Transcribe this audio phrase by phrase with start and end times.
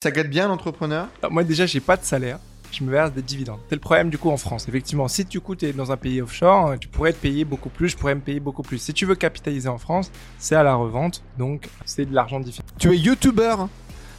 [0.00, 1.08] Ça gâte bien l'entrepreneur?
[1.20, 2.38] Alors, Moi, déjà, j'ai pas de salaire.
[2.70, 3.58] Je me verse des dividendes.
[3.68, 4.68] C'est le problème du coup en France.
[4.68, 7.96] Effectivement, si tu es dans un pays offshore, tu pourrais te payer beaucoup plus, je
[7.96, 8.78] pourrais me payer beaucoup plus.
[8.78, 12.68] Si tu veux capitaliser en France, c'est à la revente, donc c'est de l'argent différent.
[12.78, 13.68] Tu es youtubeur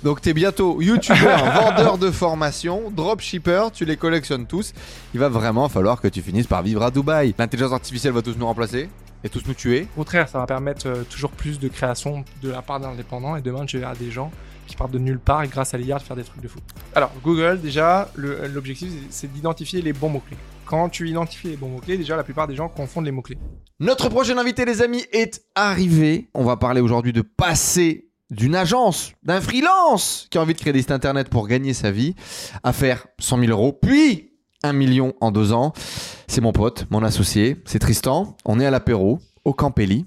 [0.03, 4.73] donc tu es bientôt youtubeur, vendeur de formation, dropshipper, tu les collectionnes tous.
[5.13, 7.35] Il va vraiment falloir que tu finisses par vivre à Dubaï.
[7.37, 8.89] L'intelligence artificielle va tous nous remplacer
[9.23, 9.87] et tous nous tuer.
[9.95, 13.41] Au contraire, ça va permettre euh, toujours plus de création de la part d'indépendants et
[13.41, 14.31] demain je verrai des gens
[14.69, 16.59] qui partent de nulle part et grâce à l'IA de faire des trucs de fou.
[16.95, 20.37] Alors Google déjà, l'objectif c'est d'identifier les bons mots-clés.
[20.65, 23.37] Quand tu identifies les bons mots-clés, déjà la plupart des gens confondent les mots-clés.
[23.79, 26.29] Notre prochain invité, les amis, est arrivé.
[26.33, 30.73] On va parler aujourd'hui de passer d'une agence, d'un freelance qui a envie de créer
[30.73, 32.13] des sites internet pour gagner sa vie,
[32.61, 35.73] à faire 100 000 euros, puis 1 million en deux ans.
[36.27, 38.37] C'est mon pote, mon associé, c'est Tristan.
[38.45, 40.05] On est à l'apéro, au Campelli.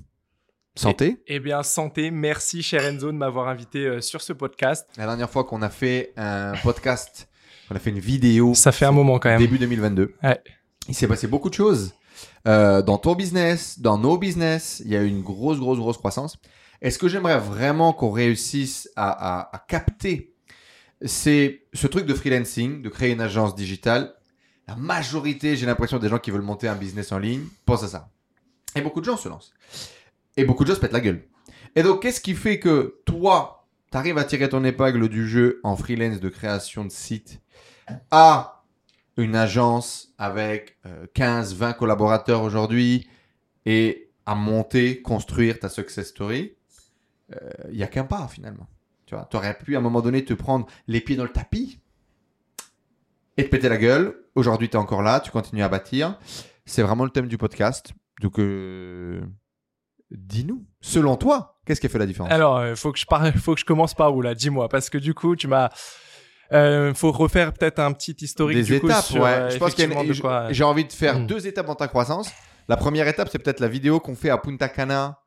[0.75, 1.23] Santé.
[1.27, 4.89] Eh bien santé, merci cher Enzo de m'avoir invité euh, sur ce podcast.
[4.97, 7.29] La dernière fois qu'on a fait un podcast,
[7.71, 8.55] on a fait une vidéo.
[8.55, 9.39] Ça fait un moment quand même.
[9.39, 10.15] Début 2022.
[10.23, 10.41] Ouais.
[10.89, 11.93] Il s'est passé beaucoup de choses
[12.49, 14.81] euh, dans ton business, dans nos business.
[14.85, 16.39] Il y a eu une grosse, grosse, grosse croissance.
[16.81, 19.11] Et ce que j'aimerais vraiment qu'on réussisse à,
[19.43, 20.35] à- à capter,
[21.05, 24.15] c'est ce truc de freelancing, de créer une agence digitale?
[24.67, 27.89] La majorité, j'ai l'impression, des gens qui veulent monter un business en ligne pensent à
[27.89, 28.09] ça.
[28.75, 29.53] Et beaucoup de gens se lancent.
[30.37, 31.23] Et beaucoup de gens se pètent la gueule.
[31.75, 35.61] Et donc, qu'est-ce qui fait que toi, tu arrives à tirer ton épingle du jeu
[35.63, 37.41] en freelance de création de site
[38.11, 38.65] à
[39.17, 43.09] une agence avec euh, 15, 20 collaborateurs aujourd'hui
[43.67, 46.55] et à monter, construire ta success story,
[47.71, 48.67] il n'y a qu'un pas finalement.
[49.07, 51.81] Tu vois, aurais pu à un moment donné te prendre les pieds dans le tapis
[53.37, 54.17] et te péter la gueule.
[54.35, 56.19] Aujourd'hui, tu es encore là, tu continues à bâtir.
[56.65, 57.93] C'est vraiment le thème du podcast.
[58.21, 59.21] Donc, euh,
[60.17, 62.33] dis-nous, selon toi, qu'est-ce qui a fait la différence?
[62.33, 63.27] Alors, euh, faut que je par...
[63.37, 65.71] faut que je commence par où là Dis-moi, parce que du coup, tu m'as.
[66.53, 69.31] Euh, faut refaire peut-être un petit historique Des du coup, étapes, sur, ouais.
[69.31, 71.27] euh, je pense qu'il y a une- effectivement de quoi- J'ai envie de faire Hmm.
[71.27, 72.31] deux étapes dans ta croissance.
[72.69, 75.19] La première étape, c'est peut-être la vidéo qu'on fait à Punta Cana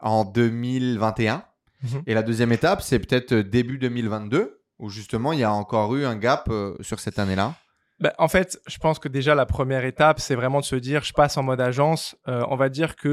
[0.00, 1.44] en 2021.
[1.84, 2.02] Mhm.
[2.06, 6.04] Et la deuxième étape, c'est peut-être début 2022, où justement, il y a encore eu
[6.04, 7.54] un gap euh, sur cette année-là.
[8.00, 11.04] Bah, en fait, je pense que déjà la première étape, c'est vraiment de se dire,
[11.04, 12.16] je passe en mode agence.
[12.26, 13.08] Euh, on va dire que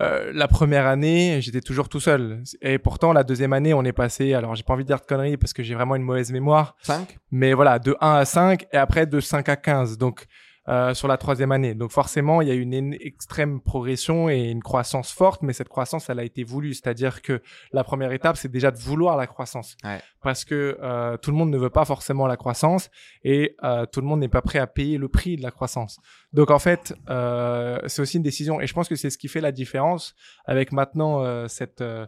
[0.00, 2.42] euh, la première année, j'étais toujours tout seul.
[2.62, 4.32] Et pourtant, la deuxième année, on est passé.
[4.34, 6.76] Alors, j'ai pas envie de dire de conneries parce que j'ai vraiment une mauvaise mémoire.
[6.82, 9.98] 5 Mais voilà, de 1 à 5 et après de 5 à 15.
[9.98, 10.26] Donc,
[10.68, 11.74] euh, sur la troisième année.
[11.74, 15.68] Donc, forcément, il y a une én- extrême progression et une croissance forte, mais cette
[15.68, 16.72] croissance, elle a été voulue.
[16.72, 17.42] C'est-à-dire que
[17.72, 19.76] la première étape, c'est déjà de vouloir la croissance.
[19.82, 19.98] Ouais.
[20.22, 22.90] Parce que euh, tout le monde ne veut pas forcément la croissance
[23.24, 25.98] et euh, tout le monde n'est pas prêt à payer le prix de la croissance.
[26.32, 28.60] Donc, en fait, euh, c'est aussi une décision.
[28.60, 30.14] Et je pense que c'est ce qui fait la différence
[30.46, 32.06] avec maintenant euh, cette, euh,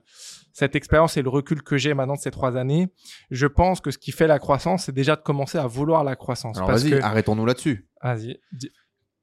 [0.53, 2.89] cette expérience et le recul que j'ai maintenant de ces trois années
[3.31, 6.17] je pense que ce qui fait la croissance, c'est déjà de commencer à vouloir la
[6.17, 6.57] croissance.
[6.57, 7.03] Alors vas-y, que...
[7.03, 7.89] arrêtons-nous là-dessus.
[8.03, 8.41] Vas-y.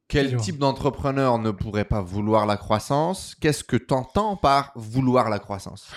[0.08, 3.36] Quel type d'entrepreneur ne pourrait pas vouloir la croissance?
[3.40, 5.90] Qu'est-ce que tu entends par vouloir la croissance?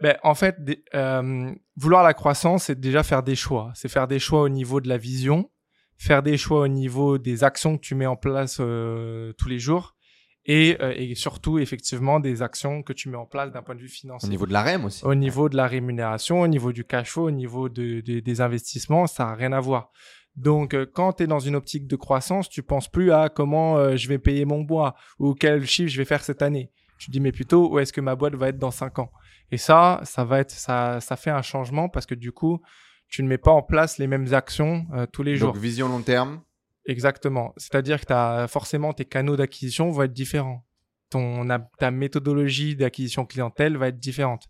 [0.00, 3.72] Ben, en fait, des- euh, vouloir la croissance, c'est déjà faire des choix.
[3.74, 5.50] C'est faire des choix au niveau de la vision,
[6.04, 9.58] faire des choix au niveau des actions que tu mets en place euh, tous les
[9.58, 9.94] jours
[10.46, 13.80] et, euh, et surtout, effectivement, des actions que tu mets en place d'un point de
[13.80, 14.28] vue Au financier.
[14.28, 15.02] niveau de la REM aussi.
[15.04, 18.40] Au niveau de la rémunération, au niveau du cash flow, au niveau de, de- des
[18.42, 19.90] investissements, ça n'a rien à voir.
[20.36, 23.78] Donc, euh, quand tu es dans une optique de croissance, tu penses plus à comment
[23.78, 26.70] euh, je vais payer mon bois ou quel chiffre je vais faire cette année.
[26.98, 29.10] Tu dis, mais plutôt, où est-ce que ma boîte va être dans 5 ans?
[29.50, 32.60] Et ça, ça va être, ça, ça fait un changement parce que du coup,
[33.14, 35.52] tu ne mets pas en place les mêmes actions euh, tous les jours.
[35.52, 36.42] Donc vision long terme.
[36.84, 37.54] Exactement.
[37.56, 40.66] C'est-à-dire que t'as forcément tes canaux d'acquisition vont être différents.
[41.10, 41.46] Ton,
[41.78, 44.48] ta méthodologie d'acquisition clientèle va être différente.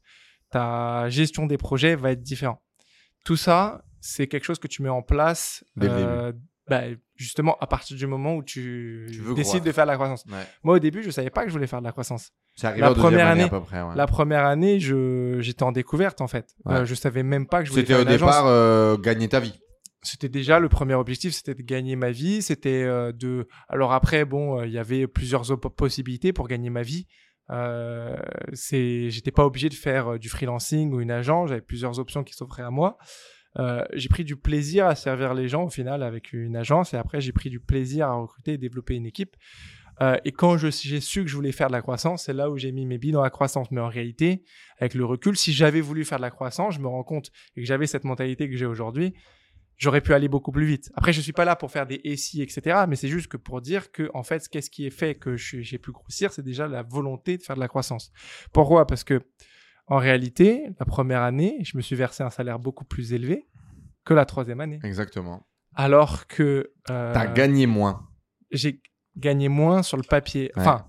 [0.48, 2.58] Ta gestion des projets va être différente.
[3.22, 6.34] Tout ça, c'est quelque chose que tu mets en place Dès le
[6.69, 6.82] bah,
[7.16, 10.25] justement à partir du moment où tu, décides de faire de la croissance.
[10.26, 10.38] Ouais.
[10.62, 12.30] Moi, au début, je savais pas que je voulais faire de la croissance.
[12.56, 13.82] C'est arrivé La deuxième première année, à peu près.
[13.82, 13.94] ouais.
[13.97, 16.54] La première année, je, j'étais en découverte en fait.
[16.64, 16.74] Ouais.
[16.76, 18.28] Euh, je savais même pas que je voulais C'était faire au une agence.
[18.30, 19.54] départ euh, gagner ta vie.
[20.03, 22.41] c'était déjà le premier objectif, c'était de gagner ma vie.
[22.42, 23.47] C'était euh, de.
[23.68, 27.06] Alors après, bon, euh, il y avait plusieurs op- possibilités pour gagner ma vie.
[27.50, 28.16] Euh,
[28.54, 31.50] c'est, j'étais pas obligé de faire du freelancing ou une agence.
[31.50, 32.97] J'avais plusieurs options qui s'offraient à moi.
[33.59, 36.97] Euh, j'ai pris du plaisir à servir les gens au final avec une agence et
[36.97, 39.36] après j'ai pris du plaisir à recruter et développer une équipe.
[40.03, 42.56] Euh, et quand j'ai su que je voulais faire de la croissance, c'est là où
[42.56, 43.71] j'ai mis mes billes dans la croissance.
[43.71, 44.42] Mais en réalité,
[44.78, 47.60] avec le recul, si j'avais voulu faire de la croissance, je me rends compte et
[47.60, 49.15] que j'avais cette mentalité que j'ai aujourd'hui,
[49.77, 50.91] j'aurais pu aller beaucoup plus vite.
[50.97, 52.84] Après, je suis pas là pour faire des SI, etc.
[52.89, 55.78] Mais c'est juste que pour dire que, en fait, qu'est-ce qui est fait que j'ai
[55.78, 58.10] pu grossir, c'est déjà la volonté de faire de la croissance.
[58.53, 58.86] Pourquoi?
[58.86, 59.21] Parce que
[59.86, 63.47] En réalité, la première année, je me suis versé un salaire beaucoup plus élevé
[64.04, 64.81] que la troisième année.
[64.83, 65.47] Exactement.
[65.75, 68.09] Alors que euh, T'as gagné moins.
[68.51, 68.81] j'ai
[69.16, 70.51] gagné moins sur le papier.
[70.57, 70.63] Ouais.
[70.63, 70.86] Enfin,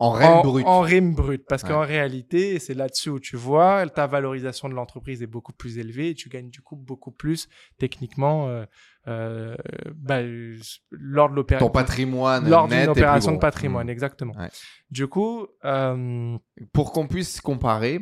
[0.00, 0.64] En rêve en, brut.
[0.66, 1.44] en rime brut.
[1.48, 1.70] Parce Ouais.
[1.70, 6.10] qu'en réalité, c'est là-dessus où tu vois, ta valorisation de l'entreprise est beaucoup plus élevée
[6.10, 7.48] et tu gagnes du coup beaucoup plus
[7.78, 8.64] techniquement euh,
[9.08, 9.56] euh,
[9.96, 10.56] bah, euh,
[10.92, 11.70] lors de Ton l'opération.
[11.70, 13.90] patrimoine Lors net d'une est plus opération de patrimoine, Mm.
[13.90, 14.34] exactement.
[14.36, 14.50] Ouais.
[14.90, 16.38] Du coup, euh,
[16.72, 18.00] Pour qu'on puisse comparer,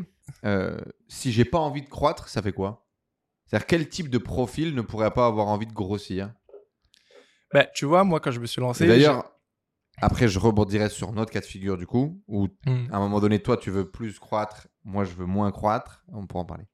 [1.08, 2.86] si j'ai pas envie de croître, ça fait quoi?
[3.46, 6.30] C'est-à-dire quel type de profil ne pourrait pas avoir envie de grossir?
[7.54, 8.86] Bah, tu vois, moi, quand je me suis lancé.
[8.86, 9.32] D'ailleurs,
[10.00, 12.88] après, je rebondirai sur notre cas de figure du coup, où j'ai- Mm.
[12.92, 16.04] à un moment donné, toi, tu veux plus croître, moi, je veux moins croître.
[16.12, 16.64] On pourra en parler.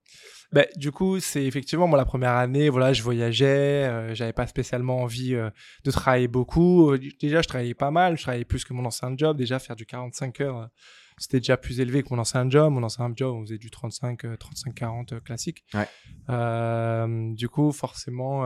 [0.52, 3.46] Ben, du coup, c'est effectivement moi la première année, voilà, je voyageais,
[3.88, 5.48] euh, j'avais pas spécialement envie euh,
[5.84, 6.90] de travailler beaucoup.
[6.90, 9.38] Euh, Déjà, je travaillais pas mal, je travaillais plus que mon ancien job.
[9.38, 10.66] Déjà, faire du 45 heures, euh,
[11.16, 12.70] c'était déjà plus élevé que mon ancien job.
[12.70, 15.64] Mon ancien job, on faisait du 35, euh, 35-40 euh, classique.
[15.72, 15.88] Ouais.
[17.34, 18.44] Du coup, forcément,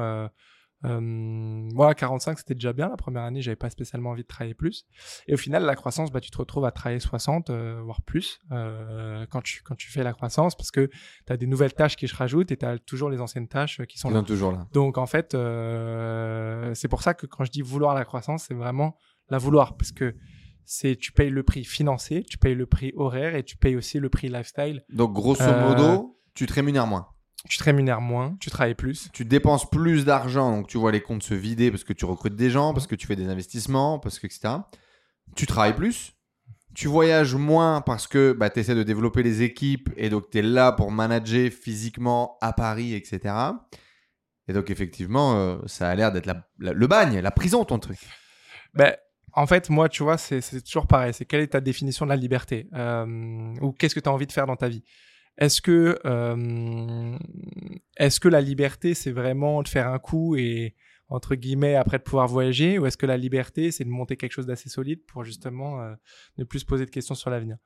[0.84, 2.88] euh, euh, voilà, 45, c'était déjà bien.
[2.88, 4.86] La première année, j'avais pas spécialement envie de travailler plus.
[5.26, 8.38] Et au final, la croissance, bah, tu te retrouves à travailler 60, euh, voire plus,
[8.52, 10.88] euh, quand, tu, quand tu fais la croissance, parce que
[11.26, 13.80] tu as des nouvelles tâches qui se rajoutent et tu as toujours les anciennes tâches
[13.80, 14.22] euh, qui sont là.
[14.22, 14.66] toujours là.
[14.72, 18.54] Donc, en fait, euh, c'est pour ça que quand je dis vouloir la croissance, c'est
[18.54, 18.96] vraiment
[19.30, 20.14] la vouloir, parce que
[20.64, 23.98] c'est tu payes le prix financier, tu payes le prix horaire et tu payes aussi
[24.00, 24.84] le prix lifestyle.
[24.90, 27.08] Donc, grosso Euh, modo, tu te rémunères moins.
[27.48, 29.08] Tu te rémunères moins, tu travailles plus.
[29.12, 32.34] Tu dépenses plus d'argent, donc tu vois les comptes se vider parce que tu recrutes
[32.36, 34.54] des gens, parce que tu fais des investissements, parce que etc.
[35.34, 36.12] Tu travailles plus.
[36.74, 40.38] Tu voyages moins parce que bah, tu essaies de développer les équipes et donc tu
[40.38, 43.34] es là pour manager physiquement à Paris, etc.
[44.48, 47.78] Et donc effectivement, euh, ça a l'air d'être la- la- le bagne, la prison, ton
[47.78, 47.98] truc.
[48.74, 48.94] Ben,
[49.32, 51.12] en fait, moi, tu vois, c'est c'est toujours pareil.
[51.14, 54.26] C'est quelle est ta définition de la liberté Euh, Ou qu'est-ce que tu as envie
[54.26, 54.82] de faire dans ta vie?
[55.38, 57.18] Est-ce que, euh,
[57.96, 60.74] est-ce que la liberté, c'est vraiment de faire un coup et,
[61.08, 62.78] entre guillemets, après de pouvoir voyager?
[62.78, 65.94] Ou est-ce que la liberté, c'est de monter quelque chose d'assez solide pour justement euh,
[66.38, 67.58] ne plus se poser de questions sur l'avenir?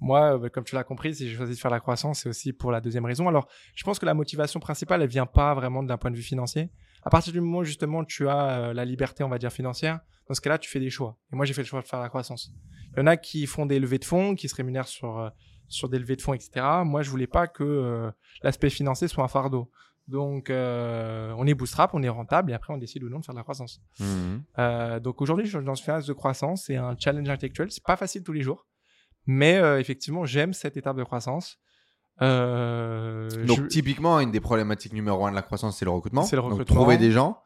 [0.00, 2.52] Moi, euh, comme tu l'as compris, si j'ai choisi de faire la croissance, c'est aussi
[2.52, 3.28] pour la deuxième raison.
[3.28, 6.22] Alors, je pense que la motivation principale, elle vient pas vraiment d'un point de vue
[6.22, 6.70] financier.
[7.02, 10.00] À partir du moment où justement tu as euh, la liberté, on va dire financière,
[10.26, 11.18] dans ce cas-là, tu fais des choix.
[11.32, 12.50] Et moi, j'ai fait le choix de faire la croissance.
[12.92, 15.28] Il y en a qui font des levées de fonds, qui se rémunèrent sur euh,
[15.70, 16.50] sur des levées de fonds, etc.
[16.84, 18.10] Moi, je voulais pas que euh,
[18.42, 19.70] l'aspect financier soit un fardeau.
[20.08, 23.24] Donc, euh, on est bootstrap, on est rentable, et après, on décide ou non de
[23.24, 23.80] faire de la croissance.
[24.58, 26.64] Euh, donc aujourd'hui, je suis dans une phase de croissance.
[26.66, 27.70] C'est un challenge intellectuel.
[27.70, 28.66] C'est pas facile tous les jours,
[29.26, 31.58] mais effectivement, j'aime cette étape de croissance.
[32.20, 36.22] Donc je- typiquement, une des problématiques numéro un de la croissance, c'est le recrutement.
[36.22, 36.76] C'est le Donc, recrutement.
[36.76, 37.42] trouver des gens,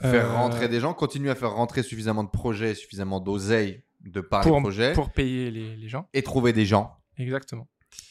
[0.00, 4.42] faire rentrer des gens, continuer à faire rentrer suffisamment de projets, suffisamment d'oseille de par
[4.42, 6.08] pour, les projets, pour payer les, les gens.
[6.14, 7.68] et trouver des gens Exactement.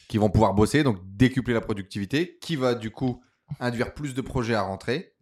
[0.07, 3.23] qui vont pouvoir bosser, donc décupler la productivité, qui va du coup
[3.59, 5.13] induire plus de projets à rentrer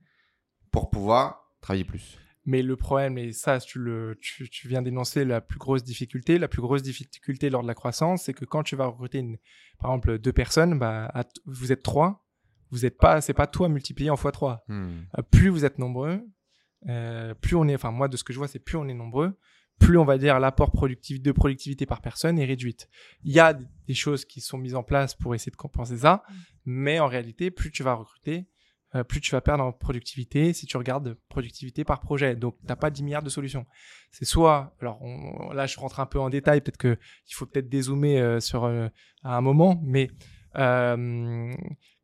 [0.71, 2.17] pour pouvoir travailler plus.
[2.45, 6.37] Mais le problème, et ça, tu, le, tu, tu viens d'énoncer la plus grosse difficulté.
[6.37, 9.37] La plus grosse difficulté lors de la croissance, c'est que quand tu vas recruter, une,
[9.79, 12.25] par exemple, deux personnes, bah, à vous êtes trois,
[12.69, 14.65] vous êtes pas, c'est pas tout à multiplier en fois trois.
[14.67, 15.03] Hmm.
[15.17, 16.21] Euh, plus vous êtes nombreux,
[16.89, 18.93] euh, plus on est, enfin moi de ce que je vois, c'est plus on est
[18.93, 19.37] nombreux,
[19.79, 22.89] plus on va dire l'apport productif, de productivité par personne est réduite.
[23.23, 26.23] Il y a des choses qui sont mises en place pour essayer de compenser ça,
[26.65, 28.47] mais en réalité, plus tu vas recruter,
[28.95, 32.35] euh, plus tu vas perdre en productivité si tu regardes productivité par projet.
[32.35, 33.65] Donc, tu n'as pas 10 milliards de solutions.
[34.11, 37.45] C'est soit, alors on- là, je rentre un peu en détail, peut-être que il faut
[37.47, 38.87] peut-être dézoomer euh, sur euh,
[39.23, 40.11] à un moment, mais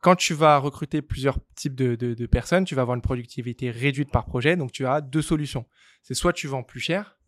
[0.02, 3.70] quand tu vas recruter plusieurs types de, de- de personnes, tu vas avoir une productivité
[3.70, 4.56] réduite par projet.
[4.58, 5.66] Donc, tu as deux solutions.
[6.02, 7.19] C'est soit tu vends plus cher,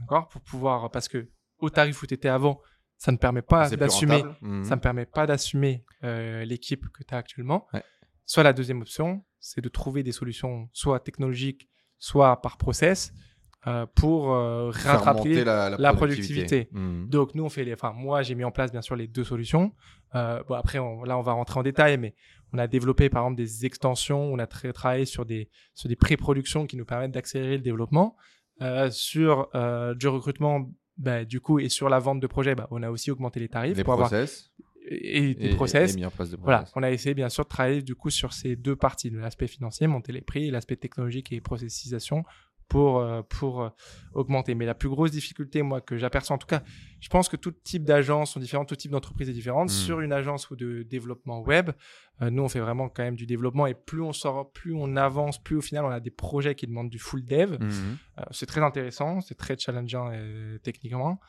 [0.00, 1.28] d'accord, pour pouvoir, parce que
[1.58, 2.60] au tarif où tu étais avant,
[2.96, 4.22] ça ne permet pas d'assumer.
[4.40, 4.62] Hmm.
[4.64, 7.66] ça ne permet pas d'assumer euh, l'équipe que tu as actuellement.
[7.72, 7.82] Ouais.
[8.26, 13.12] Soit la deuxième option, c'est de trouver des solutions soit technologiques, soit par process
[13.66, 15.44] euh, pour euh, rattraper.
[15.44, 16.68] la, la productivité.
[16.72, 17.08] Hmm.
[17.08, 17.74] Donc nous, on fait les.
[17.74, 19.72] Enfin, moi, j'ai mis en place bien sûr les deux solutions.
[20.14, 22.14] Bon, après, on- là, on va rentrer en détail, mais
[22.52, 24.22] on a développé par exemple des extensions.
[24.32, 28.16] On a tra- travaillé sur des sur des pré-productions qui nous permettent d'accélérer le développement.
[28.62, 32.68] Euh, sur euh, du recrutement, bah, du coup, et sur la vente de projets, bah,
[32.70, 34.50] on a aussi augmenté les tarifs Les pour avoir process
[34.88, 35.92] et, et des process.
[35.94, 36.72] et mis en place de Voilà, process.
[36.76, 39.46] on a essayé bien sûr de travailler du coup sur ces deux parties, de l'aspect
[39.46, 42.24] financier, monter les prix, et l'aspect technologique et processisation
[42.70, 43.68] pour, euh, pour euh,
[44.14, 44.54] augmenter.
[44.54, 46.62] Mais la plus grosse difficulté, moi, que j'aperçois en tout cas,
[47.00, 49.64] je pense que tout type d'agence sont différents, tout type d'entreprise est différent.
[49.64, 49.68] Mm.
[49.68, 51.72] Sur une agence ou de développement web,
[52.22, 54.96] euh, nous on fait vraiment quand même du développement et plus on sort, plus on
[54.96, 57.58] avance, plus au final on a des projets qui demandent du full dev.
[57.60, 61.20] Euh, c'est très intéressant, c'est très challengeant euh, techniquement,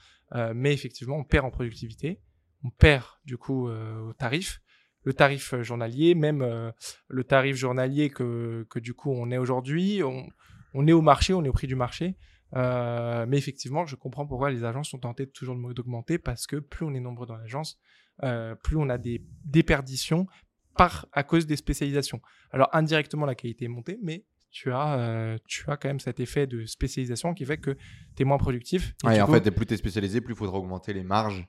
[0.56, 2.22] mais effectivement, on perd en productivité.
[2.64, 4.62] on perd du coup au tarif.
[5.04, 6.72] Le tarif journalier, même
[7.08, 10.28] le tarif journalier que, que du coup on est aujourd'hui, on,
[10.74, 12.16] on est au marché, on est au prix du marché.
[12.56, 16.86] Euh, mais effectivement, je comprends pourquoi les agences sont tentées toujours d'augmenter parce que plus
[16.86, 17.80] on est nombreux dans l'agence,
[18.24, 20.28] euh, plus on a des déperditions
[20.76, 22.22] par à cause des spécialisations.
[22.52, 26.20] Alors indirectement, la qualité est montée, mais tu as, euh, tu as quand même cet
[26.20, 27.72] effet de spécialisation qui fait que
[28.16, 28.96] tu es moins productif.
[29.10, 31.48] Et en fait, plus tu es spécialisé, plus il faudra augmenter les marges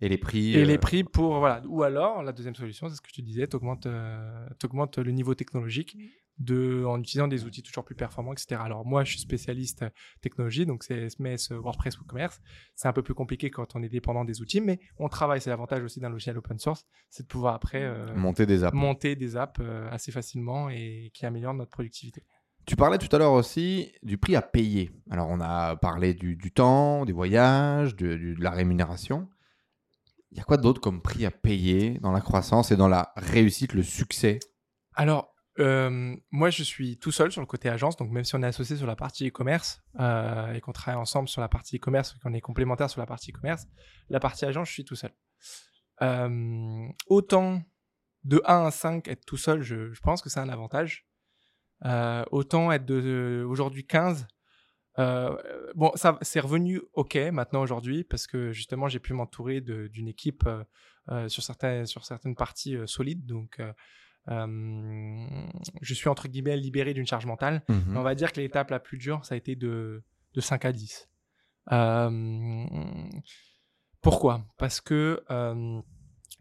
[0.00, 0.54] et les prix.
[0.54, 1.38] Et les prix pour.
[1.38, 1.62] Voilà.
[1.68, 5.36] Ou alors, la deuxième solution, c'est ce que je te disais, tu augmentes, le niveau
[5.36, 5.96] technologique
[6.42, 8.60] de, en utilisant des outils toujours plus performants, etc.
[8.64, 9.84] Alors moi, je suis spécialiste
[10.20, 12.40] technologie, donc c'est SMS, WordPress, WooCommerce.
[12.74, 15.40] C'est un peu plus compliqué quand on est dépendant des outils, mais on travaille.
[15.40, 18.74] C'est l'avantage aussi d'un logiciel open source, c'est de pouvoir après euh, monter des apps,
[18.74, 22.24] monter des apps euh, assez facilement et qui améliorent notre productivité.
[22.64, 24.90] Tu parlais tout à l'heure aussi du prix à payer.
[25.10, 29.28] Alors on a parlé du, temps, des voyages, de, de la rémunération.
[30.30, 33.12] Il y a quoi d'autre comme prix à payer dans la croissance et dans la
[33.16, 34.38] réussite, le succès?
[34.94, 38.42] Alors, euh, moi, je suis tout seul sur le côté agence, donc même si on
[38.42, 42.14] est associé sur la partie e-commerce euh, et qu'on travaille ensemble sur la partie e-commerce,
[42.22, 43.66] qu'on est complémentaire sur la partie e-commerce,
[44.08, 45.12] la partie agence, je suis tout seul.
[46.00, 47.62] Euh, autant
[48.24, 51.06] de 1 à 5, être tout seul, je, pense que c'est un avantage.
[52.30, 54.26] autant être de, aujourd'hui 15,
[54.96, 60.48] bon, ça c'est revenu ok maintenant aujourd'hui parce que justement j'ai pu m'entourer d'une équipe
[61.26, 63.26] sur, certaines, sur certaines parties solides.
[63.26, 63.60] Donc
[64.28, 67.62] je suis entre guillemets libéré d'une charge mentale.
[67.68, 70.02] Mmh on va dire que l'étape la plus dure, ça a été de,
[70.34, 71.08] de 5 à 10.
[74.00, 74.44] pourquoi?
[74.58, 75.22] Parce que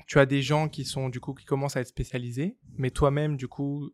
[0.08, 3.38] tu as des gens qui sont du coup qui commencent à être spécialisés, mais toi-même
[3.38, 3.92] du coup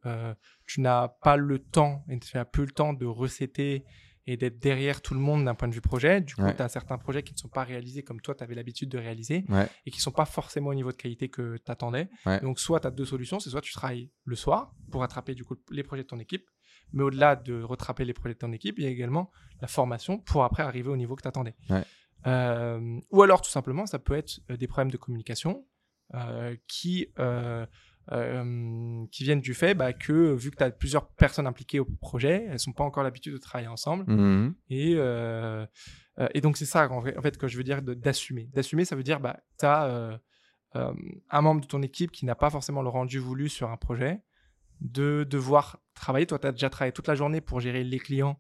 [0.66, 3.86] tu n'as pas le temps et tu n'as plus le temps de recéter
[4.28, 6.22] et d'être derrière tout le monde d'un point de vue projet.
[6.22, 8.56] Du coup, tu as certains projets qui ne sont pas réalisés comme toi, tu avais
[8.56, 9.46] l'habitude de réaliser
[9.86, 12.10] et qui ne sont pas forcément au niveau de qualité que tu attendais.
[12.42, 15.44] Donc, soit tu as deux solutions, c'est soit tu travailles le soir pour rattraper du
[15.44, 16.48] coup les projets de ton équipe,
[16.94, 19.32] mais au-delà de rattraper les projets de ton équipe, il y a également
[19.62, 21.56] la formation pour après arriver au niveau que tu attendais.
[22.26, 25.66] Euh, ou alors, tout simplement, ça peut être euh, des problèmes de communication
[26.14, 27.66] euh, qui euh,
[29.12, 32.48] qui viennent du fait bah, que vu que tu as plusieurs personnes impliquées au projet,
[32.50, 34.06] elles sont pas encore l'habitude de travailler ensemble.
[34.08, 35.66] Mmh Et, euh,
[36.20, 38.50] euh, et donc c'est ça en fait que je veux dire d'assumer.
[38.54, 40.20] D'assumer, ça veut dire bah, tu as
[40.74, 44.22] un membre de ton équipe qui n'a pas forcément le rendu voulu sur un projet,
[44.80, 46.28] de devoir travailler.
[46.28, 48.40] Toi, tu as déjà travaillé toute la journée pour gérer les clients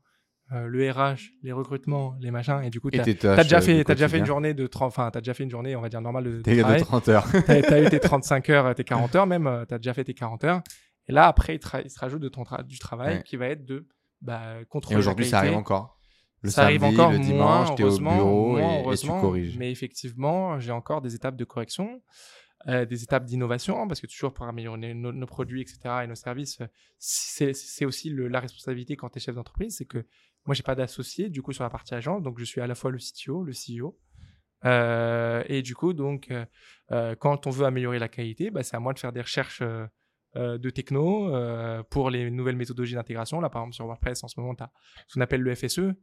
[0.53, 3.95] euh, le RH, les recrutements, les machins, et du coup, tu as, déjà, fait, as
[3.95, 5.89] déjà fait une journée de 30, enfin, tu as déjà fait une journée, on va
[5.89, 6.81] dire, normale de, de travail.
[6.81, 7.27] 30 heures.
[7.31, 10.05] tu as, eu tes 35 heures, tes 40 heures même, euh, tu as déjà fait
[10.05, 10.61] tes 40 heures.
[11.09, 13.87] Et là, après, il, se rajoute de ton du travail qui va être de
[14.21, 14.95] bah, contrôler.
[14.95, 15.97] Et aujourd'hui, ça arrive encore.
[16.43, 19.57] Le ça arrive encore le dimanche, tu es au bureau et, tu corriges.
[19.57, 22.01] Mais effectivement, j'ai encore des étapes de correction.
[22.67, 26.57] Euh, des étapes d'innovation, parce que toujours pour améliorer nos, produits, etc., et nos services,
[26.97, 30.05] c'est aussi le, la responsabilité quand tu es chef d'entreprise, c'est que
[30.47, 32.75] moi, j'ai pas d'associé, du coup, sur la partie agence, donc je suis à la
[32.75, 33.97] fois le CTO, le CEO.
[34.65, 36.45] Euh, et du coup, donc, euh,
[36.91, 39.61] euh, quand on veut améliorer la qualité, bah, c'est à moi de faire des recherches
[40.35, 41.31] de techno
[41.89, 43.41] pour les nouvelles méthodologies d'intégration.
[43.41, 44.71] Là, par exemple, sur WordPress, en ce moment, tu as
[45.07, 45.93] ce qu'on appelle le FSE,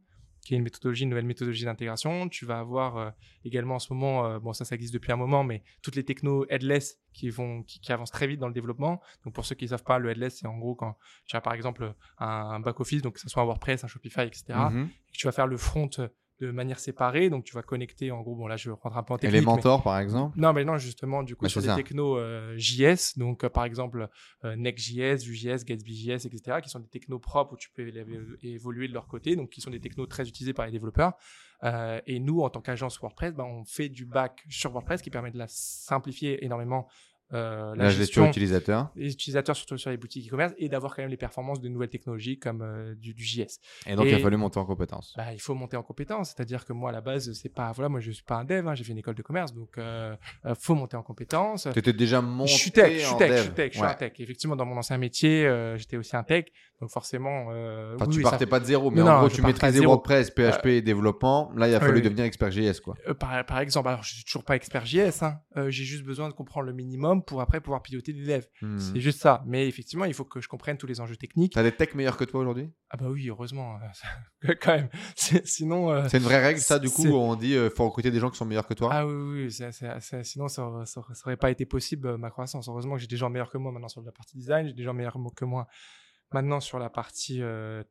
[0.45, 2.29] qui est une méthodologie, une nouvelle méthodologie d'intégration.
[2.29, 3.09] Tu vas avoir euh,
[3.43, 6.05] également en ce moment, euh, bon ça, ça existe depuis un moment, mais toutes les
[6.05, 9.01] technos headless qui vont, qui, avancent très vite dans le développement.
[9.23, 11.41] Donc pour ceux qui ne savent pas, le headless, c'est en gros quand tu as
[11.41, 14.43] par exemple un, back office, donc que ce soit un WordPress, un Shopify, etc.
[14.49, 14.85] Mm-hmm.
[14.85, 15.89] et que tu vas faire le front
[16.39, 17.29] de manière séparée.
[17.29, 19.37] Donc, tu vas connecter, en gros, bon, là, je vais rentrer un peu en technique.
[19.37, 23.17] Elementor, par exemple Non, mais non, justement, du coup, bah, sur des technos euh, JS,
[23.17, 24.09] donc euh, par exemple
[24.43, 27.89] euh, Next.js, Vue.js, Gatsby.js, etc., qui sont des technos propres où tu peux
[28.43, 31.13] évoluer de leur côté, donc qui sont des technos très utilisés par les développeurs.
[32.05, 35.31] et nous, en tant qu'agence WordPress, ben, on fait du back sur WordPress qui permet
[35.31, 36.87] de la simplifier énormément
[37.35, 38.89] euh, la, gestion, utilisateur.
[38.95, 41.89] Les utilisateurs, surtout sur les boutiques e-commerce, et d'avoir quand même les performances de nouvelles
[41.89, 43.59] technologies comme euh, du, JS.
[43.87, 45.13] Et donc, il a fallu monter en compétence.
[45.17, 46.29] Bah, il faut monter en compétence.
[46.29, 47.71] C'est-à-dire que moi, à la base, c'est pas.
[47.73, 49.77] Voilà, moi, je suis pas un dev, hein, j'ai fait une école de commerce, donc
[49.77, 50.15] euh,
[50.45, 51.67] euh faut monter en compétence.
[51.71, 52.51] Tu étais déjà monté.
[52.51, 54.13] Je suis tech, je suis tech, je suis tech, je suis un tech.
[54.19, 56.45] Effectivement, dans mon ancien métier, j'étais aussi un tech.
[56.81, 57.47] Donc, forcément.
[57.95, 61.51] Enfin, tu partais pas de zéro, mais en gros, tu maîtrisais WordPress, PHP et développement.
[61.55, 62.95] Là, il a fallu devenir expert JS, quoi.
[63.19, 65.39] Par, par, exemple, alors, je suis toujours pas expert JS, hein.
[65.69, 68.47] j'ai juste besoin de comprendre le minimum pour après pouvoir piloter des devs.
[68.61, 68.79] Hmm.
[68.79, 69.43] C'est juste ça.
[69.45, 71.53] Mais effectivement, il faut que je comprenne tous les enjeux techniques.
[71.53, 72.71] T'as des techs meilleurs que toi aujourd'hui?
[72.89, 73.77] Ah bah oui, heureusement.
[74.61, 74.89] Quand même.
[75.15, 75.91] Sinon.
[75.91, 78.19] Euh, c'est une vraie règle, ça, du coup, où on dit euh, faut recruter des
[78.19, 78.89] gens qui sont meilleurs que toi?
[78.91, 80.23] Ah oui, oui.
[80.23, 82.67] sinon, ça, ça, aurait pas été possible, euh, ma croissance.
[82.67, 84.83] Heureusement que j'ai des gens meilleurs que moi maintenant sur la partie design, j'ai des
[84.83, 85.67] gens meilleurs que moi
[86.31, 87.41] maintenant sur la partie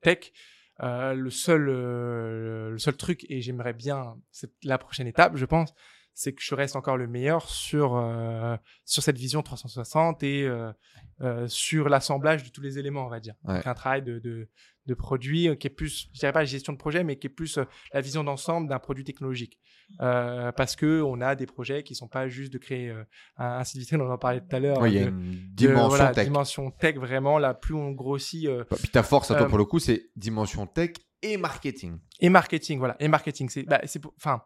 [0.00, 0.32] tech.
[0.80, 5.74] le seul le seul truc et j'aimerais bien c'est la prochaine étape je pense
[6.14, 10.72] c'est que je reste encore le meilleur sur euh, sur cette vision 360 et euh,
[11.20, 13.34] euh, sur l'assemblage de tous les éléments, on va dire.
[13.44, 13.54] Ouais.
[13.56, 14.48] Donc un travail de, de
[14.86, 17.26] de produit euh, qui est plus, je dirais pas la gestion de projet, mais qui
[17.26, 19.58] est plus euh, la vision d'ensemble d'un produit technologique.
[19.98, 22.94] Parce que on a des projets qui sont pas juste de créer
[23.36, 24.78] un, site vitrine, on en parlait tout à l'heure.
[24.80, 26.24] Ouais, il y a de- une dimension voilà, tech.
[26.24, 27.38] dimension tech vraiment.
[27.38, 28.48] Là, plus on grossit
[28.80, 30.90] Puis ta force à toi pour le coup, c'est dimension tech
[31.22, 31.98] et marketing.
[32.20, 32.96] et marketing, voilà.
[33.00, 34.42] Et marketing, c'est, bah, c'est, enfin,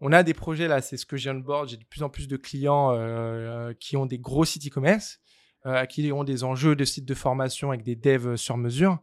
[0.00, 1.68] on a des projets là, c'est ce que j'ai on board.
[1.68, 5.20] J'ai de plus en plus de clients euh, qui ont des gros sites e-commerce,
[5.68, 8.98] euh, qui ont des enjeux de sites de formation avec des devs sur mesure.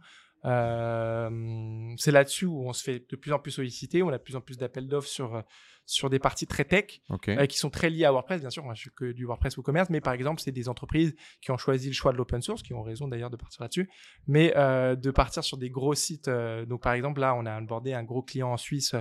[0.69, 4.03] Euh, c'est là-dessus où on se fait de plus en plus solliciter.
[4.03, 5.43] On a de plus en plus d'appels d'offres sur
[5.87, 6.99] sur des parties très tech
[7.37, 8.41] euh, qui sont très liées à WordPress.
[8.41, 11.15] Bien sûr, moi, je suis que du WordPress WooCommerce, mais par exemple, c'est des entreprises
[11.41, 13.87] qui ont choisi le choix de l'open source, qui ont raison d'ailleurs de partir là-dessus,
[14.25, 16.27] mais euh, de partir sur des gros sites.
[16.67, 18.95] donc, par exemple, là, on a abordé un gros client en Suisse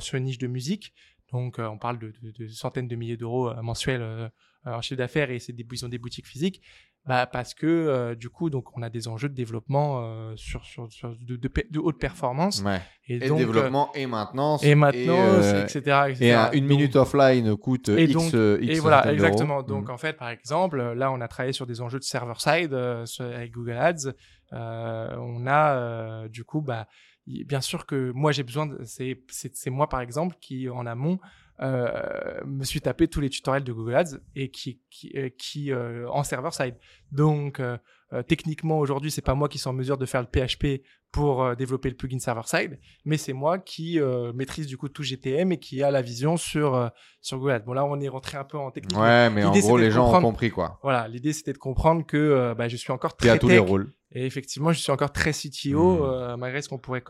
[0.00, 0.92] sur une niche de musique.
[1.32, 4.32] Donc, on parle de, de- de centaines de milliers d'euros mensuels
[4.64, 6.60] en chiffre d'affaires et c'est des, ils ont des boutiques physiques.
[7.06, 10.64] Bah, parce que euh, du coup, donc, on a des enjeux de développement euh, sur,
[10.64, 12.62] sur, sur de, de, de haute performance.
[12.62, 12.80] Ouais.
[13.06, 14.64] Et, Et donc, développement et maintenance.
[14.64, 16.16] euh, et maintenance, euh, etc., etc.
[16.24, 19.62] et un- une Donc, minute offline coûte Et X, donc- euh, X et voilà, exactement.
[19.62, 19.94] Donc, Mhm.
[19.94, 23.52] en fait, par exemple, là, on a travaillé sur des enjeux de server-side euh, avec
[23.52, 24.12] Google Ads.
[24.52, 26.88] Euh, on a, euh, du coup, bah,
[27.26, 30.86] bien sûr que moi, j'ai besoin, de- c'est c'est- c'est moi, par exemple, qui, en
[30.86, 31.18] amont,
[31.60, 35.72] euh, me suis tapé tous les tutoriels de Google Ads et qui, qui, euh, qui
[35.72, 36.74] euh, en server-side.
[37.12, 37.78] Donc, euh,
[38.12, 40.82] euh, techniquement, aujourd'hui, c'est pas moi qui suis en mesure de faire le PHP
[41.12, 43.98] pour développer le plugin server-side, mais c'est moi qui
[44.34, 46.90] maîtrise du coup tout GTM et qui a la vision sur,
[47.22, 47.60] sur Google Ads.
[47.64, 48.98] Bon, là, on est rentré un peu en technique.
[49.00, 50.78] Ouais, mais en gros, les gens ont compris quoi.
[50.82, 53.58] Voilà, l'idée c'était de comprendre que bah, je suis encore T'es à très tous les
[53.58, 53.90] rôles.
[54.12, 56.38] et effectivement je suis encore très CTO Hmm.
[56.38, 57.02] malgré ce qu'on pourrait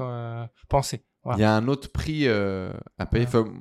[0.68, 1.04] penser.
[1.24, 1.38] Voilà.
[1.38, 3.24] Il y a un autre prix à payer.
[3.24, 3.28] Ouais.
[3.28, 3.52] Enfin,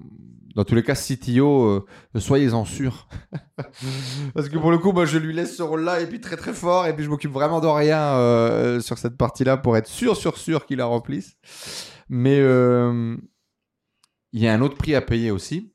[0.56, 1.86] dans tous les cas, CTO, euh,
[2.18, 3.10] soyez-en sûrs.
[4.34, 6.54] Parce que pour le coup, moi, je lui laisse ce rôle-là et puis très très
[6.54, 6.88] fort.
[6.88, 10.38] Et puis je m'occupe vraiment de rien euh, sur cette partie-là pour être sûr, sûr,
[10.38, 11.36] sûr qu'il la remplisse.
[12.08, 13.18] Mais euh,
[14.32, 15.74] il y a un autre prix à payer aussi.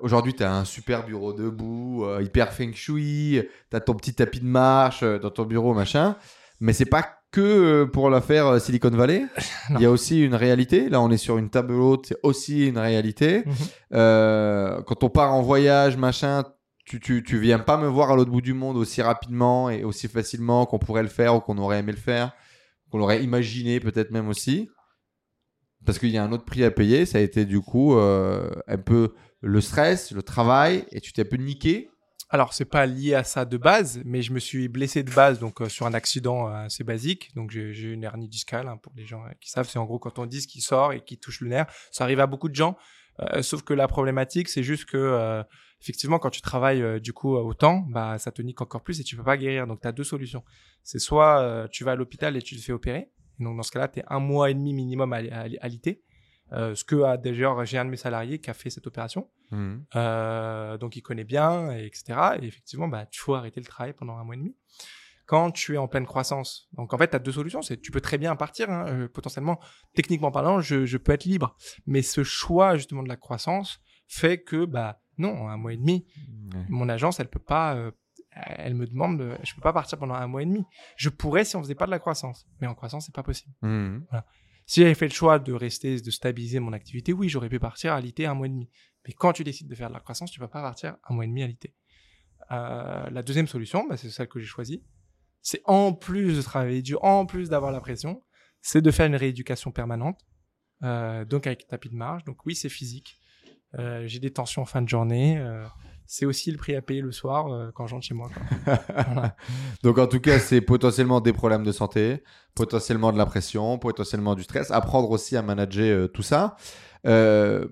[0.00, 4.40] Aujourd'hui, tu as un super bureau debout, hyper feng shui, tu as ton petit tapis
[4.40, 6.16] de marche dans ton bureau, machin.
[6.60, 9.26] Mais c'est pas que euh, pour l'affaire euh, Silicon Valley.
[9.70, 9.78] Non.
[9.78, 10.88] Il y a aussi une réalité.
[10.88, 13.44] Là, on est sur une table haute, c'est aussi une réalité.
[13.46, 13.54] Mhm.
[13.94, 16.44] Euh, quand on part en voyage, machin,
[16.84, 19.84] tu, tu, tu viens pas me voir à l'autre bout du monde aussi rapidement et
[19.84, 22.32] aussi facilement qu'on pourrait le faire ou qu'on aurait aimé le faire,
[22.90, 24.68] qu'on l'aurait imaginé peut-être même aussi.
[25.86, 28.50] Parce qu'il y a un autre prix à payer, ça a été du coup euh,
[28.66, 31.90] un peu le stress, le travail, et tu t'es un peu niqué.
[32.34, 35.38] Alors c'est pas lié à ça de base, mais je me suis blessé de base
[35.38, 37.30] donc euh, sur un accident euh, assez basique.
[37.36, 39.68] Donc j'ai une hernie discale hein, pour les gens euh, qui savent.
[39.68, 41.66] C'est en gros quand on disque qui sort et qui touche le nerf.
[41.90, 42.78] Ça arrive à beaucoup de gens.
[43.20, 45.42] Euh, sauf que la problématique, c'est juste que euh,
[45.82, 49.14] effectivement, quand tu travailles du coup autant, bah ça te nique encore plus et tu
[49.14, 49.66] peux pas guérir.
[49.66, 50.42] Donc tu as deux solutions.
[50.82, 53.10] C'est soit tu vas à l'hôpital et tu te fais opérer.
[53.40, 56.00] Donc dans ce cas-là, tu es un mois et demi minimum à, à, à l'IT.
[56.52, 59.30] Euh, ce que a d'ailleurs j'ai un de mes salariés qui a fait cette opération.
[59.96, 62.04] Euh, donc il connaît bien, et etc.
[62.40, 64.56] Et effectivement, bah, tu faut arrêter le travail pendant un mois et demi.
[65.26, 67.62] Quand tu es en pleine croissance, donc en fait, tu as deux solutions.
[67.62, 69.58] C'est tu peux très bien partir, hein, euh, potentiellement,
[69.94, 71.56] techniquement parlant, je, je peux être libre.
[71.86, 76.06] Mais ce choix justement de la croissance fait que, bah non, un mois et demi,
[76.68, 77.76] mon agence, elle peut pas,
[78.34, 80.64] elle me demande, de- je peux pas partir pendant un mois et demi.
[80.96, 83.54] Je pourrais si on faisait pas de la croissance, mais en croissance, c'est pas possible.
[83.62, 84.06] Mhm.
[84.66, 87.92] Si j'avais fait le choix de rester, de stabiliser mon activité, oui, j'aurais pu partir
[87.92, 88.70] à l'IT un mois et demi.
[89.06, 91.24] Mais quand tu décides de faire de la croissance, tu vas pas partir un mois
[91.24, 91.72] et demi à l'IT.
[92.50, 94.84] Euh, la deuxième solution, bah, c'est celle que j'ai choisie.
[95.40, 98.22] C'est en plus de travailler dur, en plus d'avoir la pression,
[98.60, 100.20] c'est de faire une rééducation permanente.
[100.84, 102.24] Euh, donc avec tapis de marge.
[102.24, 103.18] Donc oui, c'est physique.
[103.78, 105.42] Euh, j'ai des tensions en fin de journée.
[106.06, 108.28] C'est aussi le prix à payer le soir euh, quand je rentre chez moi.
[108.28, 108.78] quoi.
[109.06, 109.36] Voilà.
[109.82, 112.22] Donc en tout cas, c'est potentiellement des problèmes de santé,
[112.54, 114.70] potentiellement de la pression, potentiellement du stress.
[114.70, 116.56] Apprendre aussi à manager euh, tout ça.
[117.06, 117.66] Euh,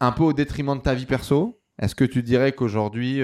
[0.00, 1.60] un peu au détriment de ta vie perso.
[1.78, 3.20] Est-ce que tu dirais qu'aujourd'hui,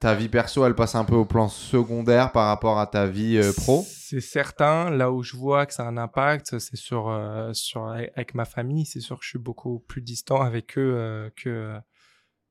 [0.00, 3.38] ta vie perso, elle passe un peu au plan secondaire par rapport à ta vie
[3.56, 3.84] pro?
[3.86, 4.90] C'est certain.
[4.90, 7.12] Là où je vois que ça a un impact, c'est sur,
[7.52, 8.86] sur avec ma famille.
[8.86, 11.78] C'est sûr que je suis beaucoup plus distant avec eux que,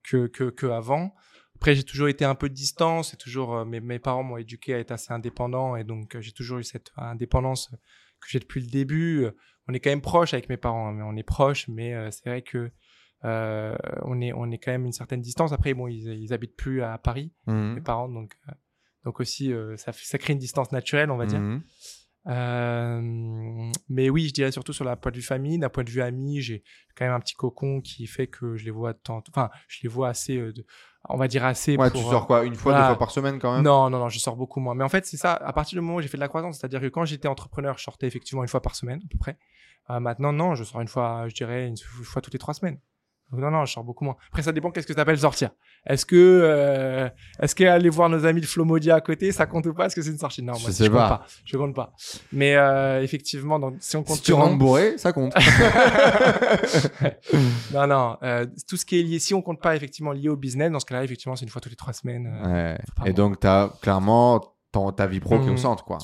[0.04, 1.14] que que que avant.
[1.56, 3.04] Après, j'ai toujours été un peu distant.
[3.04, 6.22] C'est toujours euh, mes mes parents m'ont éduqué à être assez indépendant et donc euh,
[6.22, 7.70] j'ai toujours eu cette indépendance
[8.20, 9.28] que j'ai depuis le début.
[9.68, 11.68] On est quand même proche avec mes parents, hein, mais on est proche.
[11.70, 12.70] Mais euh, c'est vrai que
[13.24, 15.54] euh, on est on est quand même une certaine distance.
[15.54, 17.76] Après, bon, ils ils habitent plus à Paris Mhm.
[17.76, 18.52] mes parents, donc, euh,
[19.06, 21.40] donc aussi, euh, ça, ça crée une distance naturelle, on va dire.
[21.40, 21.62] Mhm.
[22.28, 25.90] Euh, mais oui, je dirais surtout sur la point de vue famille, d'un point de
[25.90, 26.64] vue ami, j'ai
[26.96, 29.90] quand même un petit cocon qui fait que je les vois tant, enfin, je les
[29.90, 30.66] vois assez, euh, de-
[31.10, 31.76] on va dire assez.
[31.76, 32.88] Ouais, pour, tu sors quoi Une fois, voilà.
[32.88, 33.64] deux fois par semaine quand même?
[33.64, 34.74] Non, non, non, je sors beaucoup moins.
[34.76, 35.34] Mais en fait, c'est ça.
[35.34, 37.78] À partir du moment où j'ai fait de la croissance, c'est-à-dire que quand j'étais entrepreneur,
[37.78, 39.38] je sortais effectivement une fois par semaine à peu près.
[39.90, 42.80] Euh, maintenant, non, je sors une fois, je dirais une fois toutes les trois semaines.
[43.34, 44.16] Donc, non, non, je sors beaucoup moins.
[44.30, 45.50] Après, ça dépend qu'est-ce que tu appelles sortir?
[45.88, 49.74] Est-ce que, euh, est-ce qu'aller voir nos amis de Flomodia à côté, ça compte ou
[49.74, 49.88] pas?
[49.88, 50.44] Est-ce que c'est une sortie?
[50.44, 51.10] Non, Je moi, sais compte pas.
[51.10, 51.26] pas.
[51.44, 51.94] Je compte pas.
[52.32, 55.34] Mais euh, effectivement, donc, si on compte Si tu rentres bourré, ça compte.
[57.74, 60.36] non, non, euh, tout ce qui est lié, si on compte pas effectivement lié au
[60.36, 62.28] business, dans ce cas-là, effectivement, c'est une fois toutes les trois semaines.
[62.46, 62.78] euh, Ouais.
[63.06, 64.42] Et donc, tu as clairement
[64.72, 65.58] ton- ta vie pro qui au Mhm.
[65.58, 65.98] centre, quoi.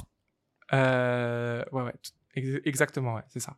[0.73, 1.93] Euh, ouais, ouais,
[2.65, 3.53] exactement, ouais, c'est ça.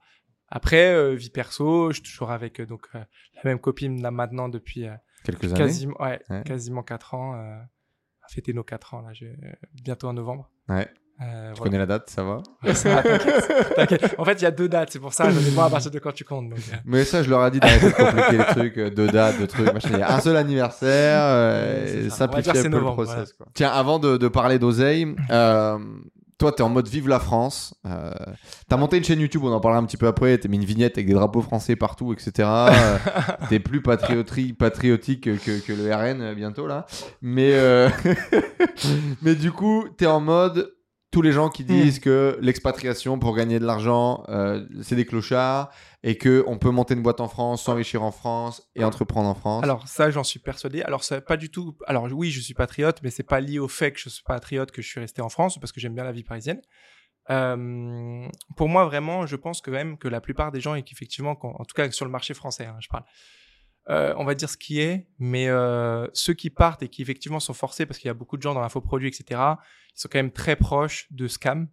[0.51, 2.99] Après, euh, vie perso, je suis toujours avec euh, donc euh,
[3.35, 4.91] la même copine là maintenant depuis euh,
[5.23, 5.53] Quelques années.
[5.55, 6.43] quasiment, ouais, Ouais.
[6.43, 7.35] quasiment 4 ans.
[7.35, 7.57] Euh,
[8.23, 9.33] à fêter nos 4 ans là, euh,
[9.83, 10.49] bientôt en novembre.
[10.69, 10.87] Ouais.
[11.21, 11.63] Euh, Tu voilà.
[11.63, 13.03] connais la date, ça va Ouais, ça va.
[14.17, 15.91] En fait, il y a deux dates, c'est pour ça, je sais pas à partir
[15.91, 16.49] de quand tu comptes.
[16.49, 19.39] Donc, Mais ça, je leur ai dit d'arrêter de compliquer les trucs, euh, de dates,
[19.39, 19.89] de trucs, machin.
[19.93, 23.33] Il y a un seul anniversaire, euh, simplifier un peu le novembre, process.
[23.33, 23.45] quoi.
[23.53, 25.77] Tiens, avant de, de parler d'oseille, euh,
[26.41, 27.75] toi, t'es en mode vive la France.
[27.85, 28.11] Euh,
[28.67, 30.39] t'as monté une chaîne YouTube, on en parlera un petit peu après.
[30.39, 32.31] T'as mis une vignette avec des drapeaux français partout, etc.
[32.49, 32.97] Euh,
[33.49, 36.87] t'es plus patriotique, patriotique que, que le RN euh, bientôt là.
[37.21, 37.89] Mais, euh,
[39.21, 40.73] mais du coup, t'es en mode
[41.11, 42.03] tous les gens qui disent Hmm.
[42.03, 45.69] que l'expatriation pour gagner de l'argent, euh, c'est des clochards
[46.03, 49.35] et que on peut monter une boîte en France, s'enrichir en France et entreprendre en
[49.35, 49.63] France.
[49.63, 50.81] Alors ça, j'en suis persuadé.
[50.83, 51.77] Alors pas du tout.
[51.85, 54.71] Alors oui, je suis patriote, mais c'est pas lié au fait que je suis patriote
[54.71, 56.61] que je suis resté en France parce que j'aime bien la vie parisienne.
[57.29, 61.35] Euh, pour moi, vraiment, je pense que même que la plupart des gens et qu'effectivement,
[61.35, 63.03] quand- en tout cas sur le marché français, hein, je parle.
[63.89, 67.39] Euh, on va dire ce qui est, mais euh, ceux qui partent et qui effectivement
[67.39, 69.39] sont forcés parce qu'il y a beaucoup de gens dans l'infoproduit, etc.
[69.95, 71.67] Ils sont quand même très proches de scam.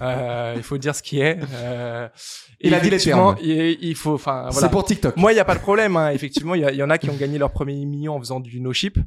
[0.00, 1.38] Euh, il faut dire ce qui est.
[1.52, 2.08] Euh,
[2.60, 3.36] Il a dit les termes.
[3.42, 4.52] Il, il faut, enfin, voilà.
[4.68, 5.16] C'est pour TikTok.
[5.16, 5.96] Moi, il n'y a pas de problème.
[5.96, 6.10] hein.
[6.10, 8.18] Effectivement, il y, a- il y en a qui ont gagné leur premier million en
[8.18, 8.98] faisant du no-ship.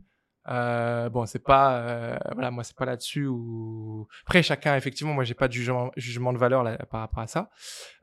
[0.50, 4.08] Euh, bon, c'est pas, euh, voilà, moi, c'est pas là-dessus où.
[4.24, 7.50] Après, chacun, effectivement, moi, j'ai pas de jugement, de valeur là, par rapport à ça.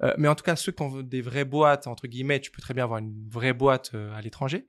[0.02, 2.62] Euh, mais en tout cas, ceux qui ont des vraies boîtes, entre guillemets, tu peux
[2.62, 4.66] très bien avoir une vraie boîte euh, à l'étranger.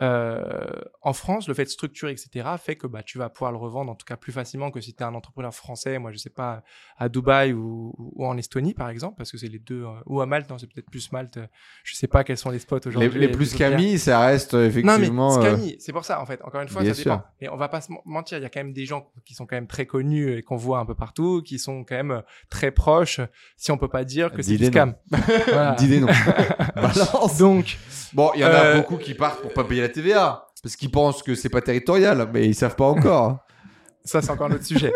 [0.00, 0.66] Euh,
[1.02, 3.90] en France, le fait de structurer, etc., fait que bah, tu vas pouvoir le revendre
[3.90, 6.30] en tout cas plus facilement que si tu es un entrepreneur français, moi je sais
[6.30, 6.62] pas,
[6.98, 10.20] à Dubaï ou, ou en Estonie par exemple, parce que c'est les deux, euh, ou
[10.20, 11.38] à Malte, non, c'est peut-être plus Malte,
[11.84, 13.18] je sais pas quels sont les spots aujourd'hui.
[13.20, 13.54] les plus.
[13.54, 15.42] Camille, ça reste euh, Non, mais effectivement.
[15.42, 16.40] euh, c'est pour ça, en fait.
[16.44, 17.00] Encore une fois, ça dépend.
[17.02, 17.22] sûr.
[17.40, 19.34] Mais on va pas se men- mentir, il y a quand même des gens qui
[19.34, 22.10] sont quand même très connus et qu'on voit un peu partout, qui sont quand même
[22.10, 23.20] euh, très proches,
[23.56, 24.94] si on peut pas dire que c'est du des scam.
[25.46, 25.72] Voilà.
[25.72, 26.08] D'idées non.
[26.74, 27.38] Balance.
[27.38, 27.78] Donc,
[28.12, 30.76] Bon, il y en a Euh, beaucoup qui partent pour pas payer la TVA parce
[30.76, 33.38] qu'ils pensent que c'est pas territorial, mais ils savent pas encore.
[34.04, 34.92] ça, c'est encore un autre sujet.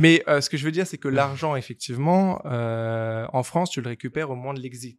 [0.00, 3.80] Mais euh, ce que je veux dire, c'est que l'argent, effectivement, euh, en France, tu
[3.80, 4.98] le récupères au moment de l'exit.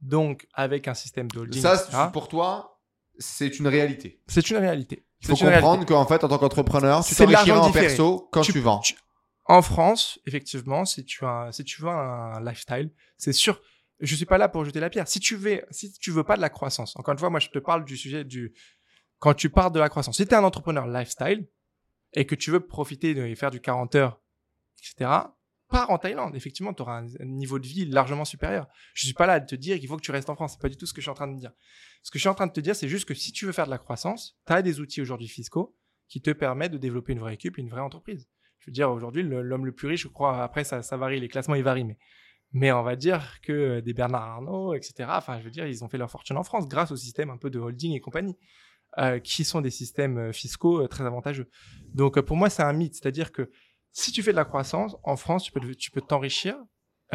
[0.00, 2.80] Donc, avec un système de holding, Ça, etc., pour toi,
[3.18, 4.20] c'est une réalité.
[4.28, 5.04] c'est une réalité.
[5.22, 7.86] Il faut comprendre qu'en fait, en tant qu'entrepreneur, tu t'enrichiras en différé.
[7.86, 8.80] perso quand tu, Tu- vends.
[8.80, 8.94] tu-
[9.46, 13.60] En France, effectivement, si tu as, si tu veux un lifestyle, c'est sûr.
[14.00, 15.08] Je suis pas là pour jeter la pierre.
[15.08, 17.48] Si tu veux, si tu veux pas de la croissance, encore une fois, moi, je
[17.48, 18.54] te parle du sujet du,
[19.18, 20.16] quand tu pars de la croissance.
[20.16, 21.48] Si tu es un entrepreneur lifestyle
[22.12, 24.20] et que tu veux profiter de faire du 40 heures,
[24.78, 25.10] etc.,
[25.68, 26.36] pars en Thaïlande.
[26.36, 28.68] Effectivement, tu auras un, niveau de vie largement supérieur.
[28.94, 30.52] Je suis pas là à te dire qu'il faut que tu restes en France.
[30.52, 31.52] C'est pas du tout ce que je suis en train de dire.
[32.02, 33.52] Ce que je suis en train de te dire, c'est juste que si tu veux
[33.52, 35.76] faire de la croissance, tu as des outils aujourd'hui fiscaux
[36.08, 38.28] qui te permettent de développer une vraie équipe, une vraie entreprise.
[38.60, 41.28] Je veux dire, aujourd'hui, l'homme le plus riche, je crois, après, ça, ça varie, les
[41.28, 41.98] classements, ils varient, mais,
[42.52, 45.84] mais on va dire que euh, des Bernard Arnault, etc., enfin, je veux dire, ils
[45.84, 48.36] ont fait leur fortune en France grâce au système un peu de holding et compagnie,
[48.98, 51.50] euh, qui sont des systèmes euh, fiscaux euh, très avantageux.
[51.94, 52.94] Donc, pour moi, c'est un mythe.
[52.94, 53.50] C'est-à-dire que
[53.92, 56.56] si tu fais de la croissance, en France, tu peux, tu peux t'enrichir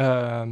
[0.00, 0.46] euh,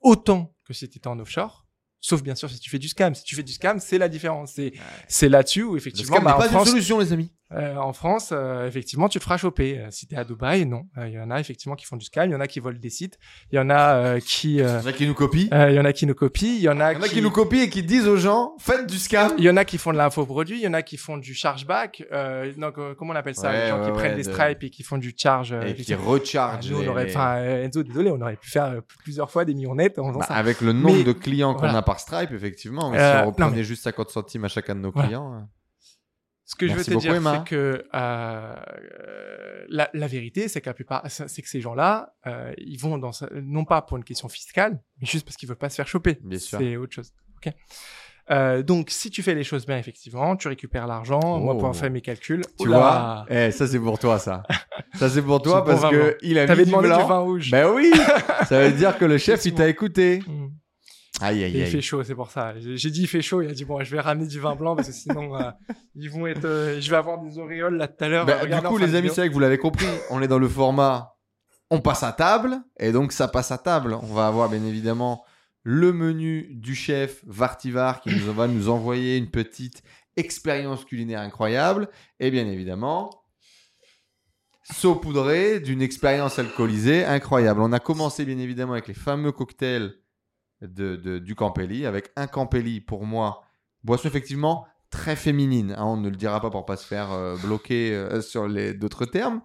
[0.00, 1.66] autant que si tu étais en offshore.
[2.04, 3.14] Sauf bien sûr si tu fais du scam.
[3.14, 4.54] Si tu fais du scam, c'est la différence.
[4.54, 4.72] C'est
[5.06, 7.32] c'est là-dessus où Le effectivement, scam bah, n'est pas France, une solution, les amis.
[7.56, 9.78] Euh, en France, euh, effectivement, tu te feras choper.
[9.78, 10.84] Euh, si t'es à Dubaï, non.
[10.98, 12.60] Euh, Il y en a effectivement qui font du scam, il y en a qui
[12.60, 13.18] volent des sites,
[13.52, 15.48] il y en a euh, qui, euh, Il y en a qui nous copient.
[15.52, 17.08] euh, il y en a qui nous copient, il y en a y en a
[17.08, 19.32] qui, qui nous copient et qui disent aux gens faites du scam.
[19.38, 21.34] il y en a qui font de l'infoproduit, il y en a qui font du
[21.34, 22.04] chargeback.
[22.12, 23.50] Euh, donc, euh, comment on appelle ça?
[23.50, 25.52] Ouais, Les gens ouais, qui ouais, prennent des de- stripes et qui font du charge.
[25.52, 26.70] euh, Et qui recharge.
[26.70, 29.54] Nous, on aurait, enfin, euh, Enzo, désolé, on aurait pu faire euh, plusieurs fois des
[29.54, 30.34] millions nets en faisant Bah, ça.
[30.34, 31.78] avec le nombre Mais- de clients qu'on voilà.
[31.78, 32.90] a par Stripe, effectivement.
[32.90, 35.08] Mais Euh, si on non, reprenait mais- juste 50 centimes à chacun de nos Voilà.
[35.08, 35.48] clients.
[36.52, 38.54] Ce que je veux te beaucoup, dire, c'est que euh,
[39.68, 43.10] la, la vérité, c'est que la plupart, c'est que ces gens-là, euh, ils vont dans,
[43.42, 46.18] non pas pour une question fiscale, mais juste parce qu'ils veulent pas se faire choper.
[46.22, 46.58] Bien sûr.
[46.58, 47.10] C'est autre chose.
[47.38, 47.52] Ok?
[48.30, 51.40] Euh, donc, si tu fais les choses bien, effectivement, tu récupères l'argent.
[51.40, 51.72] Moi, pour Oh.
[51.72, 52.78] faire mes calculs, Tu Oula.
[52.78, 53.26] vois?
[53.30, 54.42] Eh, ça c'est pour toi ça.
[54.94, 57.02] ça c'est pour toi parce que il a mis T'avais du demandé blanc.
[57.02, 57.50] du vin rouge.
[57.50, 57.90] Ben oui,
[58.48, 60.20] ça veut dire que le chef il t'a écouté.
[60.26, 60.48] Mm.
[61.20, 61.82] Aïe Et aïe il fait aïe.
[61.82, 62.54] chaud, c'est pour ça.
[62.58, 64.74] J'ai dit il fait chaud, il a dit bon, je vais ramener du vin blanc
[64.74, 65.50] parce que sinon euh,
[65.94, 68.26] ils vont être, euh, je vais avoir des auréoles là tout à l'heure.
[68.26, 70.38] Ben, euh, du coup les amis, c'est vrai que vous l'avez compris, on est dans
[70.38, 71.12] le format
[71.72, 73.94] on passe à table et donc ça passe à table.
[73.94, 75.24] On va avoir bien évidemment
[75.62, 79.82] le menu du chef Vartivar qui nous va nous envoyer une petite
[80.16, 81.88] expérience culinaire incroyable
[82.20, 83.24] et bien évidemment
[84.70, 87.62] saupoudré d'une expérience alcoolisée incroyable.
[87.62, 89.94] On a commencé bien évidemment avec les fameux cocktails
[90.62, 93.42] de, de- du Campelli, avec un Campelli pour moi,
[93.84, 95.74] boisson effectivement très féminine.
[95.76, 98.74] hein, on ne le dira pas pour pas se faire euh, bloquer euh, sur les
[98.74, 99.40] d'autres termes.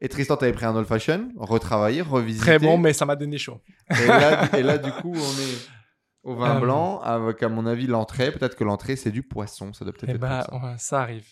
[0.00, 2.44] Et Tristan t'avait pris un old fashion, retravaillé, revisité.
[2.46, 3.60] Très bon, mais ça m'a donné chaud.
[3.90, 5.68] Et là, et là, du coup, on est
[6.24, 8.32] au vin Euh, blanc avec, à mon avis, l'entrée.
[8.32, 9.72] Peut-être que l'entrée, c'est du poisson.
[9.72, 10.66] Ça doit peut-être Eh être comme ça.
[10.66, 11.26] ouais, ça arrive.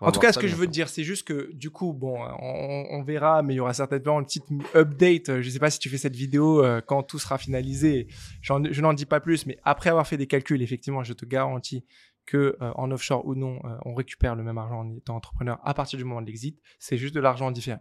[0.00, 2.18] En tout cas, ce que je veux te dire, c'est juste que du coup, bon,
[2.40, 5.28] on, on verra, mais il y aura certainement une petite update.
[5.28, 8.06] Euh, Je sais pas si tu fais cette vidéo euh, quand tout sera finalisé.
[8.40, 11.84] Je n'en dis pas plus, mais après avoir fait des calculs, effectivement, je te garantis
[12.26, 15.58] que euh, en offshore ou non, euh, on récupère le même argent en étant entrepreneur
[15.64, 16.60] à partir du moment de l'exit.
[16.78, 17.78] C'est juste de l'argent différé.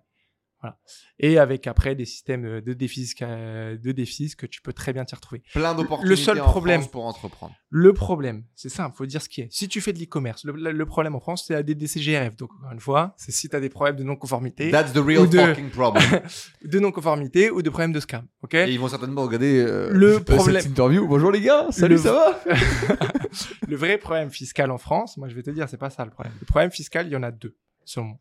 [0.62, 0.78] Voilà.
[1.20, 4.92] Et avec après des systèmes euh, de défis, euh, de défis que tu peux très
[4.92, 5.42] bien t'y retrouver.
[5.54, 7.56] Plein d'opportunités seul en problème- France pour entreprendre.
[7.70, 9.48] Le problème, c'est simple, faut dire ce qui est.
[9.52, 12.36] Si tu fais de l'e-commerce, le, le- le problème en France, c'est la DDCGRF.
[12.36, 15.20] Donc, encore une fois, c'est si tu as des problèmes de non-conformité, That's the real
[15.20, 16.04] ou de- fucking problem.
[16.66, 18.28] de non-conformité ou de problèmes de scam.
[18.42, 18.56] Ok?
[18.56, 21.08] Et ils vont certainement regarder euh, Le euh, problème- cette interview.
[21.08, 22.40] Bonjour les gars, salut, Le- ça va?
[23.68, 26.12] Le vrai problème fiscal en France, moi je vais te dire, c'est pas ça le
[26.12, 26.34] problème.
[26.40, 28.18] Le problème fiscal, il y en a deux, selon moi.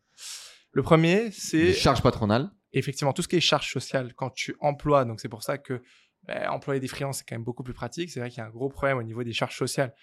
[0.71, 2.49] Le premier, Les c'est charges patronales.
[2.73, 5.05] effectivement tout ce qui est charges sociales quand tu emploies.
[5.05, 5.81] Donc c'est pour ça que
[6.27, 8.09] ben, employer des freelances, c'est quand même beaucoup plus pratique.
[8.11, 9.93] C'est vrai qu'il y a un gros problème au niveau des charges sociales.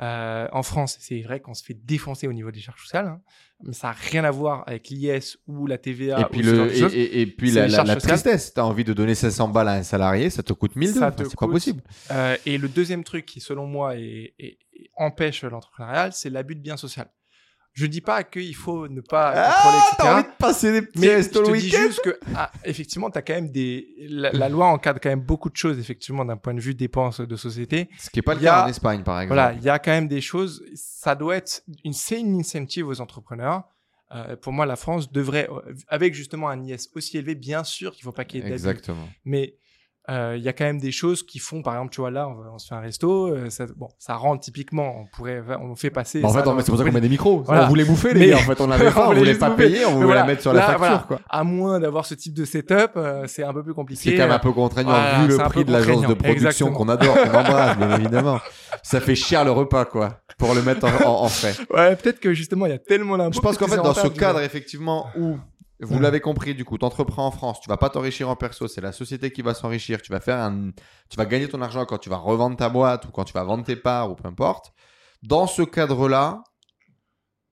[0.00, 3.20] Euh, en France, c'est vrai qu'on se fait défoncer au niveau des charges sociales, hein.
[3.62, 6.20] mais ça n'a rien à voir avec l'IS ou la TVA.
[6.20, 6.78] et puis, le, et,
[7.22, 8.54] et- et la, la, la tristesse.
[8.54, 10.98] T'as envie de donner 500 balles à un salarié, ça te coûte 1002.
[10.98, 11.82] Ça Enfin, te c'est pas possible.
[12.10, 16.54] Euh, et le deuxième truc qui, selon moi, est- est- est- empêche l'entrepreneuriat, c'est l'abus
[16.56, 17.08] de bien social.
[17.74, 19.96] Je dis pas qu'il faut ne pas contrôler, Ah, etc.
[19.98, 23.10] t'as envie de passer des petits Mais je le te dis juste que, ah, effectivement,
[23.10, 23.88] tu as quand même des.
[24.10, 27.20] La, la loi encadre quand même beaucoup de choses, effectivement, d'un point de vue dépenses
[27.20, 27.88] de société.
[27.98, 29.38] Ce qui n'est pas le cas en Espagne, par exemple.
[29.40, 30.62] Voilà, il y a quand même des choses.
[30.74, 31.62] Ça doit être.
[31.84, 33.64] Une, c'est une incentive aux entrepreneurs.
[34.14, 35.48] Euh, pour moi, la France devrait,
[35.88, 38.54] avec justement un IS aussi élevé, bien sûr qu'il faut pas qu'il y ait d'abus.
[38.54, 39.08] Exactement.
[39.24, 39.56] Mais
[40.10, 42.28] euh, il y a quand même des choses qui font, par exemple, tu vois, là,
[42.28, 45.90] on, se fait un resto, euh, ça, bon, ça rentre typiquement, on pourrait, on fait
[45.90, 46.20] passer.
[46.20, 47.42] Bah, en fait, c'est pour ça qu'on met des micros.
[47.46, 47.66] Voilà.
[47.66, 48.36] On voulait bouffer, les Mais- gars.
[48.38, 49.64] En fait, on avait faim, on voulait pas bouffer.
[49.68, 51.04] payer, on voulait voilà, la mettre sur la facture, voilà.
[51.06, 51.20] quoi.
[51.28, 54.10] À moins d'avoir ce type de setup, euh, c'est un peu plus compliqué.
[54.10, 57.14] C'est quand même un peu contraignant vu le prix de l'agence de production qu'on adore,
[57.14, 58.40] qu'on embrasse, bien évidemment.
[58.82, 61.54] Ça fait cher le repas, quoi, pour le mettre en, en- en frais.
[61.72, 63.34] Ouais, peut-être que justement, il y a tellement d'impôts.
[63.34, 65.36] Je pense qu'en que fait, dans ce rentable, cadre, effectivement, où
[65.84, 66.00] vous Ouais.
[66.00, 68.92] l'avez compris, du coup, t'entreprends en France, tu vas pas t'enrichir en perso, c'est la
[68.92, 70.00] société qui va s'enrichir.
[70.02, 70.70] Tu vas faire un,
[71.08, 73.44] tu vas gagner ton argent quand tu vas revendre ta boîte ou quand tu vas
[73.44, 74.72] vendre tes parts ou peu importe.
[75.22, 76.42] Dans ce cadre-là,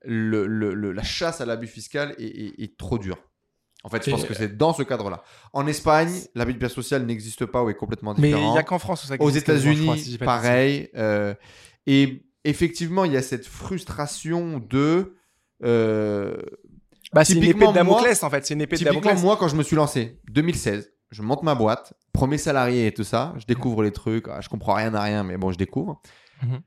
[0.02, 3.18] le, le- le- la chasse à l'abus fiscal est, est- est trop dure.
[3.82, 5.22] En fait, je pense que c'est dans ce cadre-là.
[5.54, 8.52] En Espagne, l'abus de bien social n'existe pas ou est complètement Mais il différent.
[8.52, 10.90] n'y a qu'en France où ça Aux existe crois, États-Unis, si pareil.
[10.96, 11.34] euh,
[11.86, 15.16] et effectivement, il y a cette frustration de.
[15.64, 16.36] euh,
[17.12, 18.46] Bah, c'est une épée de Typiquement, moi- Damoclès, en fait.
[18.46, 19.20] C'est une épée de Damoclès.
[19.22, 23.04] moi, quand je me suis lancé, 2016, je monte ma boîte, premier salarié et tout
[23.04, 26.00] ça, je découvre les trucs, ah, je comprends rien à rien, mais bon, je découvre.
[26.42, 26.60] Mhm.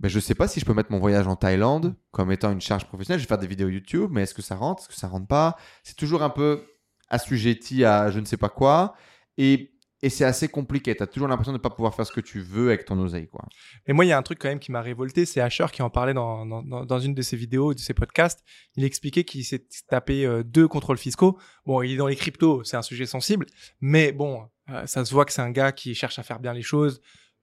[0.00, 2.60] Mais je sais pas si je peux mettre mon voyage en Thaïlande comme étant une
[2.60, 3.20] charge professionnelle.
[3.20, 5.28] Je vais faire des vidéos YouTube, mais est-ce que ça rentre Est-ce que ça rentre
[5.28, 5.56] pas?
[5.84, 6.64] C'est toujours un peu
[7.08, 8.94] assujetti à je ne sais pas quoi.
[9.38, 9.71] Et,
[10.02, 10.94] et c'est assez compliqué.
[10.96, 12.98] Tu as toujours l'impression de ne pas pouvoir faire ce que tu veux avec ton
[12.98, 13.28] oseille.
[13.28, 13.44] Quoi.
[13.86, 15.80] Mais moi, il y a un truc quand même qui m'a révolté, c'est Asher qui
[15.82, 18.44] en parlait dans, dans, une de ses vidéos, de ses podcasts.
[18.76, 21.38] Il expliquait qu'il s'est tapé euh, deux contrôles fiscaux.
[21.66, 23.46] Bon, il est dans les cryptos, c'est un sujet sensible,
[23.80, 26.52] mais bon, euh, ça se voit que c'est un gars qui cherche à faire bien
[26.52, 27.00] les choses.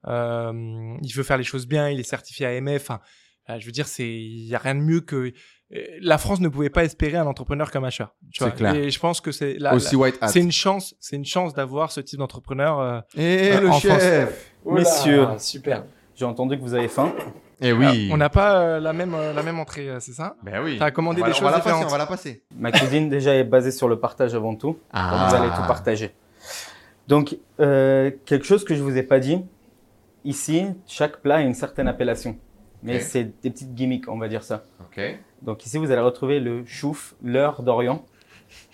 [0.07, 2.91] Euh, il veut faire les choses bien, il est certifié AMF.
[3.49, 5.33] Euh, je veux dire, il y a rien de mieux que
[6.01, 8.05] la France ne pouvait pas espérer un entrepreneur comme Asher.
[8.31, 8.51] tu vois.
[8.51, 8.73] clair.
[8.75, 9.57] Et je pense que c'est
[10.35, 12.79] une chance, c'est une chance d'avoir ce type d'entrepreneur.
[12.79, 15.27] euh, Et Euh, le en chef Messieurs.
[15.37, 15.83] super.
[16.15, 17.13] J'ai entendu que vous avez faim.
[17.61, 18.09] Eh oui.
[18.11, 20.77] On n'a pas euh, la même euh, la même entrée, euh, c'est ça Ben oui.
[20.79, 21.85] T'as commandé on va, des on va choses la passer, différentes.
[21.87, 22.43] on va la passer.
[22.55, 24.67] Ma cuisine déjà est basée sur le partage avant tout.
[24.73, 25.27] Donc Ah.
[25.29, 26.11] vous allez tout partager.
[27.07, 29.43] Donc euh, quelque chose que je vous ai pas dit.
[30.25, 32.37] Ici, chaque plat a une certaine appellation.
[32.83, 34.63] Mais c'est des petites gimmicks, on va dire ça.
[34.79, 35.01] Ok.
[35.41, 38.03] Donc ici, vous allez retrouver le chouf, l'heure d'Orient.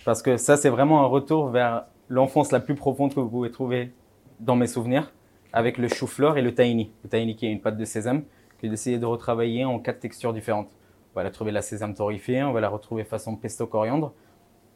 [0.03, 3.51] Parce que ça, c'est vraiment un retour vers l'enfance la plus profonde que vous pouvez
[3.51, 3.91] trouver
[4.39, 5.11] dans mes souvenirs.
[5.53, 6.91] Avec le chou-fleur et le tahini.
[7.03, 8.23] Le tahini qui est une pâte de sésame
[8.55, 10.69] que puis d'essayer de retravailler en quatre textures différentes.
[11.13, 14.13] On va la trouver la sésame torréfiée, on va la retrouver façon pesto coriandre,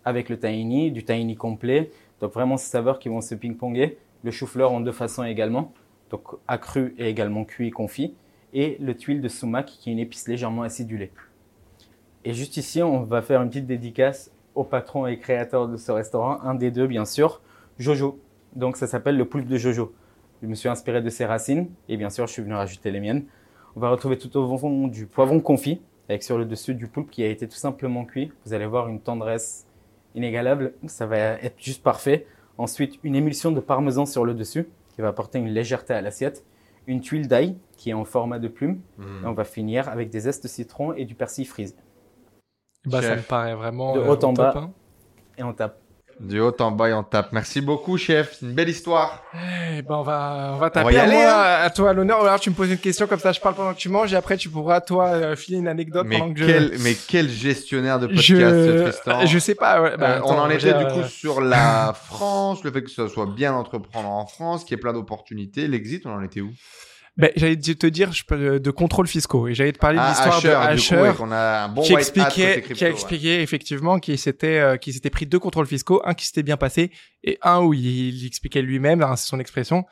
[0.05, 1.91] avec le tahini, du tahini complet.
[2.21, 3.97] Donc vraiment ces saveurs qui vont se ping-ponger.
[4.23, 5.73] Le chou-fleur en deux façons également,
[6.09, 8.15] donc accru et également cuit et confit.
[8.53, 11.11] Et le tuile de sumac qui est une épice légèrement acidulée.
[12.29, 15.91] Et juste ici, on va faire une petite dédicace au patron et créateur de ce
[15.91, 17.41] restaurant, un des deux bien sûr,
[17.79, 18.19] Jojo.
[18.55, 19.95] Donc ça s'appelle le poulpe de Jojo.
[20.43, 22.99] Je me suis inspiré de ses racines et bien sûr je suis venu rajouter les
[22.99, 23.25] miennes.
[23.75, 27.09] On va retrouver tout au fond du poivron confit avec sur le dessus du poulpe
[27.09, 28.31] qui a été tout simplement cuit.
[28.45, 29.65] Vous allez voir une tendresse
[30.13, 32.27] inégalable, ça va être juste parfait.
[32.59, 36.45] Ensuite, une émulsion de parmesan sur le dessus qui va apporter une légèreté à l'assiette.
[36.85, 38.81] Une tuile d'ail qui est en format de plume.
[38.99, 41.73] Et on va finir avec des zestes de citron et du persil frisé.
[42.85, 44.53] Bah, ça me paraît vraiment De euh, haut au en top, bas.
[44.55, 44.71] hein.
[45.37, 45.77] Et on tape.
[46.19, 47.31] Du haut en bas et on tape.
[47.31, 48.35] Merci beaucoup, chef.
[48.37, 49.23] C'est une belle histoire.
[49.33, 51.59] Eh ben, on va, on va va taper y à aller, moi, hein.
[51.63, 52.19] à toi l'honneur.
[52.21, 54.11] Ou alors tu me poses une question comme ça, je parle pendant que tu manges
[54.11, 57.29] et après tu pourras toi euh, filer une anecdote Mais pendant que quel, mais quel
[57.29, 58.35] gestionnaire de podcast, je.
[58.77, 59.25] ce Tristan.
[59.25, 59.81] Je sais pas.
[59.81, 62.91] ouais, bah, Euh, on en était du euh, coup sur la France, le fait que
[62.91, 65.69] ça soit bien d'entreprendre en France, qu'il y ait plein d'opportunités.
[65.69, 66.49] L'exit, on en était où?
[67.19, 70.09] Ben, j'allais te dire je peux- de contrôles fiscaux et j'allais te parler de Ah,
[70.09, 72.93] l'histoire de Asher, coup, ouais, bon qui expliquait, crypto, qui a ouais.
[72.93, 76.55] expliqué effectivement qu'il s'était euh, qu'il s'était pris deux contrôles fiscaux, un qui s'était bien
[76.55, 76.91] passé
[77.25, 79.83] et un où il, il expliquait lui-même, hein, c'est son expression,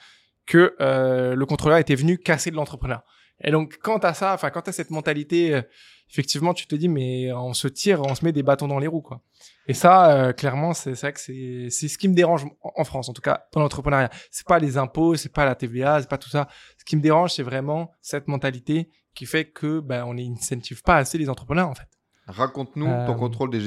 [0.45, 3.01] que euh, le contrôleur était venu casser de l'entrepreneur.
[3.43, 5.61] Et donc quand t'as ça, enfin quand t'as cette mentalité, euh,
[6.09, 8.87] effectivement tu te dis mais on se tire, on se met des bâtons dans les
[8.87, 9.21] roues quoi.
[9.67, 12.71] Et ça, euh, clairement, c'est c'est vrai que c'est c'est ce qui me dérange en
[12.75, 14.09] en France, en tout cas dans l'entrepreneuriat.
[14.31, 16.47] C'est pas les impôts, c'est pas la TVA, c'est pas tout ça.
[16.77, 20.95] Ce qui me dérange, c'est vraiment cette mentalité qui fait que ben on n'incentive pas
[20.97, 21.87] assez les entrepreneurs en fait.
[22.27, 23.59] Raconte-nous Euh, ton contrôle des.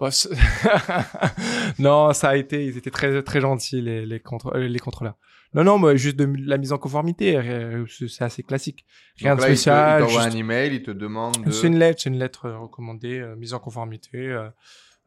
[0.00, 0.28] Bon, c'est-
[1.78, 5.16] non, ça a été, ils étaient très très gentils les les, contrô- euh, les contrôleurs.
[5.54, 8.84] Non non, mais juste de la mise en conformité, euh, c'est assez classique.
[9.16, 10.00] Rien Donc de là, te- spécial.
[10.02, 11.50] Il t'envoie juste- un email, il te demande de.
[11.50, 14.18] C'est une lettre, c'est une lettre euh, recommandée, euh, mise en conformité.
[14.28, 14.48] euh.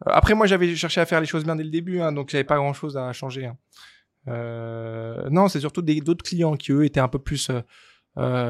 [0.06, 2.44] Après, moi, j'avais cherché à faire les choses bien dès le début, hein, donc j'avais
[2.44, 3.46] pas grand-chose à changer.
[3.46, 3.58] hein.
[4.28, 7.52] Euh, non, c'est surtout d'autres clients qui eux étaient un peu plus.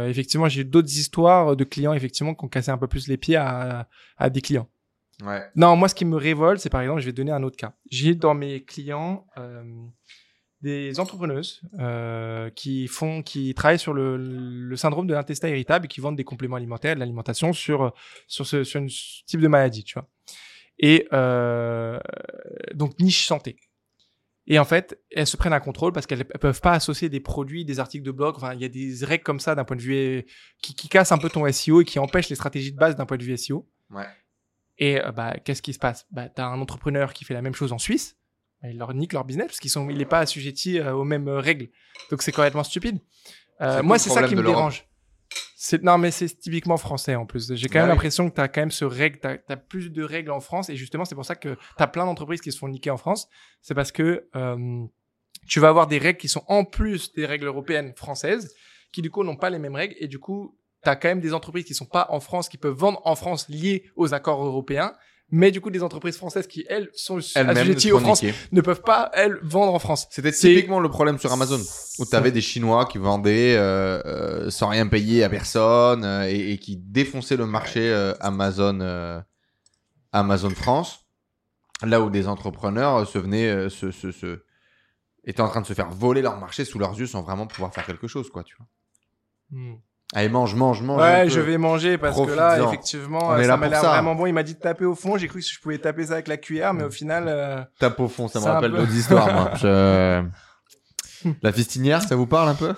[0.08, 3.18] effectivement, j'ai eu d'autres histoires de clients effectivement qui ont cassé un peu plus les
[3.18, 4.68] pieds à, à des clients.
[5.26, 5.44] Ouais.
[5.56, 7.74] Non, moi, ce qui me révolte, c'est par exemple, je vais donner un autre cas.
[7.92, 9.28] J'ai dans mes clients
[10.62, 15.88] des entrepreneuses euh, qui font, qui travaillent sur le, le syndrome de l'intestin irritable et
[15.88, 17.94] qui vendent des compléments alimentaires, de l'alimentation sur
[18.28, 20.08] sur ce sur un type de maladie, tu vois.
[20.80, 22.00] Et euh,
[22.74, 23.58] donc niche santé.
[24.48, 27.64] Et en fait, elles se prennent un contrôle parce qu'elles peuvent pas associer des produits,
[27.64, 28.36] des articles de blog.
[28.36, 30.26] Enfin, il y a des règles comme ça d'un point de vue
[30.62, 33.06] qui, qui cassent un peu ton SEO et qui empêchent les stratégies de base d'un
[33.06, 33.70] point de vue SEO.
[33.92, 34.08] Ouais.
[34.78, 36.08] Et euh, bah, qu'est-ce qui se passe?
[36.12, 38.18] Bah, Tu as un entrepreneur qui fait la même chose en Suisse,
[38.64, 41.28] il leur nique leur business parce qu'il sont, il n'est pas assujetti euh, aux mêmes
[41.28, 41.70] euh, règles.
[42.10, 43.00] Donc c'est complètement stupide.
[43.62, 44.88] Euh, moi, c'est ça qui me dérange.
[45.56, 47.54] C'est non, mais c'est typiquement français en plus.
[47.54, 47.96] J'ai quand Bah même oui.
[47.96, 50.70] l'impression que tu as quand même ce règle, tu as, plus de règles en France
[50.70, 52.98] et justement c'est pour ça que tu as plein d'entreprises qui se font niquer en
[52.98, 53.30] France.
[53.62, 54.84] C'est parce que euh,
[55.48, 58.56] tu vas avoir des règles qui sont en plus des règles européennes françaises
[58.92, 61.22] qui du coup n'ont pas les mêmes règles et du coup tu as quand même
[61.22, 64.44] des entreprises qui sont pas en France qui peuvent vendre en France liées aux accords
[64.44, 64.94] européens.
[65.34, 68.36] Mais du coup, des entreprises françaises qui, elles, sont assujetties aux France niquer.
[68.52, 70.08] ne peuvent pas, elles, vendre en France.
[70.10, 71.60] C'était typiquement le problème sur Amazon,
[72.00, 76.28] où tu avais des Chinois qui vendaient euh, euh, sans rien payer à personne euh,
[76.30, 79.22] et, et qui défonçaient le marché euh, Amazon, euh,
[80.12, 81.06] Amazon France,
[81.82, 84.44] là où des entrepreneurs euh, se venaient, euh, se, se, se-
[85.24, 87.74] étaient en train de se faire voler leur marché sous leurs yeux sans vraiment pouvoir
[87.74, 88.68] faire quelque chose, quoi, tu vois.
[89.52, 89.76] Hmm.
[90.14, 91.02] Allez, mange, mange, mange.
[91.02, 94.26] Ouais, je vais manger parce que là, effectivement, On ça m'a l'air vraiment bon.
[94.26, 95.18] Il m'a dit de taper au fond.
[95.18, 98.00] J'ai cru que je pouvais taper ça avec la cuillère, mais au final, euh, Tape
[98.02, 99.52] au fond, ça me rappelle peu- d'autres histoires, moi.
[99.62, 100.24] Je-
[101.42, 102.74] La fistinière, ça vous parle un peu?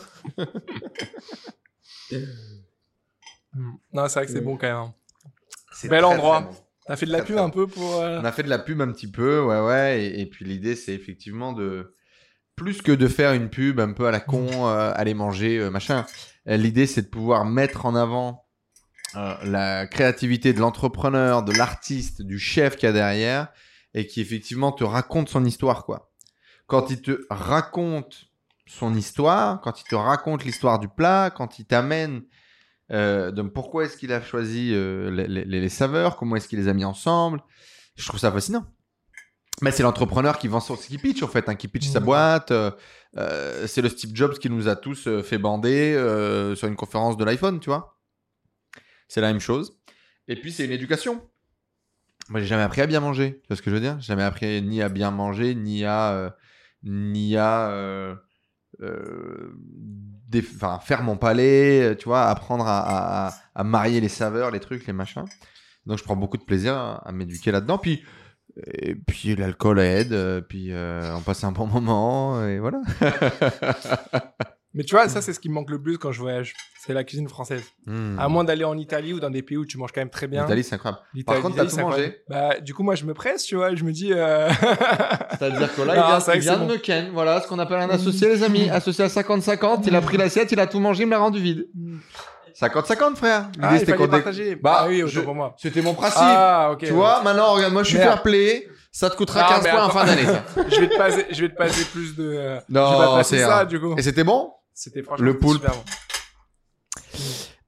[3.93, 4.76] Non, c'est vrai que c'est bon quand même.
[4.76, 4.93] hein.
[5.86, 6.41] Bel très, endroit.
[6.41, 6.56] très bon.
[6.86, 7.96] T'as fait de la Très, pub un peu pour.
[8.02, 10.04] euh, On a fait de la pub un petit peu, ouais, ouais.
[10.04, 11.96] Et, et puis l'idée, c'est effectivement de.
[12.56, 15.69] Plus que de faire une pub un peu à la con, euh, aller manger, euh,
[15.72, 16.06] machin.
[16.48, 18.46] Euh, L'idée, c'est de pouvoir mettre en avant
[19.16, 23.48] euh, la créativité de l'entrepreneur, de l'artiste, du chef qu'il y a derrière,
[23.94, 26.12] et qui effectivement te raconte son histoire, quoi.
[26.68, 28.26] Quand il te raconte
[28.66, 32.24] son histoire, quand il te raconte l'histoire du plat, quand il t'amène
[32.92, 36.86] euh, de pourquoi est-ce qu'il a choisi les saveurs, comment est-ce qu'il les a mis
[36.86, 37.44] ensemble,
[37.96, 38.66] je trouve ça fascinant.
[39.64, 42.05] Mais c'est l'entrepreneur qui vend son, qui pitch en fait, hein, qui pitch sa Mhm.
[42.05, 42.51] boîte.
[42.51, 42.70] euh,
[43.18, 46.76] euh, c'est le Steve Jobs qui nous a tous euh, fait bander euh, sur une
[46.76, 47.97] conférence de l'iPhone, tu vois.
[49.07, 49.80] C'est la même chose.
[50.28, 51.22] Et puis c'est une éducation.
[52.30, 53.39] Moi, j'ai jamais appris à bien manger.
[53.41, 53.97] Tu vois ce que je veux dire?
[53.99, 56.30] J'ai jamais appris ni à bien manger, ni à, euh,
[56.84, 58.16] ni à,
[60.30, 64.88] des- faire mon palais, tu vois, apprendre à, à- à marier les saveurs, les trucs,
[64.88, 65.26] les machins.
[65.86, 67.78] Donc je prends beaucoup de plaisir à, à m'éduquer là-dedans.
[67.78, 68.03] Puis,
[68.66, 72.82] et puis l'alcool aide, euh, puis euh, on passe un bon moment, et voilà.
[74.76, 76.54] Mais tu vois, ça, c'est ce qui me manque le plus quand je voyage.
[76.84, 77.62] C'est la cuisine française.
[77.86, 78.18] Hmm.
[78.18, 80.26] À moins d'aller en Italie ou dans des pays où tu manges quand même très
[80.26, 80.41] bien.
[80.41, 81.04] L'Italie, c'est incroyable.
[81.14, 82.56] L'Italie- Par contre, t'as tout c'est mangé incroyable.
[82.56, 83.72] Bah, du coup, moi, je me presse, tu vois.
[83.72, 84.12] et Je me dis.
[84.12, 84.49] euh,
[85.30, 86.72] C'est-à-dire que là, Non, il vient, il vient c'est de bon.
[86.74, 87.10] me ken.
[87.14, 88.68] Voilà ce qu'on appelle un associé, les amis.
[88.72, 89.84] Associé à 50-50.
[89.86, 91.68] Il a pris l'assiette, il a tout mangé, il me l'a rendu vide.
[92.60, 93.45] 50-50, frère.
[93.56, 94.56] L'idée, Ah, c'était qu'on dé-.
[94.56, 95.56] Bah, Bah oui, je- pour moi.
[95.58, 96.18] C'était mon principe.
[96.22, 96.80] Ah, ok.
[96.80, 98.68] tu vois, maintenant, regarde, moi, je suis fair play.
[98.91, 100.22] Ça te coûtera Ah, 15 mais points en fin d'année,
[100.70, 102.32] je vais te passer, je vais te passer plus de.
[102.32, 103.95] euh, Non, je vais pas te passer c'est ça, un- du coup.
[103.97, 104.51] Et c'était bon?
[104.72, 105.62] C'était franchement Le poulpe.
[105.64, 105.84] super bon.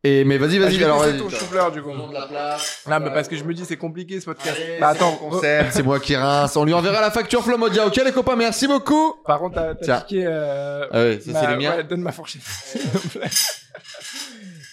[0.04, 1.00] Et, mais vas-y, Ah, vas-y, vais alors.
[1.00, 1.18] vas-y.
[1.18, 1.90] ton chou-fleur, du coup.
[1.92, 2.84] de la place.
[2.88, 4.56] Non, mais parce que je me dis, c'est compliqué ce podcast.
[4.56, 6.56] Allez, bah attends, mon concept, c'est moi qui rince.
[6.58, 7.88] On lui enverra la facture Flomodia.
[7.88, 9.16] Ok, les copains, merci beaucoup.
[9.18, 10.24] oh, par contre, t'as piqué.
[10.28, 11.76] Euh, Ah ça, ma- c'est les miens.
[11.78, 13.30] ouais, donne ma fourchette, s'il te plaît.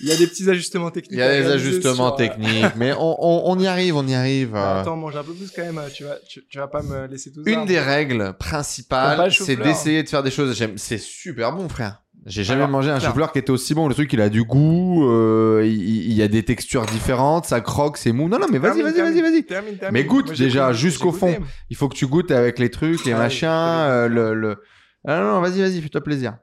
[0.00, 1.12] Il y a des petits ajustements techniques.
[1.12, 4.04] Il y a des ajustements sur, euh, techniques, mais on, on, on y arrive, on
[4.06, 4.50] y arrive.
[4.50, 4.80] bah, euh.
[4.80, 5.80] attends, mange un peu plus quand même.
[5.94, 7.50] Tu vas, tu, tu vas pas me laisser tout ça.
[7.50, 10.60] Une des règles T'aimes pas principales, le c'est d'essayer de faire des choses.
[10.76, 12.02] C'est super bon, frère.
[12.26, 13.88] J'ai jamais Alors, mangé un chou-fleur qui était aussi bon.
[13.88, 17.60] Le truc, il a du goût, euh, il, il y a des textures différentes, ça
[17.60, 18.28] croque, c'est mou.
[18.28, 19.44] Non, non, mais vas-y, vas-y, vas-y, vas-y.
[19.92, 21.36] Mais goûte Moi, déjà jusqu'au fond.
[21.70, 24.62] Il faut que tu goûtes avec les trucs, les Ah machins, euh, le.
[25.06, 26.38] Ah non, non, vas-y, vas-y, fais-toi plaisir.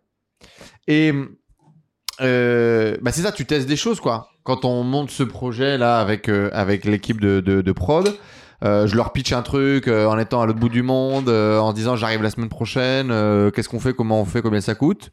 [0.87, 1.13] Et
[2.21, 4.29] euh, bah c'est ça, tu testes des choses quoi.
[4.43, 8.17] Quand on monte ce projet là avec euh, avec l'équipe de, de, prod,
[8.63, 11.73] euh, je leur pitch un truc euh, en étant à l'autre bout du monde, en
[11.73, 13.07] disant j'arrive la semaine prochaine,
[13.51, 15.11] qu'est-ce qu'on fait, comment on fait, combien ça coûte,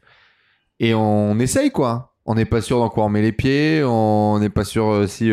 [0.79, 2.13] et on essaye quoi.
[2.29, 5.31] On n'est pas sûr dans quoi on met les pieds, on n'est pas sûr si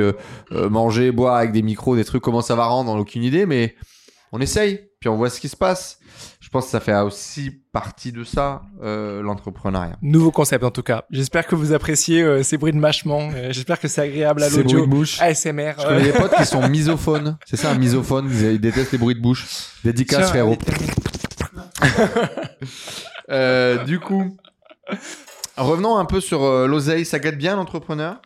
[0.53, 3.47] manger, boire avec des micros, des trucs, comment ça va rendre, on n'a aucune idée,
[3.47, 3.75] mais
[4.31, 5.99] on essaye, puis on voit ce qui se passe.
[6.55, 9.97] Je pense que ça fait aussi partie de ça, euh, l'entrepreneuriat.
[10.03, 11.03] Nouveau concept en tout cas.
[11.11, 13.29] J'espère que vous appréciez euh, ces bruits de mâchement.
[13.35, 14.87] Euh, J'espère que c'est agréable à Ces bruits l'audio.
[14.87, 15.21] de bouche.
[15.21, 15.73] ASMR.
[15.81, 17.37] Je connais des potes qui sont misophones.
[17.45, 18.29] C'est ça, un misophone.
[18.31, 19.49] Ils, ils détestent les bruits de bouche.
[19.83, 20.57] Dédicace, frérot.
[23.31, 24.37] Euh, du coup,
[25.57, 27.05] revenons un peu sur euh, l'oseille.
[27.05, 28.21] Ça gâte bien l'entrepreneur?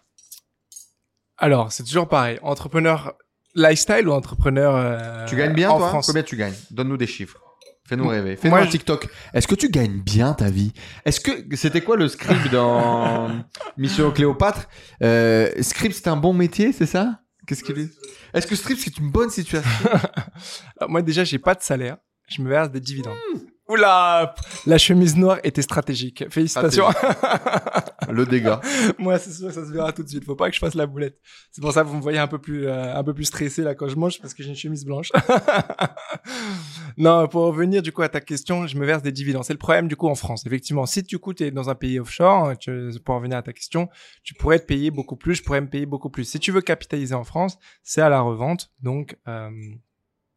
[1.39, 2.39] Alors, c'est toujours pareil.
[2.43, 3.15] Entrepreneur
[3.55, 5.89] lifestyle ou entrepreneur euh, Tu gagnes bien, en toi?
[5.89, 6.09] France?
[6.09, 6.55] Combien tu gagnes?
[6.71, 7.41] Donne-nous des chiffres.
[7.89, 8.37] Fais-nous rêver.
[8.37, 9.09] Fais-nous moi, un je- TikTok.
[9.33, 10.73] Est-ce que tu gagnes bien ta vie?
[11.07, 13.31] Est-ce que c'était quoi le script dans
[13.79, 14.69] Mission Cléopâtre?
[15.03, 17.21] Euh, Script, c'est un bon métier, c'est ça?
[17.47, 17.89] Qu'est-ce qu'il est
[18.35, 19.71] Est-ce que script, c'est une bonne situation?
[20.79, 21.97] Alors, Moi déjà, j'ai pas de salaire.
[22.29, 23.17] Je me verse des dividendes.
[23.35, 23.39] Hmm.
[23.71, 24.35] Oula
[24.67, 26.25] La chemise noire était stratégique.
[26.31, 26.87] Félicitations.
[28.11, 28.61] Le dégât.
[28.99, 30.25] Moi, c'est sûr ça se verra tout de suite.
[30.25, 31.19] Faut pas que je fasse la boulette.
[31.51, 33.63] C'est pour ça que vous me voyez un peu plus, euh, un peu plus stressé
[33.63, 35.11] là quand je mange parce que j'ai une chemise blanche.
[36.97, 39.45] non, pour revenir du coup à ta question, je me verse des dividendes.
[39.45, 40.47] C'est le problème du coup en France.
[40.47, 43.53] Effectivement, si du coup tu es dans un pays offshore, tu, pour revenir à ta
[43.53, 43.89] question,
[44.23, 46.25] tu pourrais te payer beaucoup plus, je pourrais me payer beaucoup plus.
[46.25, 49.51] Si tu veux capitaliser en France, c'est à la revente, donc euh,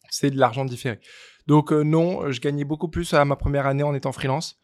[0.09, 0.99] c'est de l'argent différé.
[1.47, 4.61] Donc euh, non, je gagnais beaucoup plus à ma première année en étant freelance.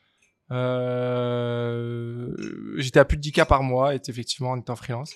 [0.52, 2.30] Euh,
[2.78, 5.12] j'étais à plus de 10K par mois, et effectivement en étant freelance.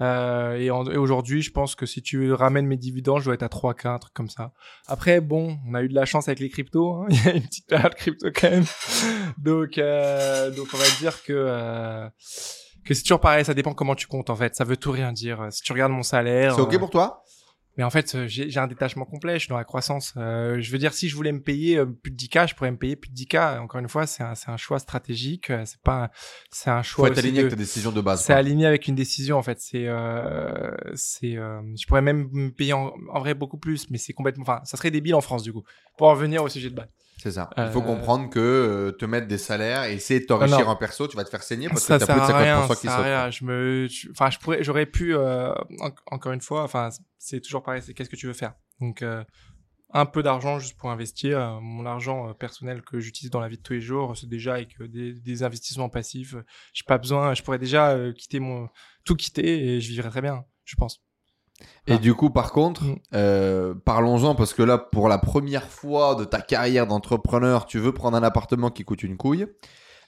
[0.00, 3.34] Euh, et, en- et aujourd'hui, je pense que si tu ramènes mes dividendes, je dois
[3.34, 4.52] être à 3K, un truc comme ça.
[4.86, 6.92] Après, bon, on a eu de la chance avec les cryptos.
[7.02, 7.06] hein.
[7.10, 8.64] Il y a une petite période crypto quand même.
[9.38, 12.08] Donc, euh, donc on va dire que euh,
[12.84, 13.44] que c'est toujours pareil.
[13.44, 14.54] Ça dépend comment tu comptes en fait.
[14.54, 15.48] Ça veut tout rien dire.
[15.50, 17.24] Si tu regardes mon salaire, C'est ok euh, pour toi?
[17.78, 20.12] Mais en fait, euh, j'ai j'ai un détachement complet, je suis dans la croissance.
[20.18, 22.70] Euh, je veux dire, si je voulais me payer euh, plus de 10K, je pourrais
[22.72, 23.60] me payer plus de 10K.
[23.60, 25.48] Encore une fois, c'est un, c'est un choix stratégique.
[25.50, 26.10] euh, C'est pas,
[26.50, 27.08] c'est un Faut choix.
[27.08, 28.22] être aussi aligné de- avec ta décision de base.
[28.22, 29.58] C'est aligné avec une décision en fait.
[29.60, 33.98] C'est, euh, c'est, euh, je pourrais même me payer en, en vrai beaucoup plus, mais
[33.98, 35.62] c'est complètement, enfin, ça serait débile en France du coup.
[35.96, 36.88] Pour en revenir au sujet de base.
[37.20, 37.50] C'est ça.
[37.56, 40.68] Il faut Euh, comprendre que euh, te mettre des salaires et essayer de t'enrichir non.
[40.68, 42.60] en perso, tu vas te faire saigner parce ça que t'as plus de à rien,
[42.62, 43.04] 50% ça qui sautent.
[43.04, 43.30] rien.
[43.30, 47.40] Je me, je- enfin, je pourrais, j'aurais pu, euh, en- encore une fois, enfin, c'est
[47.40, 47.82] toujours pareil.
[47.84, 48.54] C'est qu'est-ce que tu veux faire?
[48.80, 49.24] Donc, euh,
[49.92, 51.58] un peu d'argent juste pour investir.
[51.62, 54.80] Mon argent personnel que j'utilise dans la vie de tous les jours, c'est déjà avec
[54.82, 56.36] des, des investissements passifs.
[56.74, 57.32] J'ai pas besoin.
[57.34, 58.68] Je pourrais déjà quitter mon,
[59.04, 61.02] tout quitter et je vivrais très bien, je pense.
[61.86, 61.98] Et Ah.
[61.98, 62.96] du coup, par contre, Mm.
[63.14, 67.92] euh, parlons-en parce que là, pour la première fois de ta carrière d'entrepreneur, tu veux
[67.92, 69.46] prendre un appartement qui coûte une couille.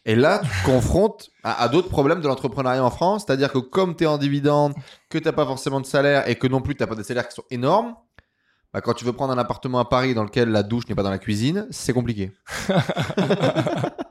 [0.06, 3.58] Et là, tu te confrontes à, à d'autres problèmes de l'entrepreneuriat en France, c'est-à-dire que
[3.58, 4.74] comme tu es en dividende,
[5.10, 7.04] que tu n'as pas forcément de salaire et que non plus tu n'as pas des
[7.04, 7.94] salaires qui sont énormes,
[8.72, 11.02] bah, quand tu veux prendre un appartement à Paris dans lequel la douche n'est pas
[11.02, 12.32] dans la cuisine, c'est compliqué.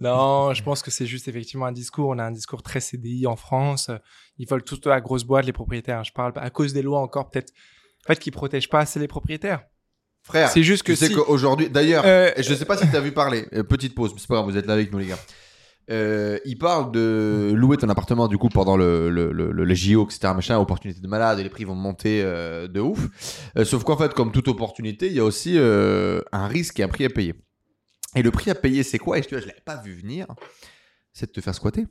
[0.00, 2.08] non, je pense que c'est juste effectivement un discours.
[2.10, 3.90] On a un discours très CDI en France.
[4.38, 6.04] Ils veulent tout à grosse boîte les propriétaires.
[6.04, 7.52] Je parle à cause des lois encore peut-être,
[8.04, 9.62] en fait, qui protègent pas assez les propriétaires.
[10.22, 12.94] Frère, C'est juste que tu sais si- qu'aujourd'hui, d'ailleurs, Euh, je sais pas si tu
[12.96, 14.98] as vu parler, euh, petite pause, mais c'est pas grave, vous êtes là avec nous
[14.98, 15.18] les gars.
[15.90, 19.74] Euh, il parle de louer ton appartement du coup pendant le, le, le, le- les
[19.74, 20.34] JO, etc.
[20.34, 22.98] Machin, opportunité de malade, et les prix vont monter euh, de ouf.
[23.56, 26.88] Euh, sauf qu'en fait, comme toute opportunité, il y a aussi un risque et un
[26.88, 27.34] prix à payer.
[28.14, 29.18] Et le prix à payer, c'est quoi?
[29.18, 30.26] Et je, je l'avais pas vu venir?
[31.12, 31.86] C'est de te faire squatter.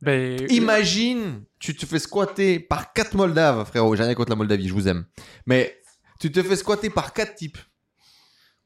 [0.00, 3.94] ben, Imagine, tu te fais squatter par quatre Moldaves, frérot.
[3.96, 5.06] J'ai rien contre la Moldavie, je vous aime.
[5.44, 5.80] Mais
[6.18, 7.58] tu te fais squatter par quatre types.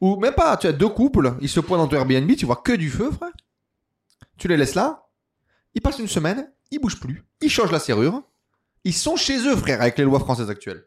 [0.00, 2.56] Ou même pas, tu as deux couples, ils se pointent dans ton Airbnb, tu vois
[2.56, 3.32] que du feu, frère.
[4.38, 5.06] Tu les laisses là,
[5.74, 8.22] ils passent une semaine, ils bougent plus, ils changent la serrure,
[8.84, 10.86] ils sont chez eux, frère, avec les lois françaises actuelles.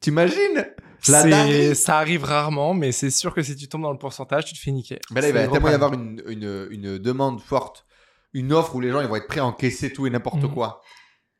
[0.00, 0.66] T'imagines?
[1.08, 4.54] La ça arrive rarement, mais c'est sûr que si tu tombes dans le pourcentage, tu
[4.54, 4.98] te fais niquer.
[5.10, 7.86] Mais là, il va tellement y avoir une, une, une demande forte,
[8.32, 10.52] une offre où les gens ils vont être prêts à encaisser tout et n'importe Mhm.
[10.52, 10.82] quoi.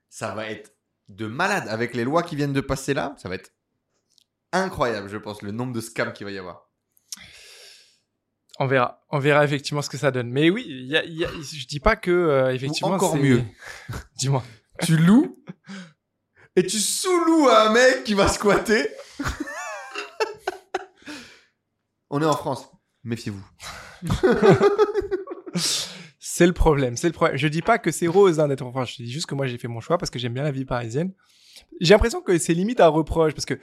[0.09, 0.73] Ça va être
[1.09, 3.15] de malade avec les lois qui viennent de passer là.
[3.19, 3.51] Ça va être
[4.53, 6.69] incroyable, je pense, le nombre de scams qu'il va y avoir.
[8.59, 9.01] On verra.
[9.11, 10.31] On verra effectivement ce que ça donne.
[10.31, 12.93] Mais oui, il y a, il y a- je dis pas que euh, effectivement.
[12.95, 13.43] encore mieux.
[14.19, 14.43] Dis-moi.
[14.83, 15.37] Tu loues
[16.57, 18.89] et tu sous-loues à un mec qui va squatter.
[22.11, 22.71] On est en France.
[23.05, 23.45] Méfiez-vous.
[26.19, 26.97] C'est le problème.
[26.97, 27.37] C'est le problème.
[27.39, 28.93] Je dis pas que c'est rose hein, d'être en France.
[28.93, 30.65] Je dis juste que moi j'ai fait mon choix parce que j'aime bien la vie
[30.65, 31.13] parisienne.
[31.81, 33.59] J'ai l'impression que c'est limite un reproche parce que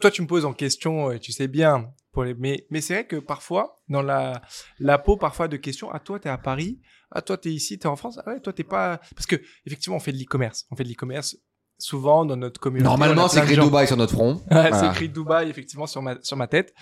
[0.00, 1.92] toi tu me poses en question et tu sais bien.
[2.12, 2.34] Pour les...
[2.34, 4.42] Mais, mais c'est vrai que parfois dans la
[4.78, 5.90] la peau parfois de questions.
[5.92, 6.80] Ah toi t'es à Paris.
[7.10, 7.78] Ah toi t'es ici.
[7.78, 8.18] T'es en France.
[8.24, 9.00] Ah ouais toi t'es pas.
[9.14, 10.66] Parce que effectivement on fait de l'e-commerce.
[10.70, 11.36] On fait de l'e-commerce
[11.78, 12.88] souvent dans notre communauté.
[12.88, 14.34] Normalement, c'est écrit Dubaï sur notre front.
[14.34, 14.78] Ouais, Voilà.
[14.78, 16.74] C'est écrit Dubaï, effectivement, sur ma, sur ma tête.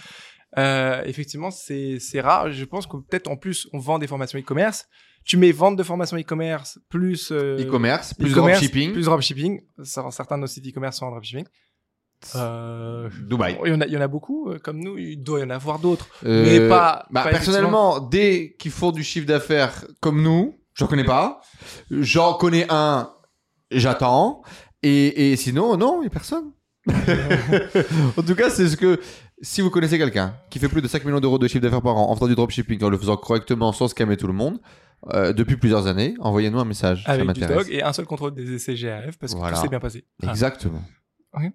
[0.56, 2.50] Euh, effectivement, c'est rare.
[2.50, 4.86] Je pense que peut-être en plus, on vend des formations e-commerce.
[5.24, 8.92] Tu mets vente de formation e-commerce plus euh, E-commerce, plus e-commerce, dropshipping.
[8.92, 9.60] plus dropshipping.
[9.82, 11.44] Certains de nos sites e-commerce sont en dropshipping.
[12.34, 13.58] Euh, Dubaï.
[13.64, 14.96] il, y en a, il y en a beaucoup, euh, comme nous.
[14.96, 16.08] Il doit y en avoir d'autres.
[16.24, 21.04] Mais pas- bah, pas personnellement, dès qu'ils font du chiffre d'affaires comme nous, j'en connais
[21.04, 21.40] pas.
[21.90, 23.12] J'en connais un,
[23.70, 24.42] j'attends.
[24.82, 26.52] Et, et sinon, non, il n'y a personne.
[28.16, 28.98] en tout cas, c'est ce que.
[29.40, 31.96] Si vous connaissez quelqu'un qui fait plus de 5 millions d'euros de chiffre d'affaires par
[31.96, 34.58] an en faisant du dropshipping, en le faisant correctement sans scammer tout le monde,
[35.14, 37.04] euh, depuis plusieurs années, envoyez-nous un message.
[37.06, 39.56] ça du et un seul contrôle des essais GRF parce que Voilà.
[39.56, 40.04] tout s'est bien passé.
[40.24, 40.30] Ah.
[40.30, 40.82] Exactement.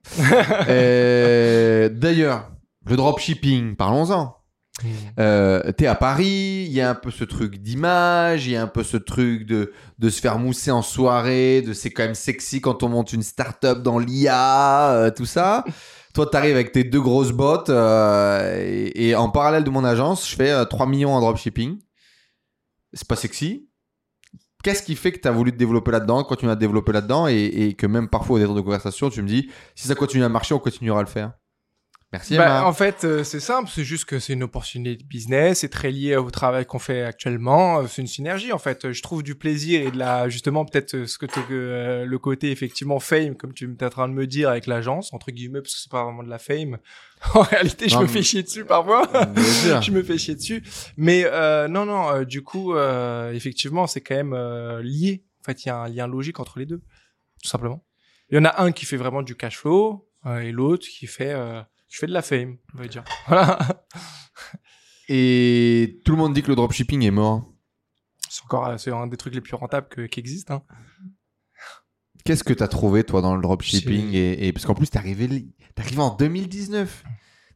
[0.69, 2.51] Euh, D'ailleurs,
[2.87, 4.37] le dropshipping, parlons-en.
[4.81, 4.87] Hmm.
[5.19, 8.61] Euh, t'es à Paris, il y a un peu ce truc d'image, il y a
[8.63, 12.15] un peu ce truc de, de se faire mousser en soirée, de c'est quand même
[12.15, 15.63] sexy quand on monte une start-up dans l'IA, tout ça.
[16.13, 20.35] Toi, t'arrives avec tes deux grosses bottes euh, et, en parallèle de mon agence, je
[20.35, 21.79] fais euh, 3 millions en dropshipping.
[22.93, 23.67] C'est pas sexy.
[24.63, 27.27] Qu'est-ce qui fait que tu as voulu te développer là-dedans, continuer à te développer là-dedans
[27.27, 30.23] et, et que même parfois au détour de conversation, tu me dis si ça continue
[30.23, 31.33] à marcher, on continuera à le faire?
[32.13, 35.59] Merci Bah, en fait, euh, c'est simple, c'est juste que c'est une opportunité de business,
[35.61, 38.91] c'est très lié au travail qu'on fait actuellement, euh, c'est une synergie en fait.
[38.93, 42.51] Je trouve du plaisir et de la justement peut-être euh, ce que euh, le côté
[42.51, 45.73] effectivement fame comme tu es en train de me dire avec l'agence entre guillemets parce
[45.73, 46.77] que c'est pas vraiment de la fame.
[47.33, 49.09] en réalité, je Non, me fais chier dessus parfois.
[49.81, 50.61] Je me fais chier dessus.
[50.97, 55.23] Mais euh, non, non, euh, du coup, euh, effectivement, c'est quand même euh, lié.
[55.41, 56.81] En fait, il y a un lien logique entre les deux,
[57.41, 57.83] tout simplement.
[58.29, 61.07] Il y en a un qui fait vraiment du cash flow euh, et l'autre qui
[61.07, 61.33] fait
[61.93, 63.03] qui fait de la fame, on va dire.
[63.27, 63.59] Voilà.
[65.09, 67.51] Et tout le monde dit que le dropshipping est mort.
[68.29, 70.55] C'est encore euh, c'est un des trucs les plus rentables que- qui existent.
[70.55, 70.63] Hein.
[72.25, 75.45] Qu'est-ce que t'as trouvé toi dans le dropshipping et, et- parce qu'en plus t'es arrivé
[75.77, 77.03] arrivé en 2019.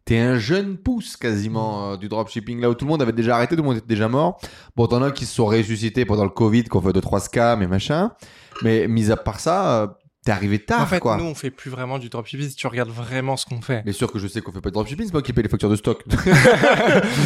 [0.04, 3.36] T'es un jeune pouce quasiment euh, du dropshipping là où tout le monde avait déjà
[3.36, 4.40] arrêté, tout le monde était déjà mort.
[4.76, 7.68] Bon, t'en as qui se sont ressuscités pendant le Covid, qu'on fait 2-3 scams et
[7.68, 8.14] machin.
[8.62, 9.88] Mais mis à part ça, euh,
[10.28, 11.16] t'es arrivé tard en fait, quoi.
[11.16, 13.82] nous, on fait plus vraiment du dropshipping si tu regardes vraiment ce qu'on fait.
[13.84, 15.50] Bien sûr que je sais qu'on fait pas de dropshipping, c'est moi qui paye les
[15.50, 16.04] factures de stock.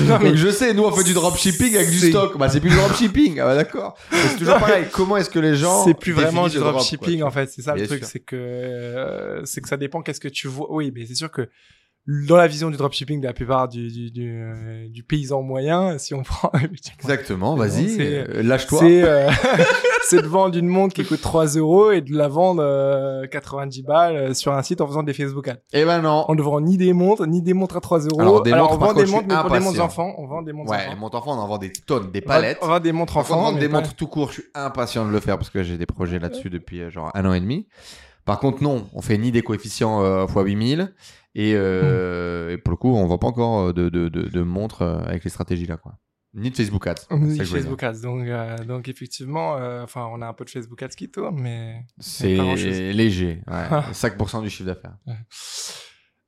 [0.08, 2.38] Non, mais Donc je sais, nous on fait du dropshipping avec du stock.
[2.38, 3.40] Bah c'est plus du dropshipping.
[3.40, 3.98] Ah bah d'accord.
[4.12, 4.86] Mais C'est toujours pareil.
[4.92, 7.74] Comment est-ce que les gens c'est plus vraiment du drop, dropshipping en fait c'est ça
[7.74, 10.92] Bien le truc c'est que euh, c'est que ça dépend qu'est-ce que tu vois oui
[10.94, 11.50] mais c'est sûr que
[12.08, 15.98] dans la vision du dropshipping de la plupart du du, du, euh, du paysan moyen
[16.00, 16.52] si on prend
[17.00, 18.80] Exactement, vas-y, euh, lâche-toi.
[18.80, 19.30] c'est euh,
[20.12, 24.16] de vendre une montre qui coûte 3 euros et de la vendre euh, 90 balles
[24.16, 26.26] euh, sur un site en faisant des Facebook ads Eh ben non.
[26.28, 28.74] on ne vend ni des montres ni des montres à 3 euros Alors, des montres,
[28.74, 30.88] on vend des montres mais pour des montres enfants on vend des montres Ouais, les
[30.88, 32.58] enfants montres enfants, on en vend des tonnes, des On vend- palettes.
[32.62, 35.12] on vend des montres enfants vendre mais des montres tout court, je suis impatient de
[35.12, 37.68] le faire parce que j'ai des projets là-dessus depuis genre un an et demi.
[38.26, 40.94] Par contre, non, on fait ni des coefficients x 8000
[41.36, 44.42] et, euh, et pour le coup, on vend pas encore euh, de, de, de, de
[44.42, 45.98] montres euh, avec les stratégies là, quoi.
[46.34, 47.08] Ni de Facebook Ads.
[47.10, 48.02] je voulais Facebook Ads.
[48.02, 51.38] Donc, euh, donc effectivement, euh, enfin, on a un peu de Facebook Ads qui tourne,
[51.42, 51.86] mais.
[52.00, 52.36] C'est
[52.94, 53.82] léger, ouais.
[53.92, 54.96] 5% du chiffre d'affaires.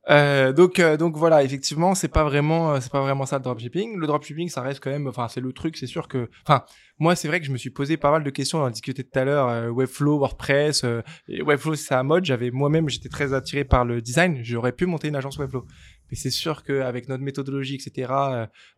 [0.10, 3.44] Euh, donc, euh, donc voilà, effectivement, c'est pas vraiment, euh, c'est pas vraiment ça le
[3.44, 3.98] dropshipping.
[3.98, 6.66] Le dropshipping, ça reste quand même, enfin, c'est le truc, c'est sûr que, enfin,
[7.00, 9.04] moi, c'est vrai que je me suis posé pas mal de questions, on en discutait
[9.04, 12.26] tout à l'heure, euh, Webflow, WordPress, euh, et Webflow, c'est à mode.
[12.26, 14.40] J'avais moi-même, j'étais très attiré par le design.
[14.44, 15.66] J'aurais pu monter une agence Webflow,
[16.10, 18.12] mais c'est sûr qu'avec notre méthodologie, etc.,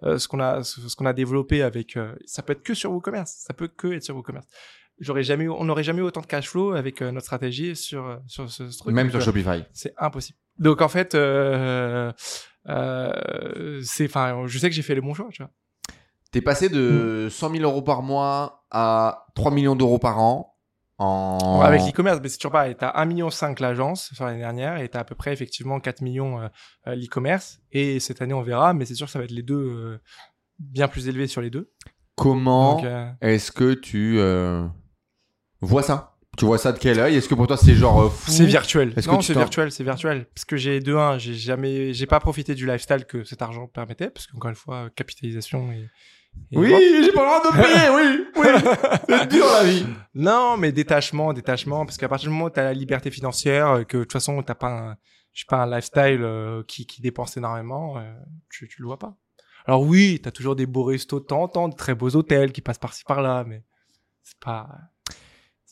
[0.03, 2.91] euh, ce qu'on a, ce, qu'on a développé avec, euh, ça peut être que sur
[2.91, 4.47] WooCommerce, ça peut que être sur WooCommerce.
[4.99, 8.49] J'aurais jamais, on n'aurait jamais eu autant de cash flow avec notre stratégie sur sur
[8.49, 8.95] ce, ce truc.
[8.95, 9.65] Même sur Shopify.
[9.73, 10.39] c'est impossible.
[10.59, 12.11] Donc en fait, euh,
[12.67, 15.51] euh, c'est, enfin, je sais que j'ai fait le bon choix, tu vois.
[16.31, 20.51] T'es passé de 100 000 euros par mois à 3 millions d'euros par an
[20.97, 21.59] en...
[21.61, 22.75] Avec l'e-commerce, mais c'est toujours pareil.
[22.77, 23.29] T'as 1,5 million
[23.59, 27.59] l'agence sur l'année dernière et t'as à peu près effectivement 4 millions euh, l'e-commerce.
[27.71, 29.99] Et cette année, on verra, mais c'est sûr que ça va être les deux
[30.59, 31.71] bien plus élevés sur les deux.
[32.15, 32.81] Comment
[33.21, 34.19] est-ce que tu
[35.61, 36.14] vois ça?
[36.38, 37.15] Tu vois ça de quel œil?
[37.15, 38.31] Est-ce que pour toi c'est genre euh, fou?
[38.31, 38.93] C'est virtuel.
[38.95, 40.25] Est-ce que Non, c'est virtuel, c'est virtuel.
[40.33, 43.67] Parce que j'ai de un, j'ai jamais, j'ai pas profité du lifestyle que cet argent
[43.67, 45.89] permettait, parce qu'encore une fois, capitalisation et.
[46.51, 46.73] et Oui,
[47.03, 48.47] j'ai pas le droit de payer, oui, oui.
[49.19, 49.86] C'est dur la vie.
[50.13, 53.69] Non, mais détachement, détachement, parce qu'à partir du moment où tu as la liberté financière,
[53.69, 54.97] euh, que de toute façon, t'as pas un,
[55.33, 58.13] je sais pas, un lifestyle euh, qui, qui dépense énormément, euh,
[58.49, 59.15] tu, tu le vois pas.
[59.65, 62.15] Alors oui, tu as toujours des beaux restos de temps en temps, de très beaux
[62.15, 63.63] hôtels qui passent par-ci par-là, mais
[64.23, 64.67] c'est pas...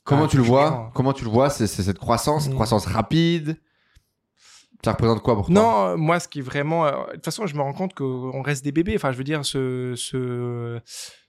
[0.04, 2.56] Comment tu le vois Comment tu le vois C'est cette croissance, cette Mm.
[2.56, 3.58] croissance rapide.
[4.84, 6.86] Ça représente quoi pour toi Non, euh, moi, ce qui est vraiment...
[6.86, 8.94] euh, de toute façon, je me rends compte qu'on reste des bébés.
[8.96, 10.82] Enfin, je veux dire, ce, ce,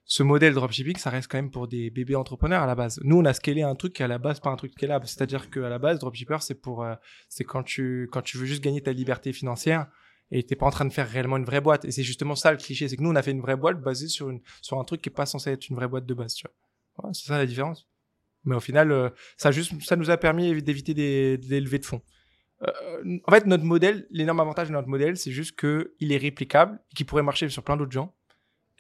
[0.05, 2.99] ce modèle dropshipping, ça reste quand même pour des bébés entrepreneurs à la base.
[3.05, 5.07] Nous, on a scalé un truc qui, à la base, pas un truc scalable.
[5.07, 6.83] C'est-à-dire qu'à la base, dropshipper, c'est pour...
[6.83, 6.95] euh,
[7.29, 9.87] c'est quand tu, quand tu veux juste gagner ta liberté financière
[10.33, 11.85] et t'es pas en train de faire réellement une vraie boîte.
[11.85, 12.89] Et c'est justement ça le cliché.
[12.89, 15.01] C'est que nous, on a fait une vraie boîte basée sur, une, sur un truc
[15.01, 16.55] qui est pas censé être une vraie boîte de base, tu vois.
[16.99, 17.87] Voilà, c'est ça la différence.
[18.45, 22.03] Mais au final, euh, ça, juste, ça nous a permis d'éviter des, levées de fonds.
[22.63, 26.17] Euh, en fait, notre modèle, l'énorme avantage de notre modèle, c'est juste que il est
[26.17, 28.15] réplicable, qu'il pourrait marcher sur plein d'autres gens.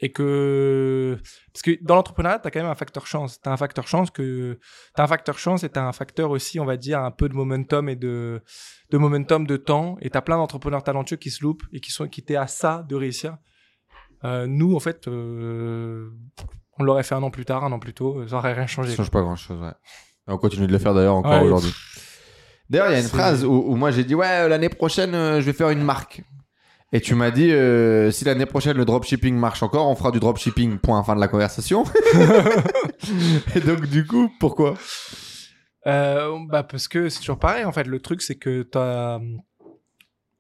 [0.01, 1.17] Et que.
[1.53, 3.41] Parce que dans l'entrepreneuriat, tu as quand même un facteur chance.
[3.41, 4.59] Tu as un facteur chance que.
[4.97, 7.29] Tu un facteur chance et tu as un facteur aussi, on va dire, un peu
[7.29, 8.43] de momentum et de,
[8.93, 9.97] momentum de temps.
[10.01, 12.49] Et tu as plein d'entrepreneurs talentueux qui se loupent et qui sont qui étaient à
[12.49, 13.39] ça de réussir.
[14.25, 15.07] Euh, nous, en fait,
[16.79, 18.91] on l'aurait fait un an plus tard, un an plus tôt, ça aurait rien changé.
[18.91, 19.73] Ça change pas grand chose, ouais.
[20.29, 21.73] Et on continue de le faire d'ailleurs encore Ouais, aujourd'hui.
[22.71, 25.15] D'ailleurs, il y a une phrase où, où moi j'ai dit Ouais, euh, l'année prochaine,
[25.15, 26.23] euh, je vais faire une marque.
[26.93, 30.21] Et tu m'as dit euh, Si l'année prochaine le dropshipping marche encore, on fera du
[30.21, 30.79] dropshipping.
[30.79, 31.85] Point fin de la conversation.
[33.55, 34.75] Et donc, du coup, pourquoi?
[35.87, 37.85] Euh, bah parce que c'est toujours pareil en fait.
[37.85, 39.21] Le truc c'est que t'as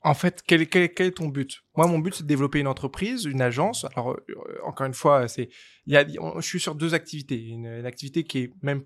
[0.04, 1.62] en fait quel, est- ton but?
[1.76, 3.86] Moi mon but c'est de développer une entreprise, une agence.
[3.96, 5.48] Alors euh, encore une fois c'est
[5.86, 7.42] il y a je suis sur deux activités.
[7.42, 8.82] Une, une activité qui est même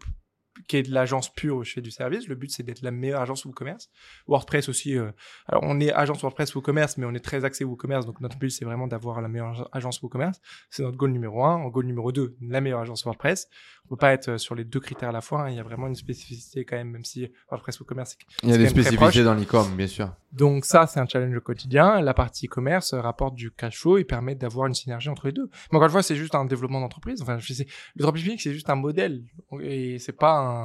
[0.69, 2.29] qui est de l'agence pure je fais du service.
[2.29, 3.91] Le but c'est d'être la meilleure agence WooCommerce.
[4.29, 4.97] WordPress aussi.
[4.97, 5.11] euh,
[5.49, 8.51] alors on est agence WordPress WooCommerce mais on est très axé WooCommerce donc notre but
[8.51, 10.41] c'est vraiment d'avoir la meilleure agence WooCommerce.
[10.71, 11.57] C'est notre goal numéro un.
[11.57, 13.49] En goal numéro deux la meilleure agence WordPress
[13.89, 15.45] on peut pas être sur les deux critères à la fois.
[15.45, 15.51] hein.
[15.51, 18.19] Il y a vraiment une spécificité quand même, même si WordPress WooCommerce.
[18.43, 20.13] Il y a des spécificités dans l'e-com, bien sûr.
[20.33, 22.03] Donc ça, c'est un challenge au quotidien.
[22.03, 25.33] La partie e-commerce euh, rapporte du cash flow et permet d'avoir une synergie entre les
[25.33, 25.49] deux.
[25.73, 27.23] Mais encore une fois, c'est juste un développement d'entreprise.
[27.23, 27.67] Enfin, je sais,
[27.97, 29.25] le dropshipping, c'est juste un modèle
[29.63, 30.58] et c'est pas un,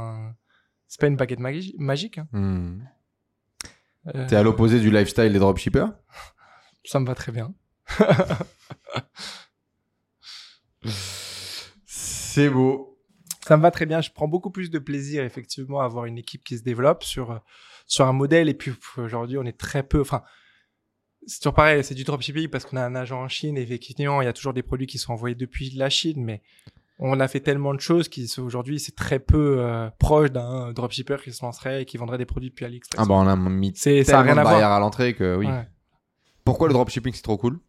[0.87, 2.17] c'est pas une baguette magi- magique.
[2.19, 2.27] hein.
[2.31, 2.81] Hmm.
[4.13, 5.87] Euh, T'es à l'opposé du lifestyle des dropshippers?
[6.85, 7.53] Ça me va très bien.
[11.85, 12.99] C'est beau.
[13.45, 14.01] ça me va très bien.
[14.01, 17.41] Je prends beaucoup plus de plaisir, effectivement, à avoir une équipe qui se développe sur,
[17.85, 18.49] sur un modèle.
[18.49, 20.23] Et puis, aujourd'hui, on est très peu, enfin,
[21.25, 24.21] c'est toujours pareil, c'est du dropshipping parce qu'on a un agent en Chine et effectivement,
[24.21, 26.41] il y a toujours des produits qui sont envoyés depuis la Chine, mais
[26.99, 31.33] on a fait tellement de choses qu'aujourd'hui, c'est très peu euh, proche d'un dropshipper qui
[31.33, 32.99] se lancerait et qui vendrait des produits depuis AliExpress.
[33.01, 35.35] Ah bah on a mis C'est- ça a rien de à barrières à l'entrée que
[35.35, 35.47] oui.
[35.47, 35.67] Ouais.
[36.45, 37.59] Pourquoi le dropshipping c'est trop cool?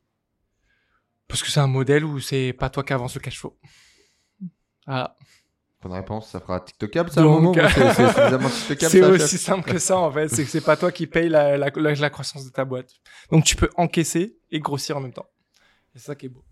[1.27, 3.57] Parce que c'est un modèle où c'est pas toi qui avance le cash flow.
[4.87, 5.16] Voilà.
[5.83, 7.59] Bonne réponse, ça fera TikTokable ça Donc,
[8.79, 11.57] C'est aussi simple que ça en fait, c'est que c'est pas toi qui paye la,
[11.59, 12.91] la, la, la croissance de ta boîte.
[13.31, 15.29] Donc tu peux encaisser et grossir en même temps.
[15.95, 16.43] C'est ça qui est beau.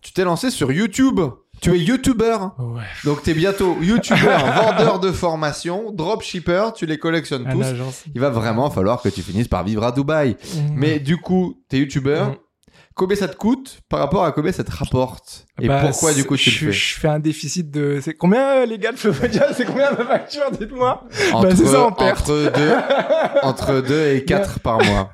[0.00, 1.20] Tu t'es lancé sur YouTube?
[1.60, 2.36] Tu es YouTuber.
[2.58, 2.82] Ouais.
[3.04, 7.66] Donc t'es bientôt YouTuber, vendeur de formation, dropshipper, tu les collectionnes tous.
[8.14, 10.36] Il va vraiment falloir que tu finisses par vivre à Dubaï.
[10.74, 12.22] Mais du coup, t'es YouTuber.
[12.30, 12.36] Mm.
[12.94, 16.24] Combien ça te coûte par rapport à combien ça te rapporte Et Bah, pourquoi du
[16.24, 17.98] coup tu je, le fais Je fais un déficit de.
[18.02, 21.04] C'est combien euh, les gars de Flopodia C'est combien ma facture Dites-moi?
[21.32, 22.28] entre, c'est ça, en perte.
[22.28, 25.12] entre entre deux et quatre par mois.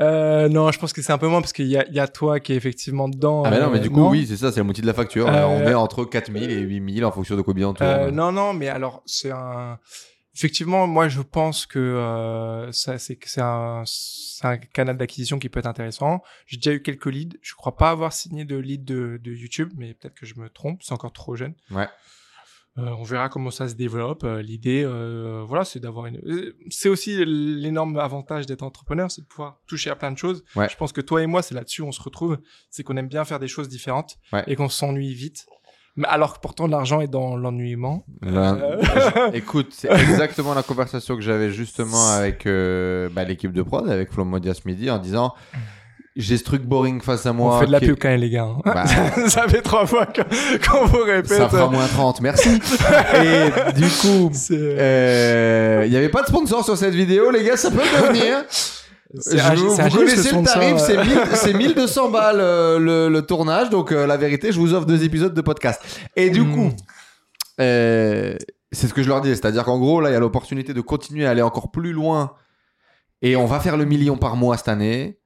[0.00, 2.08] Euh, non, je pense que c'est un peu moins parce qu'il y a, y a
[2.08, 3.44] toi qui est effectivement dedans.
[3.44, 4.94] Ah bah non, mais euh, du coup, oui, c'est ça, c'est le motif de la
[4.94, 5.28] facture.
[5.28, 7.88] Euh, on est entre 4000 et 8000 en fonction de combien on tourne.
[7.88, 9.78] Euh, non, non, mais alors c'est un.
[10.36, 15.60] Effectivement, moi je pense que euh, ça c'est un c'est un canal d'acquisition qui peut
[15.60, 16.22] être intéressant.
[16.46, 17.38] J'ai déjà eu quelques leads.
[17.40, 20.48] Je crois pas avoir signé de lead de, de YouTube, mais peut-être que je me
[20.48, 20.82] trompe.
[20.82, 21.54] C'est encore trop jeune.
[21.70, 21.86] Ouais.
[22.76, 24.24] Euh, on verra comment ça se développe.
[24.24, 26.16] Euh, L'idée, euh, voilà, c'est d'avoir une.
[26.26, 30.42] euh, C'est aussi l'énorme avantage d'être entrepreneur, c'est de pouvoir toucher à plein de choses.
[30.56, 30.68] Ouais.
[30.68, 32.38] Je pense que toi et moi, c'est là-dessus on se retrouve,
[32.70, 34.42] c'est qu'on aime bien faire des choses différentes Ouais.
[34.48, 35.46] et qu'on s'ennuie vite.
[35.96, 38.04] Mais alors que pourtant l'argent est dans l'ennuiement.
[38.22, 39.30] Là, Euh.
[39.32, 44.10] Écoute, c'est exactement la conversation que j'avais justement avec euh, bah, l'équipe de prod, avec
[44.12, 45.32] Flo Modia ce midi, en disant
[46.16, 47.56] j'ai ce truc boring face à moi.
[47.56, 48.44] on fait de la pub quand même, les gars.
[48.44, 48.58] hein.
[48.64, 48.84] Bah,
[49.28, 51.26] ça fait trois fois qu'on vous répète.
[51.26, 52.50] ça fera moins 30, merci.
[53.14, 57.56] Et du coup, euh, il n'y avait pas de sponsor sur cette vidéo, les gars,
[57.56, 58.44] ça peut devenir.
[59.14, 59.54] Je- un-
[59.88, 60.78] vous connaissez le tarif, euh.
[60.78, 64.74] c'est 1000 c'est 1200 balles euh, le, le tournage, donc euh, la vérité, je vous
[64.74, 65.80] offre deux épisodes de podcast.
[66.16, 66.52] Et du Mm.
[66.54, 66.70] coup,
[67.60, 68.34] euh,
[68.72, 70.80] c'est ce que je leur dis, c'est-à-dire qu'en gros, là, il y a l'opportunité de
[70.80, 72.32] continuer à aller encore plus loin,
[73.22, 75.18] et on va faire le million par mois cette année.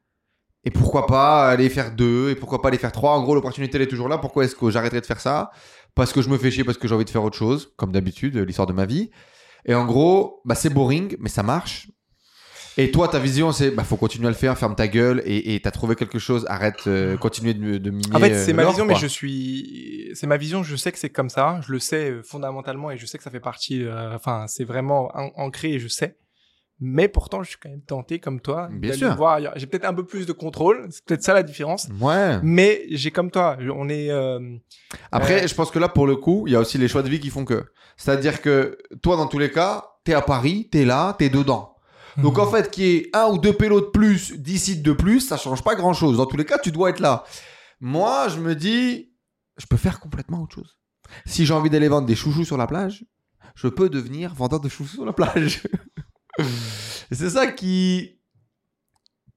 [0.65, 3.13] Et pourquoi pas aller faire deux, et pourquoi pas aller faire trois?
[3.13, 4.19] En gros, l'opportunité, elle est toujours là.
[4.19, 5.51] Pourquoi est-ce que j'arrêterai de faire ça?
[5.95, 7.93] Parce que je me fais chier, parce que j'ai envie de faire autre chose, comme
[7.93, 9.11] d'habitude, l'histoire de ma vie.
[9.65, 11.89] Et en gros, bah, c'est boring, mais ça marche.
[12.77, 15.59] Et toi, ta vision, c'est bah faut continuer à le faire, ferme ta gueule et
[15.61, 18.15] t'as trouvé quelque chose, arrête, euh, continuer de, de miner.
[18.15, 20.11] En fait, euh, c'est ma l'or, vision, mais je suis.
[20.15, 20.63] C'est ma vision.
[20.63, 21.61] Je sais que c'est comme ça.
[21.67, 23.83] Je le sais euh, fondamentalement et je sais que ça fait partie.
[23.83, 26.19] euh, Enfin, c'est vraiment an- ancré et je sais.
[26.81, 29.15] Mais pourtant, je suis quand même tenté, comme toi, Bien sûr.
[29.17, 29.53] voir ailleurs.
[29.57, 30.87] J'ai peut-être un peu plus de contrôle.
[30.91, 31.89] C'est peut-être ça la différence.
[32.01, 32.39] Ouais.
[32.43, 33.57] Mais j'ai comme toi.
[33.75, 34.11] On est.
[34.11, 34.57] euh,
[35.11, 35.47] Après, Euh.
[35.49, 37.19] je pense que là, pour le coup, il y a aussi les choix de vie
[37.19, 37.65] qui font que.
[37.97, 41.75] C'est-à-dire que toi, dans tous les cas, t'es à Paris, t'es là, t'es dedans.
[42.17, 42.41] Donc Mhm.
[42.45, 45.21] en fait, qu'il y ait un ou deux pélos de plus, dix sites de plus,
[45.21, 46.17] ça change pas grand-chose.
[46.17, 47.25] Dans tous les cas, tu dois être là.
[47.81, 49.11] Moi, je me dis,
[49.57, 50.79] je peux faire complètement autre chose.
[51.27, 53.05] Si j'ai envie d'aller vendre des chouchous sur la plage,
[53.57, 55.63] je peux devenir vendeur de chouchous sur la plage.
[57.11, 58.19] C'est ça qui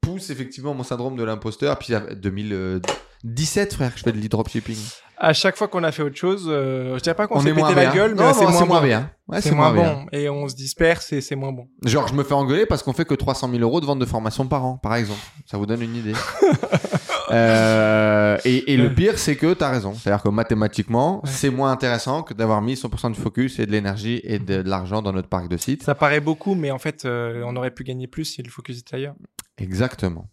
[0.02, 1.78] pousse effectivement mon syndrome de l'imposteur.
[1.80, 4.78] Puis à 2017, frère, que je fais de l'e-dropshipping.
[5.18, 7.54] À chaque fois qu'on a fait autre chose, euh, je dirais pas qu'on On s'est
[7.54, 9.12] pété la gueule, mais Non, c'est moins, bien.
[9.28, 10.08] Ouais, c'est moins bon.
[10.12, 11.68] Et on se disperse et c'est moins bon.
[11.86, 14.06] Genre, je me fais engueuler parce qu'on fait que 300 000 euros de vente de
[14.06, 15.22] formation par an, par exemple.
[15.46, 16.14] Ça vous donne une idée.
[17.32, 19.94] Euh, et, et le pire, c'est que t'as raison.
[19.94, 21.30] C'est-à-dire que mathématiquement, Ouais.
[21.30, 24.70] c'est moins intéressant que d'avoir mis 100% du focus et de l'énergie et de, de
[24.70, 25.84] l'argent dans notre parc de sites.
[25.84, 28.80] Ça paraît beaucoup, mais en fait, euh, on aurait pu gagner plus si le focus
[28.80, 29.16] était ailleurs.
[29.58, 30.30] Exactement.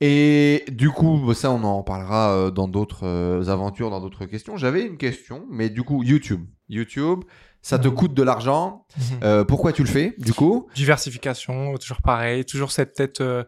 [0.00, 4.24] Et du coup, bah, ça, on en parlera euh, dans d'autres euh, aventures, dans d'autres
[4.26, 4.56] questions.
[4.56, 6.44] J'avais une question, mais du coup, YouTube.
[6.68, 7.24] YouTube,
[7.62, 7.94] ça te Mhm.
[7.94, 8.86] coûte de l'argent.
[9.24, 10.68] Euh, pourquoi tu le fais, du coup?
[10.74, 13.42] Diversification, toujours pareil, toujours cette tête, euh,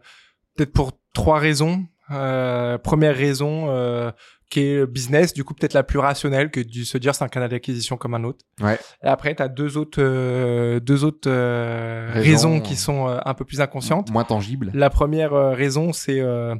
[0.57, 1.85] peut-être pour trois raisons.
[2.11, 4.11] Euh, première raison euh,
[4.49, 7.29] qui est business, du coup peut-être la plus rationnelle que de se dire c'est un
[7.29, 8.43] canal d'acquisition comme un autre.
[8.61, 8.77] Ouais.
[9.03, 12.59] Et après tu as deux autres euh, deux autres euh, Raisons.
[12.59, 14.11] qui sont euh, un peu plus inconscientes.
[14.11, 14.71] Moins tangible.
[14.73, 16.53] La première raison c'est euh,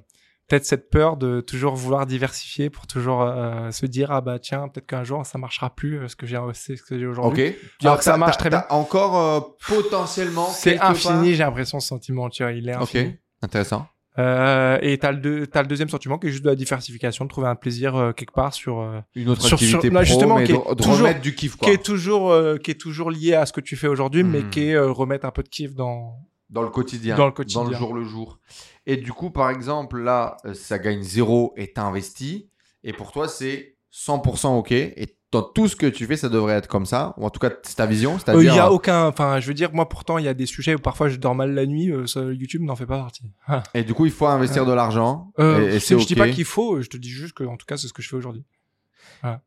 [0.48, 4.70] peut-être cette peur de toujours vouloir diversifier pour toujours euh, se dire ah bah tiens
[4.70, 7.50] peut-être qu'un jour ça marchera plus ce que j'ai c'est ce que j'ai aujourd'hui.
[7.50, 7.56] Ok.
[7.84, 8.64] Alors que ça marche très bien.
[8.70, 10.48] Encore euh, potentiellement.
[10.48, 12.96] C'est infini, j'ai l'impression ce sentiment, tu vois, il est part- Ok.
[12.96, 13.16] infini.
[13.42, 13.88] Intéressant.
[14.20, 17.24] Euh, et t'as le, deux- t'as le deuxième sentiment qui est juste de la diversification,
[17.26, 20.04] de trouver un plaisir euh, quelque part sur, euh, Une autre Sur- activité sur- pro,
[20.04, 21.68] justement, mais qui est de, toujours- remettre du kiff quoi.
[21.70, 24.42] qui est toujours, euh, qui est toujours lié à ce que tu fais aujourd'hui, mais
[24.42, 24.50] Hmm.
[24.50, 26.18] qui est remettre un peu de kiff dans.
[26.50, 27.16] Dans le quotidien.
[27.16, 27.64] Dans le quotidien.
[27.64, 28.38] Dans le jour le jour.
[28.86, 32.50] Et du coup, par exemple, là, ça gagne zéro et t'as investi.
[32.84, 34.74] Et pour toi, c'est 100% OK.
[34.74, 37.14] Et dans tout ce que tu fais, ça devrait être comme ça.
[37.18, 38.12] Ou en tout cas, c'est ta vision.
[38.12, 38.56] Euh, Il C'est-à-dire.
[38.56, 40.80] y a aucun, enfin, je veux dire, moi pourtant, il y a des sujets où
[40.80, 43.24] parfois je dors mal la nuit, euh, ça, YouTube n'en fait pas partie.
[43.48, 43.64] Voilà.
[43.74, 45.32] Et du coup, il faut investir de l'argent.
[45.40, 46.08] Euh, et, et je, c'est je OK.
[46.08, 48.02] dis pas qu'il faut, je te dis juste que, en tout cas, c'est ce que
[48.02, 48.44] je fais aujourd'hui.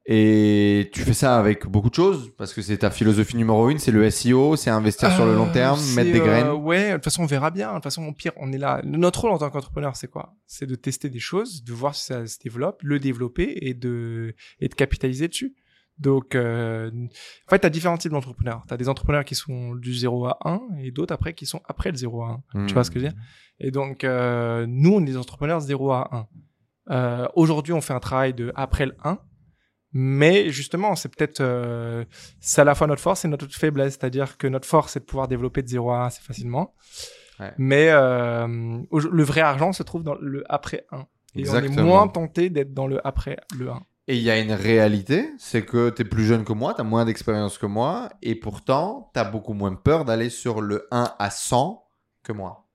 [0.06, 2.30] Et tu fais ça avec beaucoup de choses.
[2.38, 3.78] Parce que c'est ta philosophie numéro une.
[3.78, 4.54] C'est le SEO.
[4.56, 5.80] C'est investir sur le long Euh, terme.
[5.96, 6.48] Mettre des euh, graines.
[6.50, 7.70] Ouais, de toute façon, on verra bien.
[7.70, 8.80] De toute façon, au pire, on est là.
[8.84, 10.34] Notre rôle en tant qu'entrepreneur, c'est quoi?
[10.46, 14.34] C'est de tester des choses, de voir si ça se développe, le développer et de,
[14.60, 15.54] et de capitaliser dessus.
[15.98, 18.64] Donc, euh, en fait, tu as différents types d'entrepreneurs.
[18.66, 21.60] Tu as des entrepreneurs qui sont du 0 à 1 et d'autres après qui sont
[21.68, 22.60] après le 0 à 1.
[22.62, 22.66] Hmm.
[22.66, 23.20] Tu vois ce que je veux dire?
[23.60, 26.26] Et donc, euh, nous, on est des entrepreneurs 0 à 1.
[26.90, 29.18] Euh, Aujourd'hui, on fait un travail de après le 1.
[29.96, 32.04] Mais justement, c'est peut-être euh,
[32.40, 33.92] c'est à la fois notre force et notre faiblesse.
[33.92, 36.74] C'est-à-dire que notre force, c'est de pouvoir développer de 0 à 1 assez facilement.
[37.38, 37.52] Ouais.
[37.58, 38.46] Mais euh,
[38.90, 40.96] le vrai argent se trouve dans le après 1.
[40.96, 41.82] Et on est Exactement.
[41.84, 43.82] moins tenté d'être dans le après le 1.
[44.06, 46.82] Et il y a une réalité, c'est que tu es plus jeune que moi, tu
[46.82, 50.86] as moins d'expérience que moi, et pourtant, tu as beaucoup moins peur d'aller sur le
[50.90, 51.82] 1 à 100
[52.22, 52.68] que moi.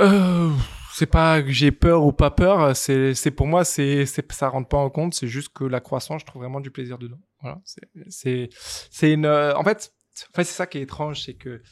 [0.00, 0.50] Euh,
[0.92, 4.68] c'est pas que j'ai peur ou pas peur, c'est pour moi c'est c'est ça rentre
[4.68, 7.18] pas en compte, c'est juste que la croissance, je trouve vraiment du plaisir dedans.
[7.40, 8.48] Voilà, c'est c'est
[8.90, 9.92] c'est une euh, en fait,
[10.32, 11.62] En fait, c'est ça qui est étrange, c'est que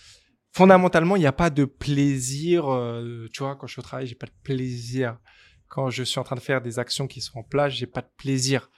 [0.52, 2.72] fondamentalement, il n'y a pas de plaisir.
[2.72, 5.18] euh, tu vois, quand je suis au travail, j'ai pas de plaisir.
[5.74, 8.00] Quand je suis en train de faire des actions qui sont en place, j'ai pas
[8.00, 8.70] de plaisir.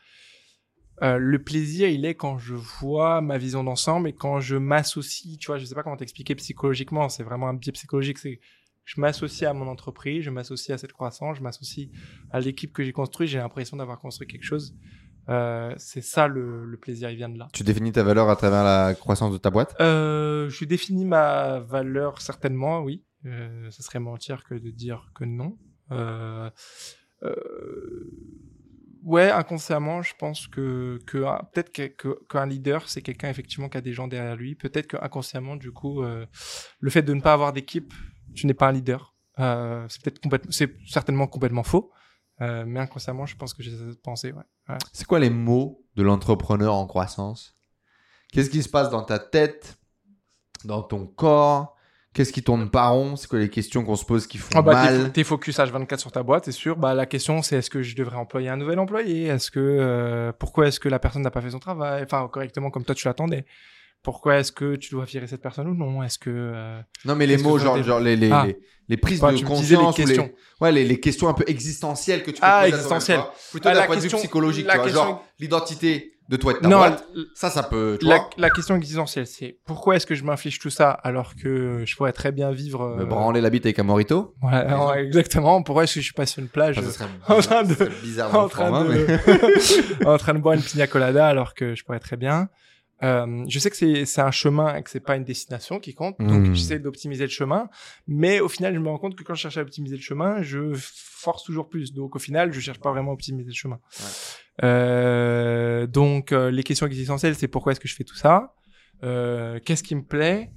[1.03, 5.37] Euh, le plaisir, il est quand je vois ma vision d'ensemble et quand je m'associe.
[5.39, 7.11] Tu vois, je sais pas comment t'expliquer psychologiquement.
[7.11, 8.17] C'est vraiment un biais psychologique.
[8.17, 8.41] C'est
[8.85, 11.91] je m'associe à mon entreprise, je m'associe à cette croissance, je m'associe
[12.31, 13.29] à l'équipe que j'ai construite.
[13.29, 14.75] J'ai l'impression d'avoir construit quelque chose.
[15.29, 17.49] Euh, c'est ça le, le plaisir, il vient de là.
[17.53, 19.77] Tu définis ta valeur à travers la croissance de ta boîte?
[19.81, 23.05] Euh, je définis ma valeur certainement, oui.
[23.27, 25.59] Euh, ça serait mentir que de dire que non.
[25.93, 26.51] Euh,
[27.23, 28.11] euh,
[29.03, 31.73] ouais, inconsciemment, je pense que, un- peut-être
[32.29, 34.55] qu'un leader, c'est quelqu'un effectivement qui a des gens derrière lui.
[34.55, 36.27] Peut-être que inconsciemment, du coup, euh,
[36.81, 37.93] le fait de ne pas avoir d'équipe,
[38.35, 39.15] tu n'es pas un leader.
[40.51, 41.91] C'est certainement complètement faux.
[42.41, 44.33] Mais inconsciemment, je pense que j'ai cette pensée.
[44.93, 47.55] C'est quoi les mots de l'entrepreneur en croissance?
[48.33, 49.79] Qu'est-ce qui se passe dans ta tête,
[50.65, 51.76] dans ton corps?
[52.17, 53.15] Qu'est-ce qui tourne pas rond?
[53.17, 55.59] C'est quoi les questions qu'on se pose qui font Ah bah, t'es- mal T'es focus
[55.59, 56.75] H24 sur ta boîte, c'est sûr.
[56.75, 59.27] Bah, la question, c'est est-ce que je devrais employer un nouvel employé?
[59.27, 62.71] Est-ce que euh, pourquoi est-ce que la personne n'a pas fait son travail, enfin correctement
[62.71, 63.45] comme toi tu l'attendais
[64.03, 66.03] Pourquoi est-ce que tu dois virer cette personne ou non?
[66.03, 68.45] Est-ce que euh, Non, mais les mots, genre, genre les, les, Ah.
[68.47, 68.57] les,
[68.89, 70.31] les prises enfin, de les conscience ou les, questions
[70.63, 73.19] ouais, les, les questions un peu existentielles que tu peux Ah, poser à existentielles.
[73.19, 73.35] vois?
[73.51, 76.53] Plutôt Ah, d'un de vue question- psychologique, la tu vois, question- genre l'identité de toi
[76.53, 77.05] et de ta Non, boîte.
[77.35, 80.59] Ça, ça peut, tu la, vois, la question existentielle, c'est pourquoi est-ce que je m'inflige
[80.59, 83.79] tout ça alors que je pourrais très bien vivre euh, me branler la bite avec
[83.79, 84.35] un morito.
[84.43, 85.63] ouais, ouais, exactement.
[85.63, 88.35] Pourquoi est-ce que je suis pas sur une plage ça serait en train de- bizarre
[88.39, 91.85] en train format, mais- de en train de boire une pina colada alors que je
[91.85, 92.49] pourrais très bien.
[93.03, 95.93] Euh, je sais que c'est c'est un chemin et que c'est pas une destination qui
[95.95, 96.55] compte, donc Mm.
[96.55, 97.69] j'essaie d'optimiser le chemin,
[98.09, 100.41] mais au final je me rends compte que quand je cherche à optimiser le chemin,
[100.43, 103.79] je force toujours plus, donc au final je cherche pas vraiment à optimiser le chemin.
[104.63, 108.55] Euh, donc euh, les questions existentielles, c'est pourquoi est-ce que je fais tout ça,
[109.05, 110.51] Euh, qu'est-ce qui me plaît,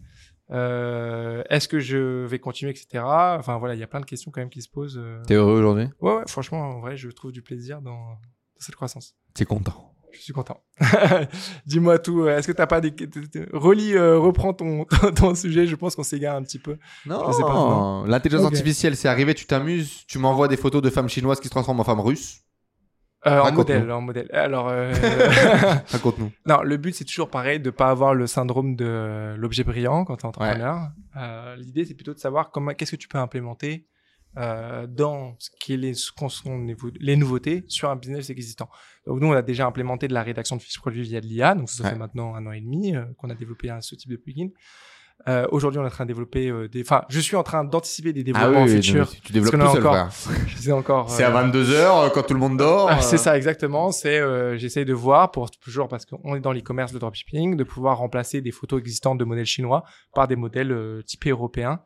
[0.51, 3.03] Euh, est-ce que je vais continuer, etc.
[3.03, 4.99] Enfin voilà, il y a plein de questions quand même qui se posent.
[5.27, 5.87] T'es heureux aujourd'hui?
[6.01, 8.17] Ouais, ouais, franchement, en vrai, je trouve du plaisir dans, dans
[8.59, 9.15] cette croissance.
[9.35, 9.93] T'es content?
[10.11, 10.59] Je suis content.
[11.67, 12.27] Dis-moi tout.
[12.27, 12.91] Est-ce que t'as pas des...
[13.53, 14.85] Relis, euh, reprends ton,
[15.15, 15.67] ton sujet.
[15.67, 16.77] Je pense qu'on s'égare un petit peu.
[17.05, 18.05] Non, non.
[18.05, 21.51] l'intelligence artificielle, c'est arrivé, tu t'amuses, tu m'envoies des photos de femmes chinoises qui se
[21.51, 22.41] transforment en femmes russes.
[23.27, 24.29] Euh, en modèle, en modèle.
[24.31, 24.93] Alors, euh,
[25.89, 26.31] Raconte-nous.
[26.45, 30.15] non, le but c'est toujours pareil de pas avoir le syndrome de l'objet brillant quand
[30.17, 30.89] t'es entrepreneur.
[31.17, 33.87] Euh, L'idée c'est plutôt de savoir comment, qu'est-ce que tu peux implémenter
[34.37, 36.65] euh, dans ce qui est les, ce qu'on sont
[36.99, 38.69] les, nouveautés sur un business existant.
[39.07, 41.55] Donc nous on a déjà implémenté de la rédaction de fiches produits via de l'IA,
[41.55, 41.89] donc ça Ouais.
[41.89, 44.49] fait maintenant un an et demi euh, qu'on a développé un, ce type de plugin.
[45.27, 48.13] Euh, Aujourd'hui on est en train de développer des, enfin je suis en train d'anticiper
[48.13, 49.09] des Ah développements oui, oui, futurs.
[49.21, 50.09] tu développes tout seul, frère.
[50.47, 51.09] Je sais encore.
[51.09, 52.87] C'est euh, à 22h quand tout le monde dort.
[52.89, 53.91] ah, euh, c'est ça, exactement.
[53.91, 57.63] C'est, euh, j'essaye de voir pour toujours parce qu'on est dans l'e-commerce de dropshipping, de
[57.65, 59.83] pouvoir remplacer des photos existantes de modèles chinois
[60.15, 61.81] par des modèles euh, typés européens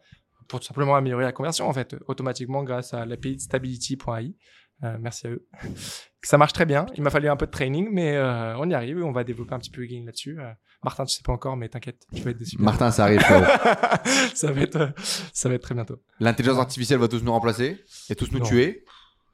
[0.47, 4.35] pour tout simplement améliorer la conversion en fait, automatiquement grâce à l'API de stability.ai.
[4.83, 5.47] Euh, merci à eux.
[6.23, 6.85] Ça marche très bien.
[6.95, 9.03] Il m'a fallu un peu de training, mais euh, on y arrive.
[9.03, 10.39] On va développer un petit peu le game là-dessus.
[10.39, 10.51] Euh,
[10.83, 12.57] Martin, tu sais pas encore, mais t'inquiète, tu vas être déçu.
[12.59, 13.21] Martin, ça arrive.
[14.33, 14.87] ça va être, euh,
[15.33, 16.01] ça va être très bientôt.
[16.19, 18.45] L'intelligence artificielle va tous nous remplacer et tous nous Non.
[18.45, 18.85] tuer.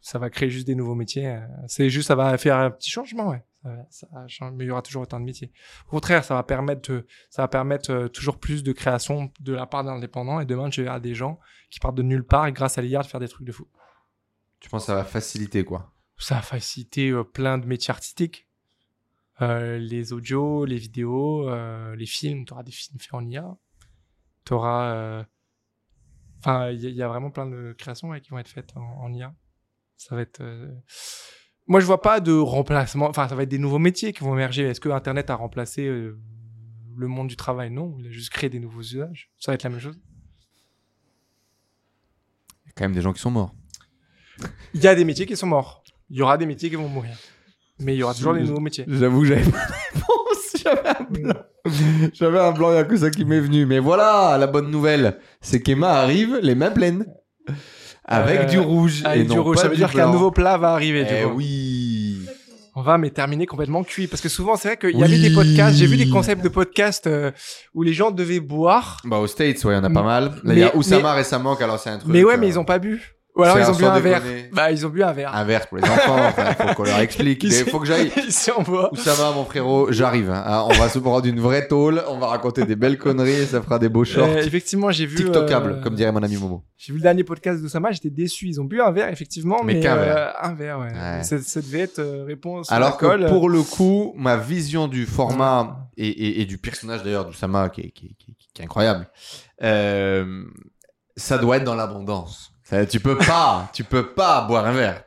[0.01, 1.27] ça va créer juste des nouveaux métiers.
[1.27, 3.43] euh, C'est juste, ça va faire un petit changement, ouais.
[3.89, 4.07] Ça
[4.53, 5.51] mais il y aura toujours autant de métiers.
[5.87, 9.65] Au contraire, ça va permettre, de- ça va permettre toujours plus de création de la
[9.65, 10.39] part d'indépendants.
[10.39, 11.39] Et demain, tu verras des gens
[11.69, 13.67] qui partent de nulle part et grâce à l'IA de faire des trucs de fou.
[14.59, 15.91] Tu penses que ça va faciliter quoi?
[16.17, 18.47] Ça a facilité euh, plein de métiers artistiques.
[19.41, 22.45] Euh, les audios, les vidéos, euh, les films.
[22.45, 23.57] Tu auras des films faits en IA.
[24.45, 25.23] Tu auras.
[26.39, 28.49] Enfin, il y, a- il y a vraiment plein de créations ouais, qui vont être
[28.49, 29.33] faites en, en IA.
[29.95, 30.41] Ça va être.
[31.67, 33.07] Moi, je vois pas de remplacement.
[33.07, 34.63] Enfin, ça va être des nouveaux métiers qui vont émerger.
[34.63, 37.69] Est-ce que Internet a remplacé le monde du travail?
[37.71, 37.95] Non.
[37.99, 39.29] Il a juste créé des nouveaux usages.
[39.37, 39.99] Ça va être la même chose.
[42.65, 43.53] Il y a quand même des gens qui sont morts.
[44.73, 45.83] Il y a des métiers qui sont morts.
[46.09, 47.11] Il y aura des métiers qui vont mourir.
[47.79, 48.85] Mais il y aura toujours des nouveaux métiers.
[48.87, 50.15] J'avoue, j'avais pas de réponse.
[50.63, 51.33] J'avais un blanc.
[52.13, 53.65] J'avais un blanc, il n'y a que ça qui m'est venu.
[53.65, 57.05] Mais voilà, la bonne nouvelle, c'est qu'Emma arrive les mains pleines.
[58.05, 59.01] Avec Euh, du rouge.
[59.05, 61.05] Avec et du non rouge, pas ça veut dire qu'un nouveau plat va arriver.
[61.09, 62.19] Eh oui.
[62.75, 65.21] On va mais terminer complètement cuit parce que souvent c'est vrai qu'il y avait Oui.
[65.21, 67.31] des podcasts, j'ai vu des concepts de podcasts euh,
[67.73, 70.31] où les gens devaient boire, Bah, aux States, ouais, il y en a pas mal.
[70.43, 72.11] Là, il y a Oussama mais- récemment qui a lancé un truc.
[72.11, 73.15] mais ouais, euh, mais ils ont pas bu.
[73.39, 74.21] Ou alors ils ont bu un verre.
[74.51, 75.33] Bah ils ont bu un verre.
[75.35, 76.17] Un verre pour les enfants.
[76.37, 77.43] Il faut qu'on leur explique.
[77.43, 78.11] Ils- Il faut que j'aille.
[78.27, 78.91] Ici on boit.
[78.93, 80.29] Oussama, mon frérot, j'arrive.
[80.29, 80.43] hein.
[80.45, 82.03] Ah, on va se prendre une vraie tôle.
[82.07, 84.27] On va raconter des belles conneries et ça fera des beaux shorts.
[84.27, 85.15] Euh, effectivement, j'ai vu.
[85.17, 86.63] TikTokable, euh, comme dirait mon ami Momo.
[86.77, 88.47] J'ai vu le dernier podcast d'Osama, j'étais déçu.
[88.47, 90.33] Ils ont bu un verre, effectivement, Mais mais, qu'un euh, verre.
[90.41, 90.85] un verre, ouais.
[90.93, 91.23] Ouais.
[91.23, 92.71] Ça, ça devait être euh, réponse.
[92.71, 97.25] Alors que pour le coup, ma vision du format et, et- et du personnage d'ailleurs
[97.25, 99.07] d'Oussama qui est, qui, qui qui est incroyable.
[99.63, 100.43] Euh,
[101.15, 102.51] ça doit être dans l'abondance.
[102.69, 105.03] Ça, Tu peux pas, tu peux pas boire un verre.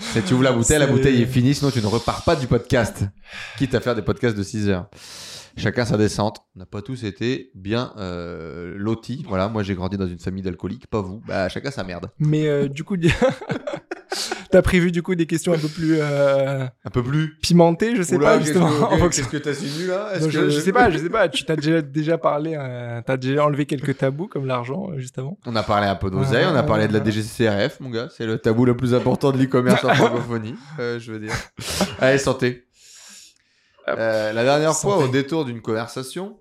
[0.00, 2.48] Si tu ouvres la bouteille, la bouteille est finie, sinon tu ne repars pas du
[2.48, 3.04] podcast.
[3.58, 4.88] Quitte à faire des podcasts de 6 heures.
[5.56, 6.40] Chacun sa descente.
[6.56, 9.24] On n'a pas tous été bien euh, lotis.
[9.28, 11.22] Voilà, moi j'ai grandi dans une famille d'alcooliques, pas vous.
[11.28, 12.10] Bah chacun sa merde.
[12.18, 12.96] Mais euh, du coup,
[14.50, 17.36] t'as prévu du coup des questions un peu plus euh, Un peu plus.
[17.40, 19.08] pimentées, je sais Oula, pas qu'est-ce justement.
[19.08, 20.12] Qu'est-ce que t'as su là?
[20.20, 21.28] Non, je, que- je sais pas, je sais pas.
[21.28, 25.18] Tu t'as déjà déjà parlé, euh, t'as déjà enlevé quelques tabous comme l'argent euh, juste
[25.18, 25.38] avant?
[25.46, 27.04] On a parlé un peu d'oseille, on a parlé de la.
[27.04, 28.08] DGCRF, mon gars.
[28.16, 31.32] C'est le tabou le plus important de l'e-commerce en francophonie, euh, je veux dire.
[32.00, 32.64] Allez, santé.
[33.88, 36.38] Euh, la dernière fois, au détour d'une conversation,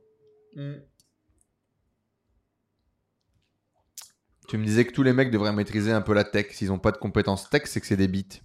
[4.47, 6.47] tu me disais que tous les mecs devraient maîtriser un peu la tech.
[6.51, 8.41] S'ils n'ont pas de compétences tech, c'est que c'est des bits.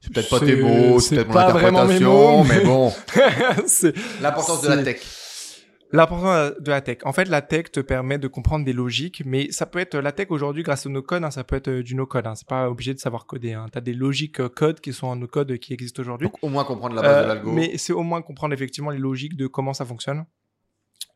[0.00, 2.92] C'est peut-être pas tes mots, c'est peut-être mon interprétation, mots, mais bon.
[3.66, 5.00] c'est L'importance de la tech.
[5.92, 6.98] l'importance de la tech.
[7.04, 10.12] En fait, la tech te permet de comprendre des logiques, mais ça peut être la
[10.12, 12.26] tech aujourd'hui grâce au no-code, hein, ça peut être euh, du no-code.
[12.28, 13.54] Hein, c'est pas obligé de savoir coder.
[13.54, 13.66] Hein.
[13.72, 16.28] T'as des logiques euh, code qui sont en no-code euh, qui existent aujourd'hui.
[16.28, 17.52] Donc au moins comprendre la base Euh, de l'algo.
[17.52, 20.24] mais c'est au moins comprendre effectivement les logiques de comment ça fonctionne.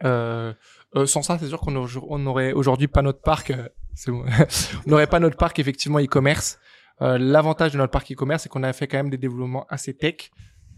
[0.05, 0.53] Euh,
[0.97, 3.51] euh, sans ça, c'est sûr qu'on aurait- on aurait aujourd'hui pas notre parc.
[3.51, 3.69] euh,
[4.09, 4.25] bon.
[4.87, 6.59] on n'aurait pas notre parc effectivement e-commerce.
[7.01, 9.95] Euh, L'avantage de notre parc e-commerce, c'est qu'on a fait quand même des développements assez
[9.95, 10.31] tech.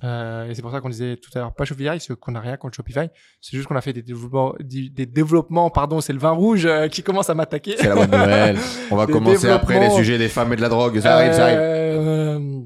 [0.03, 2.41] Euh, et c'est pour ça qu'on disait tout à l'heure pas Shopify, c'est qu'on n'a
[2.41, 3.09] rien contre Shopify.
[3.41, 6.67] C'est juste qu'on a fait des développements, des, des développements, pardon, c'est le vin rouge
[6.67, 7.77] euh, qui commence à m'attaquer.
[7.79, 8.59] C'est la bonne nouvelle.
[8.91, 11.01] On va Des commencer après les sujets des femmes et de la drogue.
[11.01, 11.59] Ça arrive, ça arrive.
[11.61, 12.61] Euh,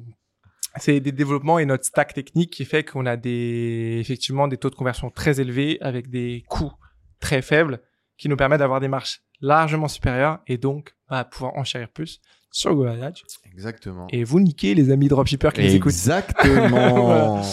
[0.78, 4.70] c'est des développements et notre stack technique qui fait qu'on a des effectivement des taux
[4.70, 6.72] de conversion très élevés avec des coûts
[7.20, 7.80] très faibles
[8.16, 12.74] qui nous permettent d'avoir des marges largement supérieures et donc bah, pouvoir enchérir plus sur
[12.74, 13.12] Google Ads.
[13.52, 14.06] Exactement.
[14.10, 15.92] Et vous niquez les amis dropshippers qui nous écoutent.
[15.92, 17.42] Exactement.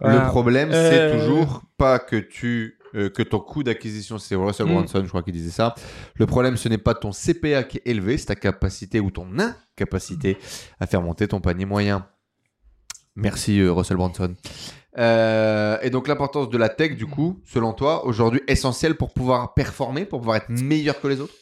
[0.00, 0.26] Voilà.
[0.26, 4.66] Le problème, c'est Euh, toujours pas que tu euh, que ton coût d'acquisition, c'est Russell
[4.66, 4.72] Mm.
[4.74, 5.74] Brunson, je crois qu'il disait ça.
[6.14, 9.26] Le problème, ce n'est pas ton CPA qui est élevé, c'est ta capacité ou ton
[9.40, 10.38] incapacité
[10.78, 12.06] à faire monter ton panier moyen.
[13.16, 14.36] Merci euh, Russell Brunson.
[14.98, 19.54] Euh, et donc l'importance de la tech, du coup, selon toi, aujourd'hui, essentielle pour pouvoir
[19.54, 21.34] performer, pour pouvoir être meilleur que les autres?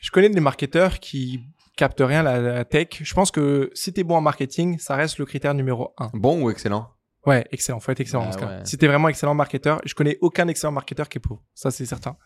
[0.00, 1.40] Je connais des marketeurs qui
[1.76, 2.88] captent rien la, la tech.
[3.02, 6.10] Je pense que si t'es bon en marketing, ça reste le critère numéro un.
[6.14, 6.88] Bon ou excellent?
[7.26, 7.80] Ouais, excellent.
[7.80, 8.46] Faut être excellent Ah dans ce cas.
[8.46, 8.64] ouais.
[8.64, 11.42] Si t'es vraiment excellent marketeur, je connais aucun excellent marketeur qui est pauvre.
[11.54, 12.16] Ça, c'est certain.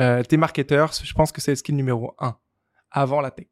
[0.00, 2.36] Euh, t'es marketeur, je pense que c'est le skill numéro un
[2.90, 3.46] avant la tech.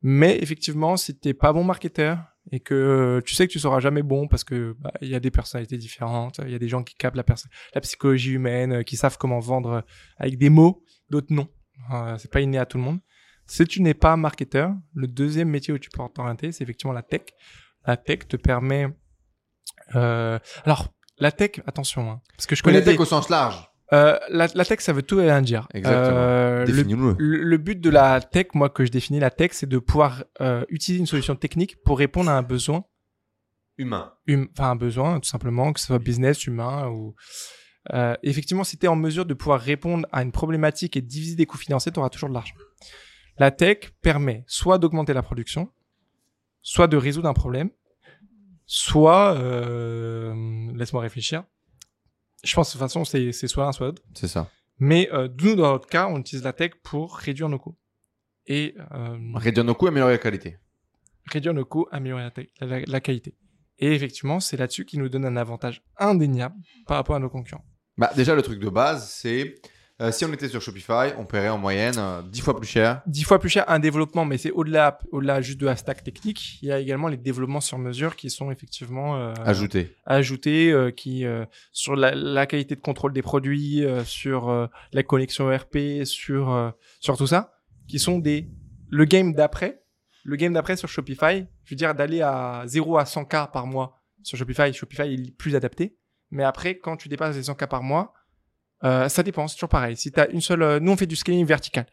[0.00, 2.18] Mais effectivement, si t'es pas bon marketeur
[2.52, 5.14] et que euh, tu sais que tu seras jamais bon parce que bah, il y
[5.14, 7.24] a des personnalités différentes, il y a des gens qui captent la,
[7.74, 9.80] la psychologie humaine, euh, qui savent comment vendre euh,
[10.18, 11.48] avec des mots, d'autres non.
[11.92, 13.00] Euh, c'est pas inné à tout le monde.
[13.46, 17.02] Si tu n'es pas marketeur, le deuxième métier où tu peux t'orienter, c'est effectivement la
[17.02, 17.22] tech.
[17.86, 18.88] La tech te permet
[19.94, 20.88] euh, alors,
[21.18, 23.68] la tech, attention, hein, parce que je connais la tech des- au sens large.
[23.92, 25.68] Euh, la, la tech, ça veut tout et rien dire.
[25.74, 26.16] Exactement.
[26.18, 26.64] Euh,
[27.18, 30.24] le, le but de la tech, moi, que je définis la tech, c'est de pouvoir
[30.40, 32.84] euh, utiliser une solution technique pour répondre à un besoin,
[33.78, 34.12] Humain.
[34.28, 37.14] hum- enfin un besoin, tout simplement, que ce soit business, humain ou
[37.92, 41.36] euh, effectivement, si tu es en mesure de pouvoir répondre à une problématique et diviser
[41.36, 42.54] des coûts financiers, tu auras toujours de l'argent.
[43.38, 45.68] La tech permet soit d'augmenter la production,
[46.62, 47.70] soit de résoudre un problème,
[48.64, 50.34] soit, euh,
[50.74, 51.44] laisse-moi réfléchir.
[52.46, 54.02] Je pense de toute façon, c'est soit l'un, soit l'autre.
[54.14, 54.48] C'est ça.
[54.78, 57.76] Mais euh, nous, dans notre cas, on utilise la tech pour réduire nos coûts.
[58.46, 60.58] Et euh, Réduire nos coûts, améliorer la qualité.
[61.32, 62.28] réduire nos coûts, améliorer
[62.60, 63.34] la- la qualité.
[63.78, 66.54] Et effectivement, c'est là-dessus qui nous donne un avantage indéniable
[66.86, 67.64] par rapport à nos concurrents.
[67.98, 69.54] Bah, déjà, le truc de base, c'est
[70.00, 73.02] euh, si on était sur Shopify, on paierait en moyenne euh, 10 fois plus cher.
[73.06, 76.58] Dix fois plus cher un développement, mais c'est au-delà, au-delà juste de la stack technique.
[76.62, 79.94] Il y a également les développements sur mesure qui sont effectivement euh, Ajouté.
[80.04, 84.66] ajoutés, euh, qui euh, sur la, la qualité de contrôle des produits, euh, sur euh,
[84.92, 86.70] la connexion ERP, sur euh,
[87.00, 87.54] sur tout ça,
[87.88, 88.48] qui sont des
[88.88, 89.82] le game d'après.
[90.24, 94.02] Le game d'après sur Shopify, je veux dire d'aller à 0 à 100K par mois
[94.24, 95.96] sur Shopify, Shopify est plus adapté.
[96.32, 98.12] Mais après, quand tu dépasses les 100K par mois,
[98.84, 99.96] euh, ça dépend, c'est toujours pareil.
[99.96, 100.62] Si tu as une seule...
[100.62, 101.86] euh, nous, on fait du scaling vertical.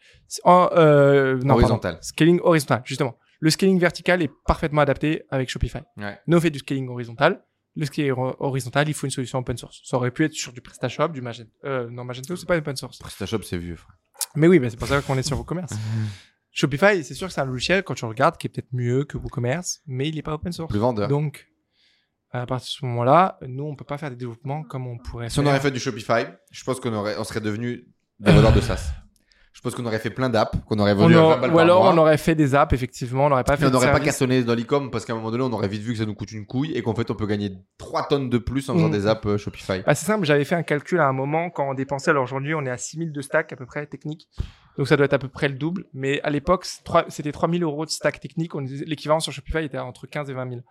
[0.43, 1.93] En, euh, non, Horizontal.
[1.93, 1.97] pardon.
[2.01, 3.17] Scaling horizontal, justement.
[3.39, 5.79] Le scaling vertical est parfaitement adapté avec Shopify.
[5.97, 6.17] Ouais.
[6.27, 7.43] Nous, on fait du scaling horizontal.
[7.75, 9.81] Le scaling ho- horizontal, il faut une solution open source.
[9.83, 11.49] Ça aurait pu être sur du PrestaShop, du Magento.
[11.65, 12.99] Euh, non, Magento, c'est pas open source.
[12.99, 13.75] PrestaShop, c'est vieux.
[13.75, 13.95] frère.
[14.35, 15.73] Mais oui, bah, c'est pour ça qu'on est sur WooCommerce.
[16.51, 19.17] Shopify, c'est sûr que c'est un logiciel, quand tu regardes, qui est peut-être mieux que
[19.17, 20.69] WooCommerce, mais il n'est pas open source.
[20.69, 21.07] Plus vendeur.
[21.07, 21.47] Donc,
[22.33, 25.29] à partir de ce moment-là, nous, on peut pas faire des développements comme on pourrait
[25.29, 27.85] Si on aurait fait du Shopify, je pense qu'on aurait, on serait devenu
[28.19, 28.91] des vendeurs de SaaS.
[29.53, 31.49] Je pense qu'on aurait fait plein d'apps, qu'on aurait On vendu à 20 aurait- balles
[31.51, 31.93] ou par alors mois.
[31.93, 34.43] on aurait fait des apps, effectivement, on n'aurait pas fait Mais on n'aurait pas cartonné
[34.43, 36.31] dans l'e-com parce qu'à un moment donné, on aurait vite vu que ça nous coûte
[36.31, 38.91] une couille et qu'en fait, on peut gagner 3 tonnes de plus en faisant Mm.
[38.91, 39.83] des apps euh, Shopify.
[39.85, 42.55] Bah, c'est simple, j'avais fait un calcul à un moment quand on dépensait, alors aujourd'hui
[42.55, 44.27] on est à 6000 de stack à peu près technique,
[44.79, 46.65] donc ça doit être à peu près le double, mais à l'époque
[47.09, 50.49] c'était 3000 euros de stack technique, on l'équivalent sur Shopify était entre 15 et 20
[50.49, 50.61] 000.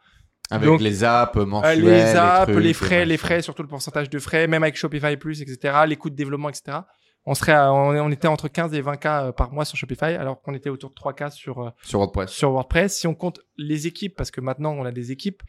[0.52, 1.82] Avec donc, les apps Euh, mensuelles.
[1.84, 5.16] les apps, trucs, les frais, les frais, surtout le pourcentage de frais, même avec Shopify
[5.16, 6.78] Plus, etc., les coûts de développement, etc.
[7.24, 9.76] On serait, à- on, on était entre 15 et 20 k euh, par mois sur
[9.78, 12.30] Shopify, alors qu'on était autour de 3 k sur euh, Sur WordPress.
[12.30, 12.98] sur WordPress.
[12.98, 15.42] Si on compte les équipes, parce que maintenant on a des équipes,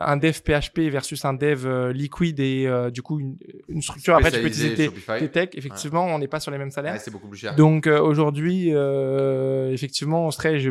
[0.00, 3.36] un dev PHP versus un dev euh, Liquid et euh, du coup une,
[3.68, 4.14] une structure.
[4.16, 5.56] Après, tu peux utiliser tes, tes techs.
[5.56, 6.92] Effectivement, on n'est pas sur les mêmes salaires.
[6.94, 7.54] Ouais, c'est beaucoup plus cher.
[7.56, 10.58] Donc euh, aujourd'hui, euh, effectivement, on serait.
[10.60, 10.70] Je...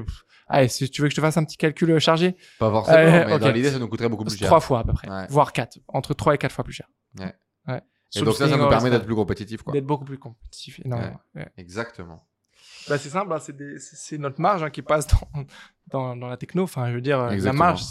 [0.49, 2.97] Allez, si tu veux que je te fasse un petit calcul euh, chargé, Pas forcément,
[2.97, 3.39] Euh, mais ok.
[3.41, 4.47] dans l'idée, ça nous coûterait beaucoup plus cher.
[4.47, 5.27] trois fois à peu près, Ouais.
[5.29, 6.87] voire quatre, entre trois et quatre fois plus cher.
[7.19, 7.33] Ouais.
[7.67, 7.81] Ouais.
[8.15, 9.73] Et donc ça, ça nous permet d'être plus compétitif, quoi.
[9.73, 10.79] d'être beaucoup plus compétitif.
[10.85, 11.19] énormément.
[11.57, 12.23] Exactement.
[12.87, 13.39] Bah, c'est simple, hein,
[13.77, 15.27] c'est notre marge hein, qui passe dans,
[15.87, 16.63] dans, dans la techno.
[16.63, 17.81] Enfin, je veux dire, la marge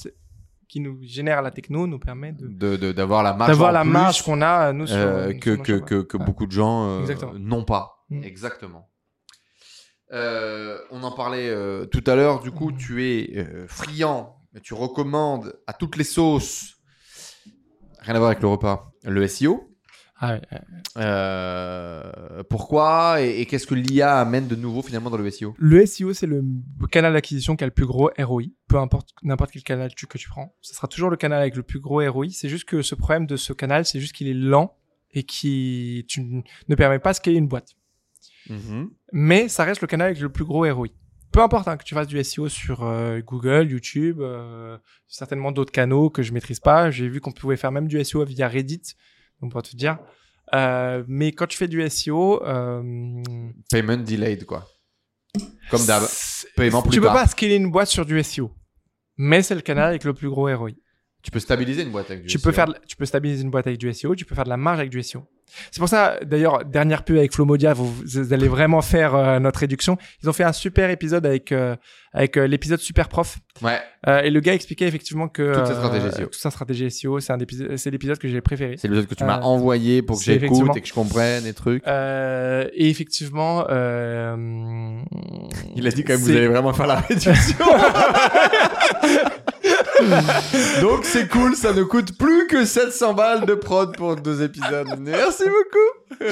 [0.68, 3.50] qui nous génère la techno nous permet de De, de- d'avoir la marge.
[3.50, 6.16] d'avoir la plus, marge qu'on a nous sur, euh, sur que, nos que, que, que
[6.16, 8.04] beaucoup de gens euh, n'ont pas.
[8.10, 8.22] Mm.
[8.24, 8.88] Exactement.
[10.12, 12.40] Euh, on en parlait euh, tout à l'heure.
[12.40, 12.76] Du coup, Mm.
[12.76, 16.74] tu es euh, friand, mais tu recommandes à toutes les sauces.
[18.00, 18.92] Rien à voir avec le repas.
[19.04, 19.72] Le SEO.
[20.18, 20.60] Ah ouais, ouais.
[20.96, 25.84] Euh, pourquoi et, et qu'est-ce que l'IA amène de nouveau finalement dans le SEO Le
[25.84, 26.42] SEO, c'est le
[26.90, 28.44] canal d'acquisition qui a le plus gros ROI.
[28.68, 31.54] Peu importe n'importe quel canal tu- que tu prends, ce sera toujours le canal avec
[31.56, 32.28] le plus gros ROI.
[32.30, 34.76] C'est juste que ce problème de ce canal, c'est juste qu'il est lent
[35.12, 36.22] et qui tu
[36.68, 37.74] ne permet pas de scaler une boîte.
[39.12, 40.88] Mais ça reste le canal avec le plus gros ROI.
[41.32, 45.72] Peu importe hein, que tu fasses du SEO sur euh, Google, YouTube, euh, certainement d'autres
[45.72, 46.90] canaux que je maîtrise pas.
[46.90, 48.94] J'ai vu qu'on pouvait faire même du SEO via Reddit,
[49.40, 49.98] donc pour te dire.
[50.54, 53.22] Euh, mais quand tu fais du SEO, euh,
[53.70, 54.66] Payment delayed, quoi.
[55.70, 56.04] Comme d'hab.
[56.56, 57.14] Paiement plus tu peux tard.
[57.14, 58.52] pas scaler une boîte sur du SEO,
[59.16, 60.70] mais c'est le canal avec le plus gros ROI.
[61.26, 62.44] Tu peux stabiliser une boîte avec du Tu SEO.
[62.44, 64.48] peux faire, de- tu peux stabiliser une boîte avec du SEO, tu peux faire de
[64.48, 65.24] la marge avec du SEO.
[65.72, 69.58] C'est pour ça, d'ailleurs, dernière pub avec Flomodia, vous, vous allez vraiment faire euh, notre
[69.60, 69.96] réduction.
[70.22, 71.74] Ils ont fait un super épisode avec euh,
[72.12, 73.38] avec euh, l'épisode Super Prof.
[73.62, 73.80] Ouais.
[74.24, 76.24] Et le gars expliquait effectivement que Toute sa stratégie SEO.
[76.26, 78.76] toute sa stratégie SEO, c'est un épisode, c'est l'épisode que j'ai préféré.
[78.76, 81.82] C'est l'épisode que tu m'as envoyé pour que j'écoute et que je comprenne et trucs.
[81.88, 85.00] Euh, et effectivement, euh,
[85.74, 87.32] Il a dit quand même, vous allez vraiment faire la réduction.
[90.80, 94.88] Donc c'est cool, ça ne coûte plus que 700 balles de prod pour deux épisodes.
[94.98, 96.26] Merci beaucoup.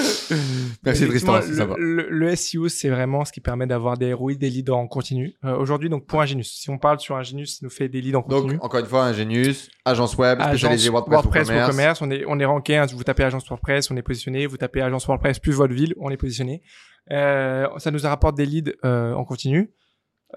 [0.84, 1.74] Merci Tristan, c'est sympa.
[1.78, 5.34] le, SEO, c'est vraiment ce qui permet d'avoir des ROI, des leads en continu.
[5.44, 8.16] Euh, Aujourd'hui, donc pour Ingenius, si on parle sur Ingenius, ça nous fait des leads
[8.16, 8.54] en continu.
[8.54, 12.02] Donc encore une fois, Ingenius, agence web, spécialisée Agence WordPress, commerce.
[12.02, 12.76] On est, on est ranké.
[12.76, 12.86] hein.
[12.92, 14.46] vous tapez agence WordPress, on est positionné.
[14.46, 16.62] Vous tapez agence WordPress plus votre ville, on est positionné.
[17.10, 19.72] Euh, ça nous rapporte des leads euh, en continu.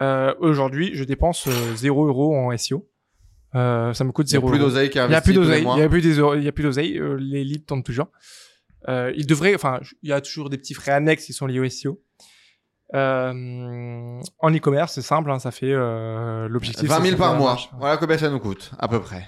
[0.02, 2.88] Euh, Aujourd'hui, je dépense euh, 0 euros en SEO.
[3.58, 5.22] Euh, ça me coûte Il n'y a 0 plus d'oseille qui est Il y a
[5.22, 5.64] plus d'oseille.
[5.64, 6.98] Il y a plus a plus d'oseille.
[7.00, 8.08] Euh, les leads tournent toujours.
[8.88, 11.60] Euh, il devrait, enfin, il y a toujours des petits frais annexes qui sont liés
[11.60, 12.00] au SEO.
[12.94, 16.88] Euh, en e-commerce, c'est simple, hein, ça fait l'objectif.
[16.88, 17.58] 20 c'est 000 de par mois.
[17.80, 19.28] Voilà combien ça nous coûte, à peu près.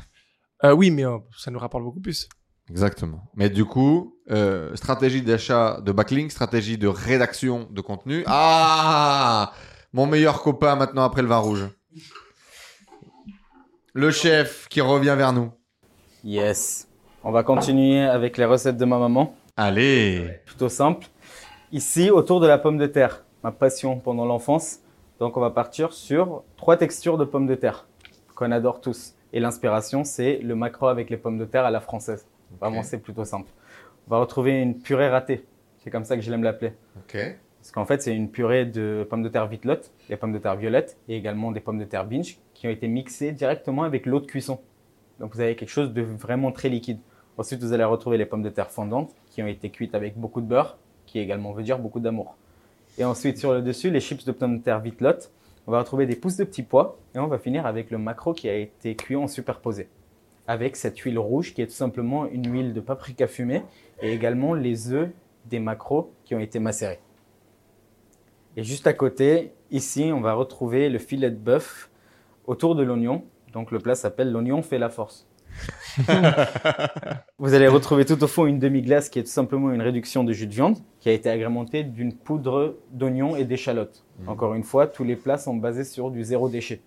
[0.64, 1.04] Oui, mais
[1.38, 2.30] ça nous rapporte beaucoup plus.
[2.70, 3.24] Exactement.
[3.36, 4.16] Mais du coup,
[4.76, 8.24] stratégie d'achat de backlink, stratégie de rédaction de contenu.
[8.28, 9.52] Ah
[9.92, 11.68] Mon meilleur copain maintenant après le vin rouge.
[13.94, 15.52] Le chef qui revient vers nous.
[16.24, 16.88] Yes.
[17.24, 19.36] On va continuer avec les recettes de ma maman.
[19.58, 21.08] Allez Plutôt simple.
[21.72, 24.80] Ici, autour de la pomme de terre, ma passion pendant l'enfance.
[25.20, 27.88] Donc, on va partir sur trois textures de pommes de terre
[28.36, 29.16] qu'on adore tous.
[29.34, 32.26] Et l'inspiration, c'est le macro avec les pommes de terre à la française.
[32.62, 32.86] Vraiment, Ok.
[32.86, 33.50] c'est plutôt simple.
[34.08, 35.46] On va retrouver une purée ratée.
[35.84, 36.74] C'est comme ça que je l'aime l'appeler.
[36.98, 37.18] Ok.
[37.60, 40.56] Parce qu'en fait, c'est une purée de pommes de terre vitelotte, des pommes de terre
[40.56, 44.20] violettes et également des pommes de terre binge qui ont été mixées directement avec l'eau
[44.20, 44.60] de cuisson.
[45.20, 47.00] Donc vous avez quelque chose de vraiment très liquide.
[47.38, 50.42] Ensuite, vous allez retrouver les pommes de terre fondantes qui ont été cuites avec beaucoup
[50.42, 52.36] de beurre, qui également veut dire beaucoup d'amour.
[52.98, 55.32] Et ensuite, sur le dessus, les chips de pommes de terre vitelotte.
[55.68, 58.34] On va retrouver des pousses de petits pois et on va finir avec le macro
[58.34, 59.88] qui a été cuit en superposé.
[60.48, 63.62] Avec cette huile rouge qui est tout simplement une huile de paprika fumée
[64.02, 65.10] et également les œufs
[65.46, 67.00] des macros qui ont été macérés.
[68.58, 71.90] Et juste à côté, ici, on va retrouver le filet de bœuf
[72.46, 73.24] autour de l'oignon.
[73.54, 75.28] Donc le plat s'appelle l'oignon fait la force.
[77.40, 80.32] Vous allez retrouver tout au fond une demi-glace qui est tout simplement une réduction de
[80.34, 84.04] jus de viande qui a été agrémentée d'une poudre d'oignon et d'échalote.
[84.20, 84.30] Mhm.
[84.30, 86.82] Encore une fois, tous les plats sont basés sur du zéro déchet.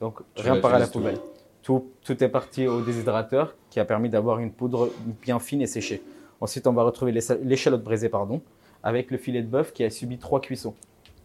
[0.00, 0.98] Donc Tu rien part à la tout.
[0.98, 1.18] poubelle.
[1.62, 4.90] Tout, tout est parti au déshydrateur qui a permis d'avoir une poudre
[5.22, 6.02] bien fine et séchée.
[6.40, 8.40] Ensuite, on va retrouver l'échalote braisée pardon,
[8.82, 10.74] avec le filet de bœuf qui a subi trois cuissons.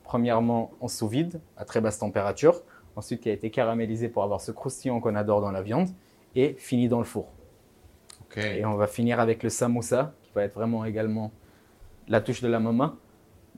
[0.06, 2.62] Premièrement en sous vide à très basse température,
[2.96, 5.90] ensuite qui a été caramélisé pour avoir ce croustillant qu'on adore dans la viande
[6.36, 7.28] et fini dans le four.
[8.38, 11.32] Et on va finir avec le samoussa qui va être vraiment également
[12.08, 12.94] la touche de la maman.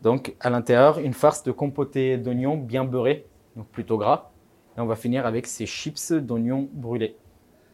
[0.01, 3.25] Donc à l'intérieur, une farce de compoté d'oignons bien beurré,
[3.55, 4.29] donc plutôt gras.
[4.77, 7.17] Et on va finir avec ces chips d'oignons brûlés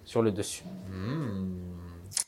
[0.05, 0.63] sur le dessus.
[0.89, 1.82] Hmm.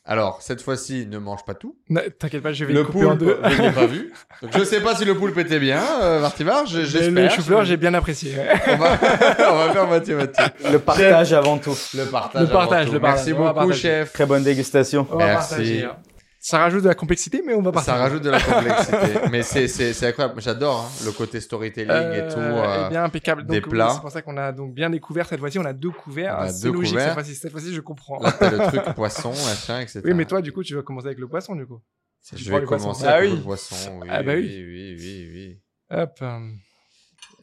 [0.07, 1.75] Alors, cette fois-ci, ne mange pas tout.
[1.89, 3.39] Ne- T'inquiète pas, je vais Le le couper en poulpe, deux.
[3.49, 4.13] je l'ai pas vu.
[4.43, 7.11] Donc, je sais pas si le poulpe était bien, euh, Mais j'espère.
[7.11, 8.35] Le chou-fleur, j'ai bien apprécié.
[8.67, 8.99] On va,
[9.51, 10.45] on va faire moitié-moitié.
[10.71, 11.75] Le partage avant tout.
[11.95, 12.41] Le partage.
[12.43, 12.93] Le partage, avant tout.
[12.93, 13.15] le partage.
[13.15, 13.79] Merci beaucoup, partager.
[13.79, 14.13] chef.
[14.13, 15.07] Très bonne dégustation.
[15.11, 15.49] On va Merci.
[15.49, 15.95] partager, hein.
[16.47, 17.97] Ça rajoute de la complexité, mais on va partager.
[17.97, 19.19] Ça rajoute de la complexité.
[19.31, 20.39] Mais c'est, incroyable.
[20.39, 22.37] J'adore hein, le côté storytelling et tout.
[22.37, 23.47] Euh, euh, eh bien impeccable.
[23.47, 23.89] des Donc, oui, plats.
[23.95, 25.57] C'est pour ça qu'on a donc bien découvert cette fois-ci.
[25.57, 26.35] On a deux couverts.
[26.37, 27.05] On a C'est deux logique couverts.
[27.05, 27.33] cette fois-ci.
[27.33, 28.19] Cette fois-ci, je comprends.
[28.19, 30.01] Là, t'as le truc poisson, machin, etc.
[30.05, 31.81] Oui, mais toi, du coup, tu vas commencer avec le poisson, du coup.
[32.35, 33.37] je vais commencer Ah avec oui.
[33.37, 33.75] le poisson.
[34.03, 35.61] Oui, Ah bah oui, oui, oui, oui.
[35.89, 36.11] Hop.
[36.21, 36.39] euh,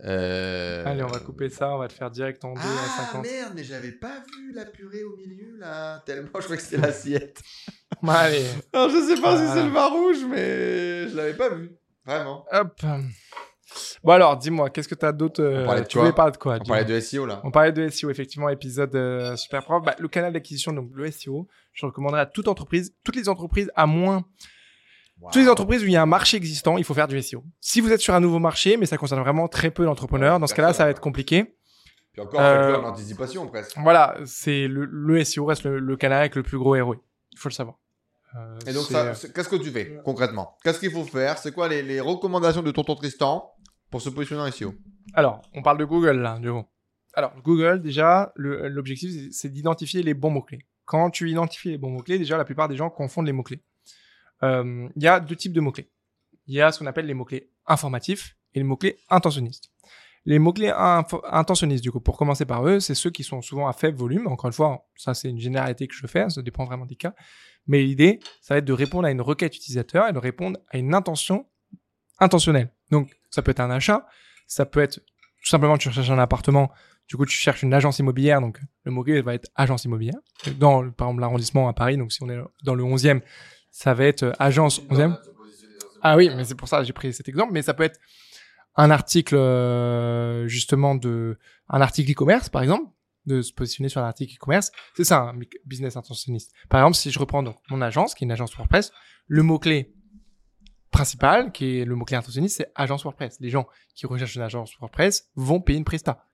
[0.04, 0.82] Euh...
[0.84, 1.74] Allez, on va couper ça.
[1.74, 3.22] On va te faire direct en deux à Ah 50.
[3.22, 6.02] merde, mais j'avais pas vu la purée au milieu là.
[6.04, 7.40] Tellement je crois que c'était l'assiette.
[8.08, 8.46] Allez.
[8.72, 11.70] Alors je sais pas si c'est le vin rouge, mais je l'avais pas vu.
[12.04, 12.44] Vraiment.
[12.50, 12.80] Hop.
[14.04, 16.32] Bon alors, dis-moi, qu'est-ce que t'as d'autre euh, On parlait de Tu quoi voulais parler
[16.32, 17.40] de quoi On parlait de SEO là.
[17.44, 19.82] On parlait de SEO, effectivement, épisode euh, super prof.
[19.84, 23.70] Bah, le canal d'acquisition, donc le SEO, je recommanderais à toute entreprise, toutes les entreprises
[23.74, 24.24] à moins,
[25.30, 27.44] toutes les entreprises où il y a un marché existant, il faut faire du SEO.
[27.60, 30.46] Si vous êtes sur un nouveau marché, mais ça concerne vraiment très peu d'entrepreneurs, dans
[30.46, 31.54] ce cas-là, ça va être compliqué.
[32.12, 33.76] Puis encore, Euh, en anticipation presque.
[33.78, 36.96] Voilà, c'est le, le SEO reste le, le canal avec le plus gros ROI.
[37.32, 37.76] Il faut le savoir.
[38.36, 40.56] Euh, Et donc, qu'est-ce que tu fais concrètement?
[40.64, 41.38] Qu'est-ce qu'il faut faire?
[41.38, 43.50] C'est quoi les, les recommandations de tonton Tristan
[43.90, 44.74] pour se positionner en SEO
[45.14, 46.64] Alors, on parle de Google là, du coup.
[47.14, 50.66] Alors, Google, déjà, l'objectif, c'est- c'est d'identifier les bons mots-clés.
[50.86, 53.62] Quand tu identifies les bons mots-clés, déjà, la plupart des gens confondent les mots-clés.
[54.44, 55.90] Euh, Il y a deux types de mots-clés.
[56.46, 59.70] Il y a ce qu'on appelle les mots-clés informatifs et les mots-clés intentionnistes.
[60.24, 60.72] Les mots-clés
[61.30, 64.28] intentionnistes, du coup, pour commencer par eux, c'est ceux qui sont souvent à faible volume.
[64.28, 67.14] Encore une fois, ça, c'est une généralité que je fais, ça dépend vraiment des cas.
[67.66, 70.78] Mais l'idée, ça va être de répondre à une requête utilisateur et de répondre à
[70.78, 71.46] une intention
[72.20, 72.72] intentionnelle.
[72.90, 74.06] Donc, ça peut être un achat,
[74.46, 75.00] ça peut être
[75.42, 76.70] tout simplement tu cherches un appartement,
[77.08, 80.14] du coup tu cherches une agence immobilière, donc le mot-clé va être agence immobilière.
[80.58, 83.22] Dans, par exemple, l'arrondissement à Paris, donc si on est dans le 11e,
[83.72, 85.18] ça va être euh, agence 11e.
[86.02, 87.98] Ah oui, mais c'est pour ça que j'ai pris cet exemple, mais ça peut être
[88.76, 91.36] un article euh, justement de
[91.68, 92.88] un article e-commerce par exemple,
[93.26, 96.52] de se positionner sur un article e-commerce, c'est ça un mic- business intentionniste.
[96.68, 98.92] Par exemple, si je reprends donc mon agence qui est une agence WordPress,
[99.26, 99.94] le mot clé
[100.90, 103.38] principal qui est le mot clé intentionniste, c'est agence WordPress.
[103.40, 106.26] Les gens qui recherchent une agence WordPress vont payer une presta.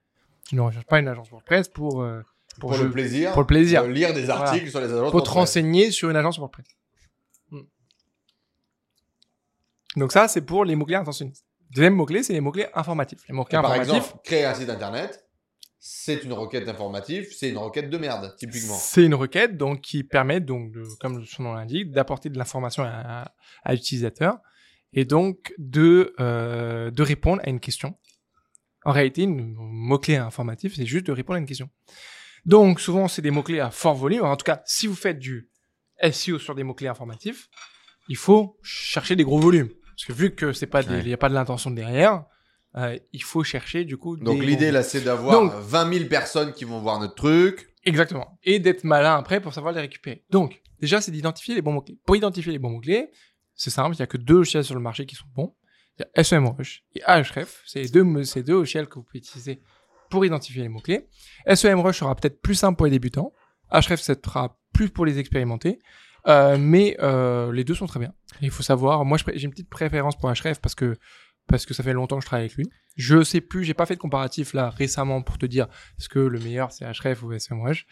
[0.51, 2.21] Ils ne recherchent pas une agence WordPress pour euh,
[2.59, 3.31] Pour, le plaisir.
[3.33, 3.83] pour le plaisir.
[3.83, 5.11] de lire des articles sur les agences.
[5.11, 6.65] pour te renseigner sur une agence WordPress.
[7.51, 7.61] Hmm.
[9.95, 11.45] Donc ça, c'est pour les mots-clés intentionnistes.
[11.71, 13.19] Deuxième mot-clé, c'est les mots-clés informatifs.
[13.27, 15.25] Les mots-clés Et Par informatifs, exemple, créer un site internet,
[15.79, 18.75] c'est une requête informative, c'est une requête de merde, typiquement.
[18.75, 22.83] c'est une requête donc qui permet donc, de, comme son nom l'indique, d'apporter de l'information
[22.83, 23.31] à,
[23.63, 24.39] à l'utilisateur
[24.93, 27.95] et donc de euh, de répondre à une question.
[28.83, 31.69] En réalité, une mot-clé informatif, c'est juste de répondre à une question.
[32.45, 34.23] Donc souvent, c'est des mots-clés à fort volume.
[34.23, 35.49] En tout cas, si vous faites du
[36.11, 37.49] SEO sur des mots-clés informatifs,
[38.07, 39.69] il faut chercher des gros volumes.
[39.99, 41.03] Parce que vu que c'est pas il Ouais.
[41.03, 42.23] n'y a pas de l'intention derrière,
[42.77, 44.15] euh, il faut chercher du coup.
[44.15, 47.67] Donc l'idée là, c'est d'avoir Donc- 20 000 personnes qui vont voir notre truc.
[47.85, 48.37] Exactement.
[48.43, 50.23] Et d'être malin après pour savoir les récupérer.
[50.29, 51.97] Donc, déjà, c'est d'identifier les bons mots-clés.
[52.05, 53.09] Pour identifier les bons mots-clés,
[53.55, 55.53] c'est simple, il n'y a que deux logiciels sur le marché qui sont bons.
[55.97, 57.61] Il y a SEMrush et Ahref.
[57.65, 59.61] C'est les deux, me- ces deux logiciels que vous pouvez utiliser
[60.09, 61.07] pour identifier les mots-clés.
[61.53, 63.33] SEMrush sera peut-être plus simple pour les débutants.
[63.69, 65.79] Ahref, sera plus pour les expérimenter.
[66.29, 68.13] Euh, mais euh, les deux sont très bien.
[68.41, 70.97] Il faut savoir, moi j'ai une petite préférence pour Ahref parce que
[71.47, 72.69] parce que ça fait longtemps que je travaille avec lui.
[72.95, 76.19] Je sais plus, j'ai pas fait de comparatif là récemment pour te dire est-ce que
[76.19, 77.85] le meilleur c'est Ahref ou SEMrush.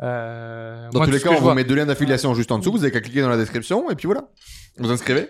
[0.00, 2.50] Euh, Dans moi, tous les cas, on je vous vois- met deux liens d'affiliation juste
[2.52, 2.72] en dessous.
[2.72, 4.28] Vous avez qu'à cliquer dans la description et puis voilà.
[4.78, 5.28] Vous inscrivez.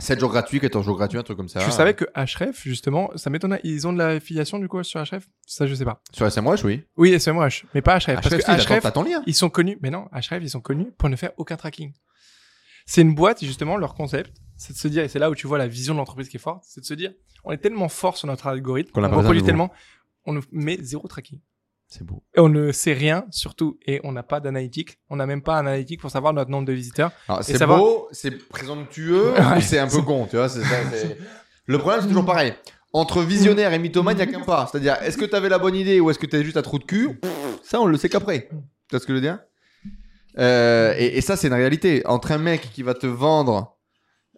[0.00, 1.60] 7 jours gratuits, 14 jours gratuits, un truc comme ça.
[1.60, 5.28] Tu savais que Href, justement, ça m'étonne, ils ont de l'affiliation du coup sur Href?
[5.46, 6.02] Ça, je sais pas.
[6.12, 6.82] Sur SMWatch, oui.
[6.96, 8.16] Oui, SEMrush, mais pas Href.
[8.18, 9.22] Ah, parce que Href, t'as ton lien.
[9.26, 11.92] ils sont connus, mais non, Href, ils sont connus pour ne faire aucun tracking.
[12.86, 15.46] C'est une boîte, justement, leur concept, c'est de se dire, et c'est là où tu
[15.46, 17.12] vois la vision de l'entreprise qui est forte, c'est de se dire,
[17.44, 19.70] on est tellement fort sur notre algorithme, on reproduit tellement,
[20.26, 21.40] on met zéro tracking.
[21.92, 22.22] C'est beau.
[22.36, 24.98] Et on ne sait rien, surtout, et on n'a pas d'analytique.
[25.10, 27.10] On n'a même pas un analytique pour savoir notre nombre de visiteurs.
[27.28, 29.60] Alors, c'est savoir- beau, c'est présomptueux, Ouais.
[29.60, 30.48] c'est un peu con, tu vois.
[30.48, 30.60] ça,
[31.66, 32.54] Le problème, c'est toujours pareil.
[32.92, 34.68] Entre visionnaire et mythomane, il n'y a qu'un pas.
[34.70, 36.62] C'est-à-dire, est-ce que tu avais la bonne idée ou est-ce que tu es juste à
[36.62, 37.20] trou de cul?
[37.64, 38.48] Ça, on le sait qu'après.
[38.48, 38.56] Tu
[38.92, 39.38] vois ce que je veux dire?
[40.38, 42.06] Euh, et, et ça, c'est une réalité.
[42.06, 43.76] Entre un mec qui va te vendre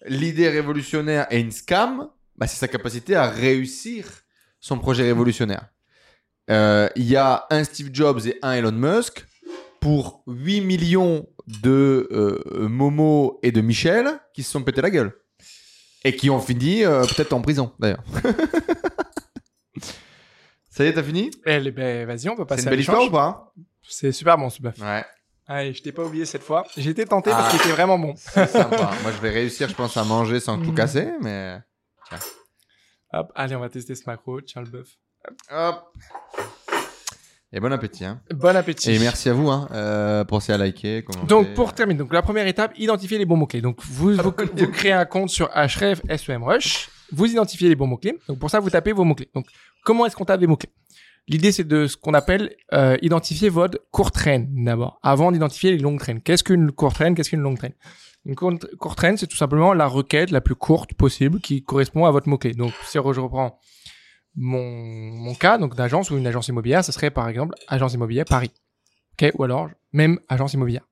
[0.06, 4.06] l'idée révolutionnaire est une scam, bah, c'est sa capacité à réussir
[4.60, 5.66] son projet révolutionnaire.
[6.50, 9.26] Euh, Il y a un Steve Jobs et un Elon Musk
[9.80, 15.12] pour 8 millions de euh, Momo et de Michel qui se sont pété la gueule.
[16.04, 18.02] Et qui ont fini euh, peut-être en prison, d'ailleurs.
[20.70, 21.30] Ça y est, t'as fini?
[21.44, 23.52] Eh, ben, vas-y, on peut C'est passer une à belle histoire ou pas?
[23.86, 24.78] C'est super bon, ce bœuf.
[24.80, 25.04] Ouais,
[25.46, 26.64] Allez, je t'ai pas oublié cette fois.
[26.76, 27.50] Été tenté parce Ah.
[27.50, 28.14] qu'il était vraiment bon.
[28.16, 28.90] c'est sympa.
[29.02, 30.74] Moi, je vais réussir, je pense, à manger sans tout Mm.
[30.74, 31.58] casser, mais...
[33.12, 34.40] Hop, allez, on va tester ce macro.
[34.40, 34.88] Tiens le bœuf.
[35.50, 35.92] Hop
[37.54, 38.20] Et bon appétit, hein.
[38.34, 38.92] Bon appétit.
[38.92, 39.68] Et merci à vous, hein.
[39.72, 41.26] Euh, pensez à liker, commenter.
[41.26, 43.60] Donc pour terminer, donc la première étape, identifier les bons mots clés.
[43.60, 47.98] Donc vous, vous, vous créez un compte sur Href SEMrush, vous identifiez les bons mots
[47.98, 48.18] clés.
[48.26, 49.28] Donc pour ça, vous tapez vos mots clés.
[49.34, 49.46] Donc
[49.84, 50.70] comment est-ce qu'on tape les mots clés
[51.28, 55.78] L'idée c'est de ce qu'on appelle euh, identifier votre courte traîne d'abord, avant d'identifier les
[55.78, 56.20] longues traînes.
[56.22, 57.14] Qu'est-ce qu'une courte traîne?
[57.14, 57.74] Qu'est-ce qu'une longue traîne?
[58.24, 62.06] Une courte, courte traîne, c'est tout simplement la requête la plus courte possible qui correspond
[62.06, 62.54] à votre mot clé.
[62.54, 63.58] Donc si je reprends
[64.34, 68.24] mon, mon cas donc d'agence ou une agence immobilière, ce serait par exemple agence immobilière
[68.24, 68.52] Paris.
[69.14, 70.86] Ok, ou alors même agence immobilière.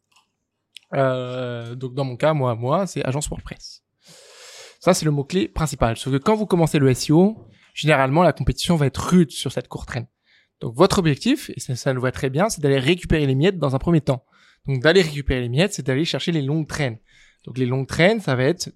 [0.94, 3.82] Euh, donc dans mon cas, moi, moi, c'est agence WordPress.
[4.80, 5.96] Ça, c'est le mot-clé principal.
[5.96, 9.68] Sauf que quand vous commencez le SEO, généralement, la compétition va être rude sur cette
[9.68, 10.06] courte traîne.
[10.60, 13.58] Donc votre objectif, et ça, ça le voit très bien, c'est d'aller récupérer les miettes
[13.58, 14.24] dans un premier temps.
[14.66, 16.98] Donc d'aller récupérer les miettes, c'est d'aller chercher les longues traînes.
[17.44, 18.70] Donc les longues traînes, ça va être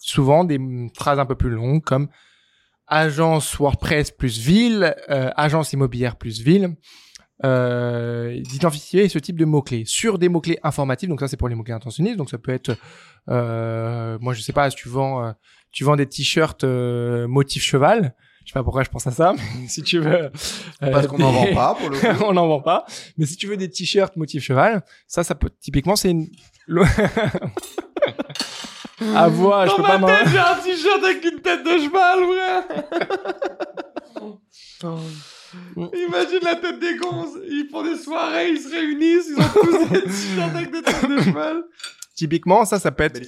[0.00, 0.58] souvent des
[0.96, 2.08] phrases un peu plus longues comme
[2.88, 6.74] agence WordPress plus ville, euh, agence immobilière plus ville,
[7.44, 11.08] euh, d'identifier ce type de mots-clés sur des mots-clés informatifs.
[11.08, 12.16] Donc ça, c'est pour les mots-clés intentionnistes.
[12.16, 12.76] Donc ça peut être,
[13.30, 15.32] euh, moi, je sais pas, si tu vends, euh,
[15.72, 18.14] tu vends des t-shirts euh, motif cheval.
[18.44, 20.24] Je sais pas pourquoi je pense à ça, mais si tu veux.
[20.24, 20.30] euh,
[20.80, 22.24] Parce qu'on n'en vend pas, pour le coup.
[22.24, 22.84] on n'en vend pas.
[23.16, 26.26] Mais si tu veux des t-shirts motif cheval, ça, ça peut, typiquement, c'est une,
[29.16, 30.08] à voir, je peux pas m'en...
[30.08, 32.64] j'ai un t-shirt avec une tête de cheval, frère
[35.76, 37.38] Imagine la tête des gonzes.
[37.48, 41.08] Ils font des soirées, ils se réunissent, ils ont tous des t-shirts avec des têtes
[41.08, 41.64] de cheval.
[42.14, 43.20] Typiquement, ça, ça peut être.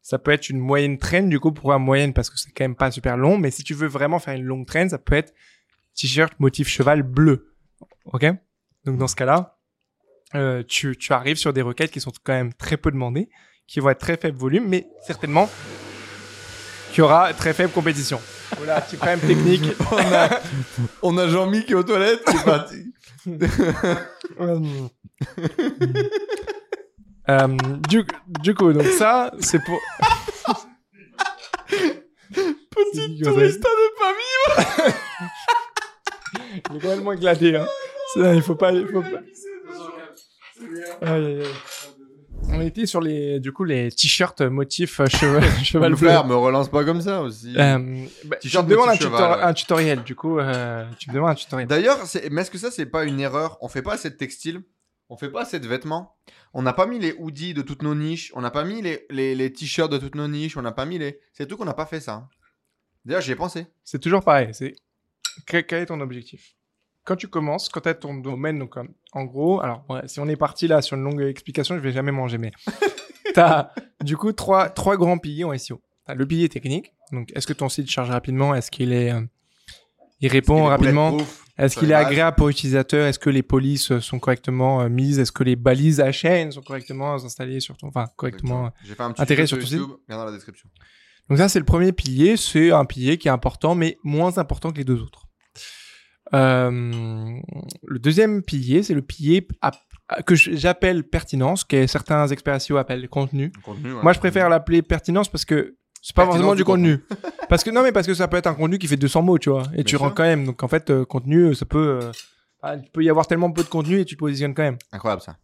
[0.00, 2.64] Ça peut être une moyenne traîne, du coup, pour une moyenne, parce que c'est quand
[2.64, 3.38] même pas super long.
[3.38, 5.32] Mais si tu veux vraiment faire une longue traîne, ça peut être
[5.94, 7.54] t-shirt motif cheval bleu.
[8.06, 8.26] OK?
[8.84, 9.60] Donc, dans ce cas-là,
[10.34, 13.28] euh, tu, tu arrives sur des requêtes qui sont quand même très peu demandées,
[13.66, 15.48] qui vont être très faible volume, mais certainement
[16.90, 18.20] qu'il y aura très faible compétition.
[18.56, 19.64] Voilà, petit problème technique.
[19.90, 20.40] On a,
[21.02, 22.92] on a Jean-Mi qui est aux toilettes, qui est parti.
[27.30, 27.46] Euh,
[27.88, 28.04] du,
[28.40, 29.78] du coup, donc ça, c'est pour...
[31.68, 34.94] Petite tourista de famille.
[36.44, 37.66] Il est complètement éclaté, hein.
[38.14, 38.72] Ça, il faut pas...
[38.72, 39.20] Il faut pas...
[41.02, 41.46] Aïe, aïe, aïe.
[42.54, 46.08] On était sur les, du coup, les t-shirts motif euh, cheval, cheval Le bleu.
[46.08, 47.54] frère, me relance pas comme ça aussi.
[47.56, 51.30] Euh, bah, tu T-shirt me demandes un, cheval, tutoriel, du coup, euh, tu me demandes
[51.30, 51.68] un tutoriel.
[51.68, 53.58] D'ailleurs, c'est- mais est-ce que ça, c'est pas une erreur?
[53.62, 54.62] On fait pas assez de textile
[55.08, 56.16] On fait pas assez de vêtements
[56.54, 59.06] On n'a pas mis les hoodies de toutes nos niches On n'a pas mis les,
[59.10, 61.18] les, les t-shirts de toutes nos niches On n'a pas mis les...
[61.32, 62.28] C'est tout qu'on n'a pas fait ça.
[63.04, 63.66] D'ailleurs, j'y ai pensé.
[63.84, 64.48] C'est toujours pareil.
[64.52, 64.74] C'est
[65.46, 66.54] quel est ton objectif?
[67.04, 70.20] Quand tu commences, quand tu as ton domaine, donc euh, en gros, alors ouais, si
[70.20, 72.52] on est parti là sur une longue explication, je vais jamais manger, mais
[73.34, 73.70] t'as
[74.02, 75.80] du coup trois trois grands piliers en SEO.
[76.08, 76.92] Le pilier technique.
[77.12, 78.54] Donc, est-ce que ton site charge rapidement?
[78.54, 79.20] Est-ce qu'il est, euh,
[80.20, 81.16] il répond Il rapidement?
[81.58, 83.06] Est-ce sur qu'il est agréable pour l'utilisateur?
[83.06, 85.18] Est-ce que les polices euh, sont correctement mises?
[85.18, 89.12] Est-ce que les balises HN sont correctement installées sur ton, enfin correctement J'ai fait un
[89.12, 89.96] petit intégré tuto sur ton YouTube.
[90.08, 90.68] Regarde dans la description.
[91.28, 92.36] Donc ça, c'est le premier pilier.
[92.36, 95.26] C'est un pilier qui est important, mais moins important que les deux autres.
[96.34, 97.40] Euh,
[97.82, 99.72] le deuxième pilier, c'est le pilier à-
[100.08, 103.52] à- que j'appelle pertinence, que certains experts SEO appellent contenu.
[103.54, 104.02] Le contenu, ouais.
[104.02, 106.98] Moi, je préfère l'appeler pertinence parce que c'est pas forcément du contenu.
[107.48, 109.38] parce que non, mais parce que ça peut être un contenu qui fait 200 mots,
[109.38, 110.00] tu vois, et tu sûr.
[110.00, 110.44] rentres quand même.
[110.46, 112.12] Donc en fait, euh, contenu, ça peut, euh,
[112.62, 114.78] ah, il peut y avoir tellement peu de contenu et tu te positionnes quand même.
[114.90, 115.36] Incroyable ça.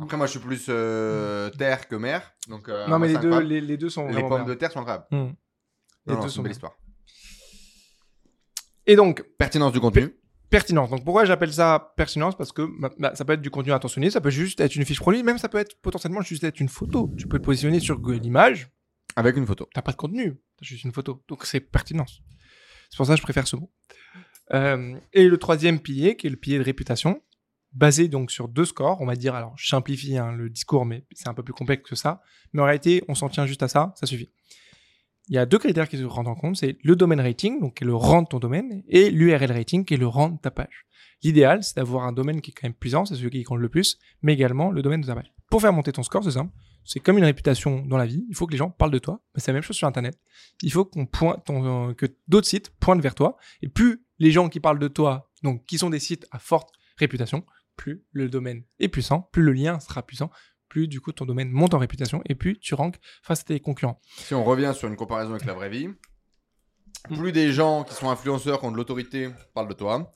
[0.00, 2.32] Après, moi, je suis plus euh, terre que mer.
[2.48, 4.44] Donc, euh, non, mais les deux, les, les deux sont Les pommes bien.
[4.44, 5.06] de terre sont incroyables.
[5.12, 5.28] Hmm.
[6.06, 6.72] Les non, deux sont une belle histoire.
[8.86, 10.14] Et donc, Pertinence du contenu.
[10.50, 10.90] pertinence.
[10.90, 12.36] Donc pourquoi j'appelle ça pertinence?
[12.36, 12.62] Parce que
[12.98, 15.38] bah, ça peut être du contenu intentionné, ça peut juste être une fiche produit, même
[15.38, 17.12] ça peut être potentiellement juste être une photo.
[17.16, 18.68] Tu peux te positionner sur Google Images,
[19.16, 19.68] Avec une photo.
[19.74, 21.22] t'as pas de contenu, t'as juste une photo.
[21.28, 22.22] Donc c'est pertinence.
[22.90, 23.70] C'est pour ça que je préfère ce mot.
[24.52, 27.20] Euh, et le troisième pilier, qui est le pilier de réputation,
[27.72, 31.04] basé donc sur deux scores, on va dire, alors je simplifie hein, le discours, mais
[31.12, 32.20] c'est un peu plus complexe que ça,
[32.52, 34.30] mais en réalité, on s'en tient juste à ça, ça suffit.
[35.28, 37.74] Il y a deux critères qui se rendent en compte, c'est le domaine rating, donc
[37.78, 40.38] qui est le rang de ton domaine, et l'URL rating, qui est le rang de
[40.38, 40.86] ta page.
[41.22, 43.70] L'idéal, c'est d'avoir un domaine qui est quand même puissant, c'est celui qui compte le
[43.70, 45.32] plus, mais également le domaine de ta page.
[45.50, 46.52] Pour faire monter ton score, c'est simple.
[46.84, 48.26] C'est comme une réputation dans la vie.
[48.28, 49.22] Il faut que les gens parlent de toi.
[49.36, 50.18] C'est la même chose sur Internet.
[50.60, 53.38] Il faut qu'on pointe, ton- euh, que d'autres sites pointent vers toi.
[53.62, 56.68] Et plus les gens qui parlent de toi, donc qui sont des sites à forte
[56.98, 57.46] réputation,
[57.76, 60.30] plus le domaine est puissant, plus le lien sera puissant,
[60.68, 63.60] plus du coup ton domaine monte en réputation et plus tu ranks face à tes
[63.60, 64.00] concurrents.
[64.16, 65.88] Si on revient sur une comparaison avec la vraie vie,
[67.12, 70.12] plus des gens qui sont influenceurs, qui ont de l'autorité, parlent de toi,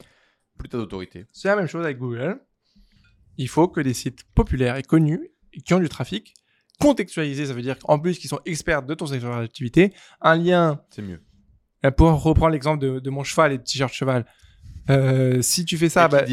[0.59, 1.27] plus t'as d'autorité.
[1.33, 2.41] C'est la même chose avec Google.
[3.37, 6.35] Il faut que des sites populaires et connus et qui ont du trafic,
[6.81, 10.81] contextualisés, ça veut dire qu'en plus qu'ils sont experts de ton secteur d'activité, un lien,
[10.91, 11.21] C'est mieux.
[11.97, 14.27] pour reprendre l'exemple de, de mon cheval et de t-shirt cheval,
[14.91, 16.25] euh, si tu fais ça, bah.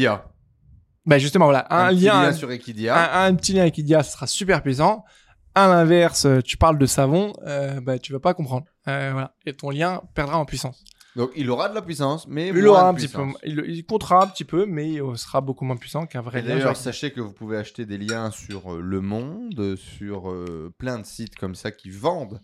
[1.06, 3.22] Bah justement, voilà, un, lien, lien sur Equidia.
[3.24, 5.04] un, un petit lien avec Idia, ça sera super puissant.
[5.54, 8.66] À l'inverse, tu parles de savon, euh, bah tu vas pas comprendre.
[8.88, 9.34] Euh, voilà.
[9.46, 10.84] Et ton lien perdra en puissance.
[11.14, 14.22] Donc il aura de la puissance, mais Il aura un petit peu, il, il comptera
[14.22, 16.48] un petit peu, mais il sera beaucoup moins puissant qu'un vrai lien.
[16.56, 20.98] d'ailleurs, sachez que vous pouvez acheter des liens sur euh, Le Monde, sur euh, plein
[20.98, 22.38] de sites comme ça qui vendent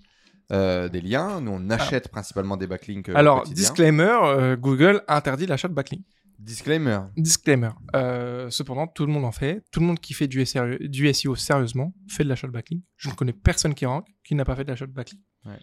[0.52, 1.42] euh, des liens.
[1.42, 3.10] Nous, on achète principalement des backlinks.
[3.10, 6.06] euh, Alors, disclaimer, euh, Google interdit l'achat de backlink.
[6.42, 7.00] Disclaimer.
[7.16, 7.70] Disclaimer.
[7.94, 9.62] Euh, cependant, tout le monde en fait.
[9.70, 12.82] Tout le monde qui fait du, SEO, du SEO sérieusement fait de l'achat de backlink.
[12.96, 15.22] Je ne connais personne qui rank qui n'a pas fait de l'achat de backlink.
[15.44, 15.58] Ouais.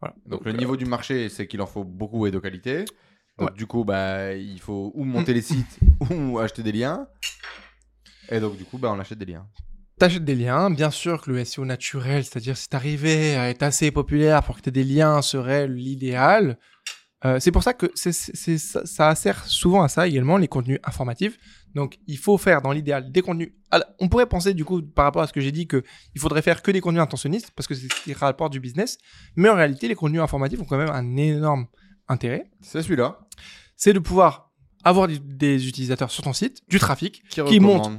[0.00, 0.16] Voilà.
[0.26, 2.84] Donc, le euh, niveau du marché, c'est qu'il en faut beaucoup et de qualité.
[3.38, 3.56] Donc Ouais.
[3.56, 5.78] du coup, bah, il faut ou monter les sites
[6.10, 7.06] ou acheter des liens.
[8.30, 9.46] Et donc du coup, bah, on achète des liens.
[9.98, 13.92] T'achètes des liens, bien sûr que le SEO naturel, c'est-à-dire si t'arrivais à être assez
[13.92, 16.58] populaire pour que t'aies des liens serait l'idéal.
[17.24, 18.12] Euh, c'est pour ça que ça,
[18.84, 21.38] ça sert souvent à ça également, les contenus informatifs.
[21.74, 23.52] Donc il faut faire dans l'idéal des contenus.
[23.70, 25.82] Alors, on pourrait penser du coup par rapport à ce que j'ai dit que
[26.14, 28.98] il faudrait faire que des contenus intentionnistes parce que c'est ce qui rapporte du business.
[29.36, 31.66] Mais en réalité, les contenus informatifs ont quand même un énorme
[32.08, 32.50] intérêt.
[32.60, 33.18] C'est celui-là
[33.76, 34.52] C'est de pouvoir
[34.84, 37.90] avoir des utilisateurs sur ton site, du trafic, qui, Qui monte.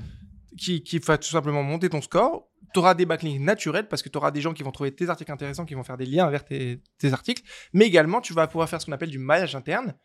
[0.57, 2.47] qui, qui va tout simplement monter ton score.
[2.76, 5.10] Tu auras des backlinks naturels parce que tu auras des gens qui vont trouver tes
[5.10, 7.41] articles intéressants, qui vont faire des liens vers tes, tes articles.
[7.72, 9.95] Mais également, tu vas pouvoir faire ce qu'on appelle du maillage interne,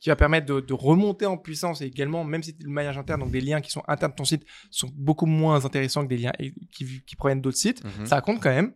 [0.00, 1.82] qui va permettre de, de remonter en puissance.
[1.82, 4.24] Et également, même si le maillage interne, donc des liens qui sont internes de ton
[4.24, 6.32] site, sont beaucoup moins intéressants que des liens
[6.72, 7.84] qui, qui proviennent d'autres sites.
[7.84, 8.06] Mhm.
[8.06, 8.72] Ça compte quand même.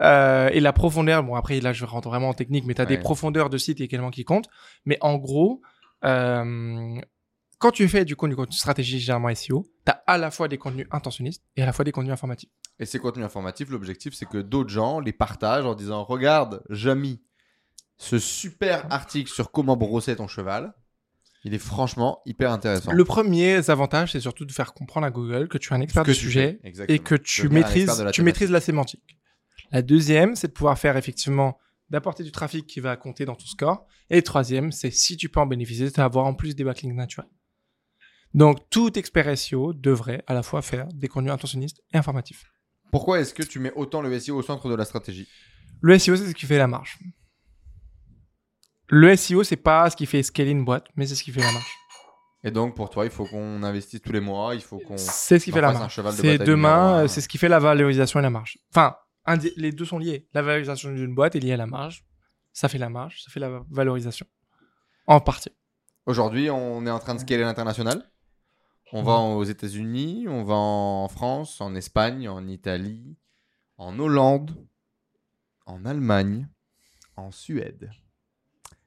[0.00, 2.86] Euh, et la profondeur, bon après là je rentre vraiment en technique, mais tu as
[2.86, 4.48] des profondeurs de sites également qui comptent.
[4.84, 5.62] Mais en gros,
[6.04, 7.00] euh,
[7.58, 10.58] quand tu fais du contenu, contenu stratégie généralement SEO, tu as à la fois des
[10.58, 12.50] contenus intentionnistes et à la fois des contenus informatifs.
[12.78, 16.94] Et ces contenus informatifs, l'objectif, c'est que d'autres gens les partagent en disant Regarde, j'ai
[16.94, 17.22] mis
[17.96, 20.74] ce super article sur comment brosser ton cheval.
[21.44, 22.92] Il est franchement hyper intéressant.
[22.92, 26.02] Le premier avantage, c'est surtout de faire comprendre à Google que tu es un expert
[26.02, 26.58] Ce que du sujet
[26.88, 29.18] et que tu maîtrises, tu maîtrises la sémantique.
[29.70, 31.58] La deuxième, c'est de pouvoir faire effectivement
[31.90, 33.86] d'apporter du trafic qui va compter dans ton score.
[34.08, 36.94] Et le troisième, c'est si tu peux en bénéficier, c'est d'avoir en plus des backlinks
[36.94, 37.28] naturels.
[38.34, 42.44] Donc, tout expert SEO devrait à la fois faire des contenus intentionnistes et informatifs.
[42.90, 45.28] Pourquoi est-ce que tu mets autant le SEO au centre de la stratégie?
[45.80, 46.98] Le SEO, c'est ce qui fait la marge.
[48.88, 51.40] Le SEO, c'est pas ce qui fait scaler une boîte, mais c'est ce qui fait
[51.40, 51.72] la marge.
[52.42, 54.98] Et donc, pour toi, il faut qu'on investisse tous les mois, il faut qu'on.
[54.98, 58.22] C'est ce qui fait la de C'est demain, c'est ce qui fait la valorisation et
[58.22, 58.58] la marge.
[58.70, 58.96] Enfin,
[59.56, 60.28] les deux sont liés.
[60.34, 62.04] La valorisation d'une boîte est liée à la marge.
[62.52, 64.26] Ça fait la marge, ça fait la valorisation.
[65.06, 65.50] En partie.
[66.06, 68.10] Aujourd'hui, on est en train de scaler l'international?
[68.92, 73.16] On va aux États-Unis, on va en France, en Espagne, en Italie,
[73.76, 74.54] en Hollande,
[75.66, 76.48] en Allemagne,
[77.16, 77.90] en Suède.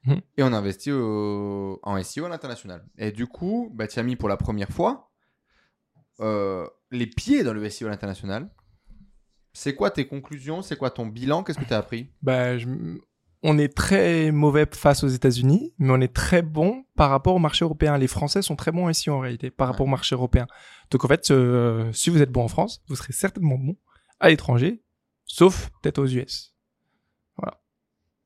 [0.06, 0.22] Mhm.
[0.38, 2.86] Et on investit au- en SEO à l'international.
[2.98, 5.12] Et du coup, bah, tu as mis pour la première fois
[6.20, 8.50] euh, les pieds dans le SEO à l'international.
[9.54, 10.62] C'est quoi tes conclusions?
[10.62, 11.44] C'est quoi ton bilan?
[11.44, 12.12] Qu'est-ce que tu as appris?
[12.22, 12.68] Bah, je-
[13.44, 17.40] on est très mauvais face aux États-Unis, mais on est très bon par rapport au
[17.40, 17.98] marché européen.
[17.98, 20.48] Les Français sont très bons ici en réalité par rapport au marché européen.
[20.92, 23.76] Donc en fait, euh, si vous êtes bon en France, vous serez certainement bon
[24.20, 24.82] à l'étranger,
[25.26, 26.54] sauf peut-être aux US.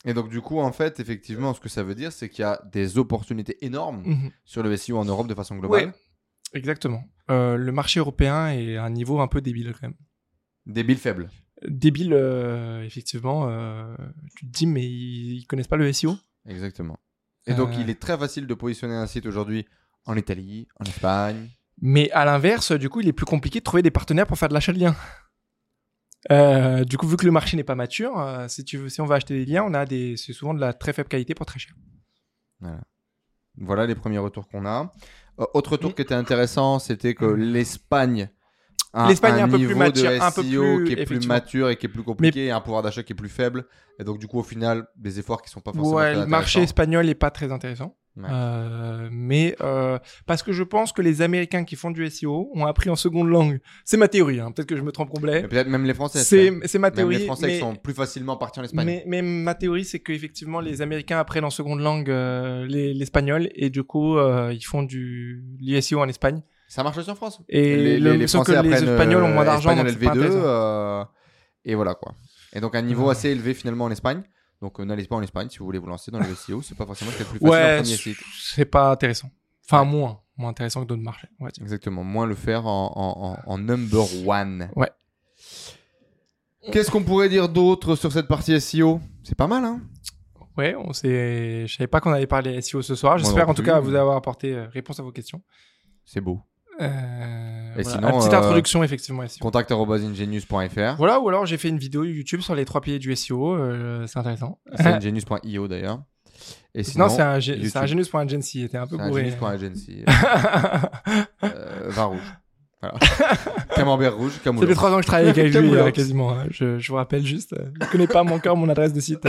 [0.03, 2.45] Et donc, du coup, en fait, effectivement, ce que ça veut dire, c'est qu'il y
[2.45, 4.31] a des opportunités énormes Mhm.
[4.45, 5.85] sur le SEO en Europe de façon globale.
[5.89, 5.93] Ouais.
[6.53, 7.03] Exactement.
[7.29, 9.93] Euh, le marché européen est à un niveau un peu débile quand même.
[10.65, 11.29] Des billes faibles.
[11.67, 13.47] Débile, euh, effectivement.
[13.49, 13.95] euh,
[14.35, 16.15] tu te dis, mais ils, ils connaissent pas le SEO
[16.47, 16.97] Exactement.
[17.47, 17.75] Et donc, Euh.
[17.79, 19.65] il est très facile de positionner un site aujourd'hui
[20.05, 21.49] en Italie, en Espagne.
[21.81, 24.49] Mais à l'inverse, du coup, il est plus compliqué de trouver des partenaires pour faire
[24.49, 24.95] de l'achat de liens.
[26.31, 29.01] Euh, du coup, vu que le marché n'est pas mature, euh, si, tu veux, si
[29.01, 31.33] on va acheter des liens, on a des, c'est souvent de la très faible qualité
[31.33, 31.73] pour très cher.
[33.57, 34.91] Voilà les premiers retours qu'on a.
[35.39, 38.29] Euh, autre retour qui était intéressant, c'était que l'Espagne a
[39.07, 41.85] L'Espagne est un peu plus mature, un peu plus- qui est plus mature et qui
[41.85, 43.65] est plus compliqué, et un pouvoir d'achat qui est plus faible.
[43.99, 46.61] Et donc, du coup, au final, des efforts qui sont pas forcément Ouais, le marché
[46.61, 47.95] espagnol est pas très intéressant.
[48.17, 48.27] Ouais.
[48.29, 52.65] Euh, mais euh, parce que je pense que les Américains qui font du SEO ont
[52.65, 53.61] appris en seconde langue.
[53.85, 54.41] C'est ma théorie.
[54.41, 54.51] Hein.
[54.51, 55.47] Peut-être que je me trompe complet.
[55.47, 56.19] Peut-être même les Français.
[56.19, 57.19] C'est ma Même théorie.
[57.19, 58.85] les Français mais, qui sont plus facilement partis en Espagne.
[58.85, 63.47] mais, mais ma théorie, c'est qu'effectivement, les Américains apprennent en seconde langue euh, les- l'espagnol
[63.55, 66.41] et du coup, ils font du l'ISEO en Espagne.
[66.73, 67.41] Ça marche aussi en France.
[67.49, 70.47] Et le- sauf que les Espagnols ont moins d'argent, espagnol donc c'est pas LV2, intéressant.
[70.47, 71.03] euh,
[71.65, 72.13] et voilà quoi.
[72.53, 73.11] Et donc un niveau Ouais.
[73.11, 74.23] assez élevé finalement en Espagne.
[74.61, 76.61] Donc euh, n'allez pas en Espagne si vous voulez vous lancer dans le SEO.
[76.61, 78.17] C'est pas forcément ce de plus facile en Ouais, premier site.
[78.41, 79.29] c'est pas intéressant.
[79.65, 80.21] Enfin, moins.
[80.37, 81.27] Moins intéressant que d'autres marchés.
[81.39, 81.49] dire.
[81.61, 82.03] Exactement.
[82.05, 84.69] Moins le faire en, en, en- en number one.
[84.77, 84.89] Ouais.
[86.71, 89.81] Qu'est-ce qu'on pourrait dire d'autre sur cette partie SEO C'est pas mal, hein
[90.57, 91.65] Ouais, on s'est.
[91.67, 93.17] Je savais pas qu'on allait parler SEO ce soir.
[93.17, 95.41] J'espère en tout cas vous avoir apporté euh, réponse à vos questions.
[96.05, 96.39] C'est beau.
[96.81, 97.97] Euh, Et voilà.
[97.97, 99.23] sinon, petite euh, introduction effectivement.
[99.39, 100.95] Contact.ingenius.fr.
[100.97, 103.53] Voilà, ou alors j'ai fait une vidéo YouTube sur les trois piliers du SEO.
[103.55, 104.59] euh, c'est intéressant.
[104.75, 106.01] C'est ingenius.io d'ailleurs.
[106.73, 107.39] Et sinon, non, c'est un, un
[107.85, 108.63] genius.agency.
[108.63, 109.21] Était un peu bourré.
[109.21, 110.03] ingenius.agency.
[111.43, 111.49] euh,
[111.89, 112.33] vin rouge.
[112.81, 112.97] Voilà.
[113.75, 116.31] Camembert rouge, Ça fait trois ans que je travaille avec lui, euh, quasiment.
[116.31, 116.45] hein.
[116.49, 117.53] Je, je vous rappelle juste.
[117.53, 119.27] euh, je connais pas mon cœur, mon adresse de site,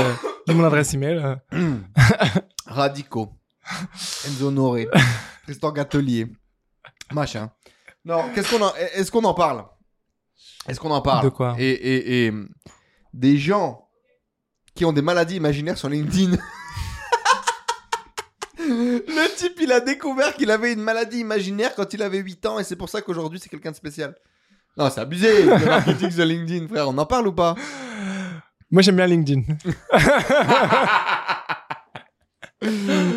[0.49, 1.37] ni mon adresse email.
[2.67, 3.29] Radicaux.
[4.27, 4.89] Enzo Honoré.
[5.45, 6.29] Tristan Gatelier.
[7.13, 7.51] Machin.
[8.05, 8.75] Non, qu'est-ce qu'on en...
[8.75, 9.65] Est-ce qu'on en parle?
[10.69, 11.25] Est-ce qu'on en parle?
[11.25, 11.55] De quoi?
[11.59, 12.33] Et, et, et
[13.13, 13.89] des gens
[14.75, 16.37] qui ont des maladies imaginaires sur LinkedIn.
[18.59, 22.59] Le type, il a découvert qu'il avait une maladie imaginaire quand il avait 8 ans
[22.59, 24.15] et c'est pour ça qu'aujourd'hui c'est quelqu'un de spécial.
[24.77, 26.89] Non, c'est abusé, le marketing sur LinkedIn, frère.
[26.89, 27.55] On en parle ou pas?
[28.71, 29.43] Moi, j'aime bien LinkedIn.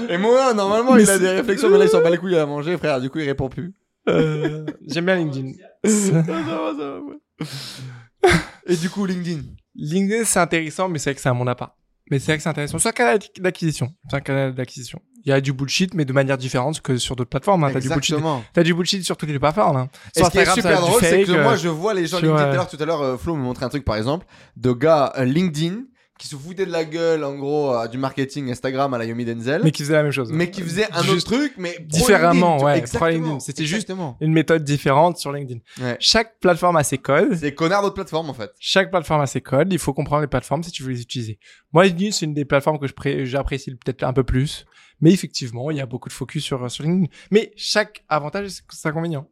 [0.09, 2.37] Et moi, normalement, Mais il a des réflexions, mais là, il s'en bat les couilles
[2.37, 2.99] à manger, frère.
[2.99, 3.73] Du coup, il répond plus.
[4.07, 5.53] Euh, j'aime bien LinkedIn.
[8.67, 9.43] Et du coup, LinkedIn.
[9.75, 11.77] LinkedIn, c'est intéressant, mais c'est vrai que c'est un monde à part.
[12.11, 12.77] Mais c'est vrai que c'est intéressant.
[12.77, 13.91] C'est un canal d'acquisition.
[14.09, 15.01] C'est un canal d'acquisition.
[15.25, 17.63] Il y a du bullshit, mais de manière différente que sur d'autres plateformes.
[17.63, 17.71] Hein.
[17.73, 18.13] T'as du bullshit.
[18.13, 18.43] Exactement.
[18.53, 19.77] T'as du bullshit sur toutes les plateformes.
[19.77, 19.89] Hein.
[20.15, 22.05] Et ce qui est ça super va drôle, c'est que moi, euh, je vois les
[22.05, 22.43] gens sur, LinkedIn.
[22.43, 24.27] Tout à euh, l'heure, tout à l'heure, euh, Flo me montrait un truc, par exemple,
[24.55, 25.85] de gars LinkedIn
[26.17, 29.25] qui se foutaient de la gueule, en gros, euh, du marketing Instagram à la Yomi
[29.25, 30.31] Denzel, mais qui faisait la même chose.
[30.31, 33.39] mais qui faisait un autre truc, mais pro différemment, LinkedIn, ouais, LinkedIn.
[33.39, 33.91] C'était juste-.
[34.21, 35.59] Une méthode différente sur LinkedIn.
[35.81, 35.97] Ouais.
[35.99, 37.35] Chaque plateforme a ses codes.
[37.35, 38.51] C'est connard d'autres plateformes, en fait.
[38.59, 39.71] Chaque plateforme a ses codes.
[39.73, 41.39] Il faut comprendre les plateformes si tu veux les utiliser.
[41.73, 42.87] Moi, LinkedIn, c'est une des plateformes que
[43.25, 44.65] j'apprécie peut-être un peu plus.
[45.01, 47.11] Mais effectivement, il y a beaucoup de focus sur, sur LinkedIn.
[47.31, 49.29] Mais chaque avantage a ses inconvénients.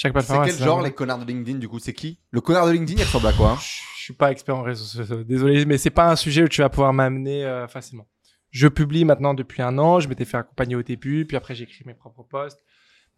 [0.00, 1.80] Chaque C'est plateforme a quel genre, les connards de LinkedIn, du coup?
[1.80, 2.20] C'est qui?
[2.30, 3.58] Le connard de LinkedIn, il ressemble à quoi hein?
[3.96, 5.24] Je suis pas expert en réseaux sociaux.
[5.24, 8.06] Désolé, mais c'est pas un sujet où tu vas pouvoir m'amener euh, facilement.
[8.50, 9.98] Je publie maintenant depuis un an.
[9.98, 12.60] Je m'étais fait accompagner au début, puis après j'écris mes propres posts.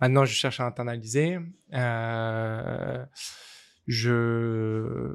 [0.00, 1.38] Maintenant, je cherche à internaliser.
[1.74, 3.04] Euh,
[3.86, 5.14] je,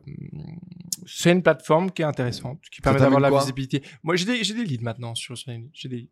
[1.07, 3.81] c'est une plateforme qui est intéressante, qui permet d'avoir la visibilité.
[4.03, 5.71] Moi, j'ai des, j'ai des leads maintenant sur, sur LinkedIn.
[5.73, 6.11] J'ai des leads.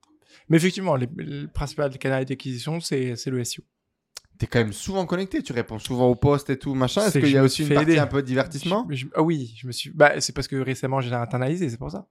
[0.50, 3.62] Mais effectivement, les- le principal canal d'acquisition, c'est, c'est le SEO.
[4.48, 7.02] Quand même souvent connecté, tu réponds souvent aux posts et tout, machin.
[7.08, 8.00] Est-ce qu'il y a aussi une partie aider.
[8.00, 9.90] un peu de divertissement Je- je- ah oui, je me suis.
[9.92, 12.08] Bah, c'est parce que récemment j'ai internalisé, c'est pour ça.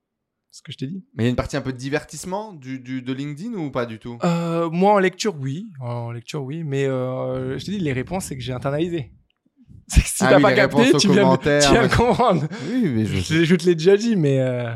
[0.50, 1.02] Ce que je t'ai dit.
[1.14, 3.70] Mais il y a une partie un peu de divertissement du, du- de LinkedIn ou
[3.70, 4.18] pas du tout?
[4.22, 5.66] Euh, moi en lecture, oui.
[5.80, 6.62] En lecture, oui.
[6.62, 9.12] Mais euh, je te dis, les réponses, c'est que j'ai internalisé.
[9.88, 12.46] C'est que si Ah t'as oui, pas capté, tu viens, tu viens comprendre.
[12.70, 13.34] Oui, mais je sais.
[13.34, 14.72] Je, je te l'ai déjà dit, mais euh.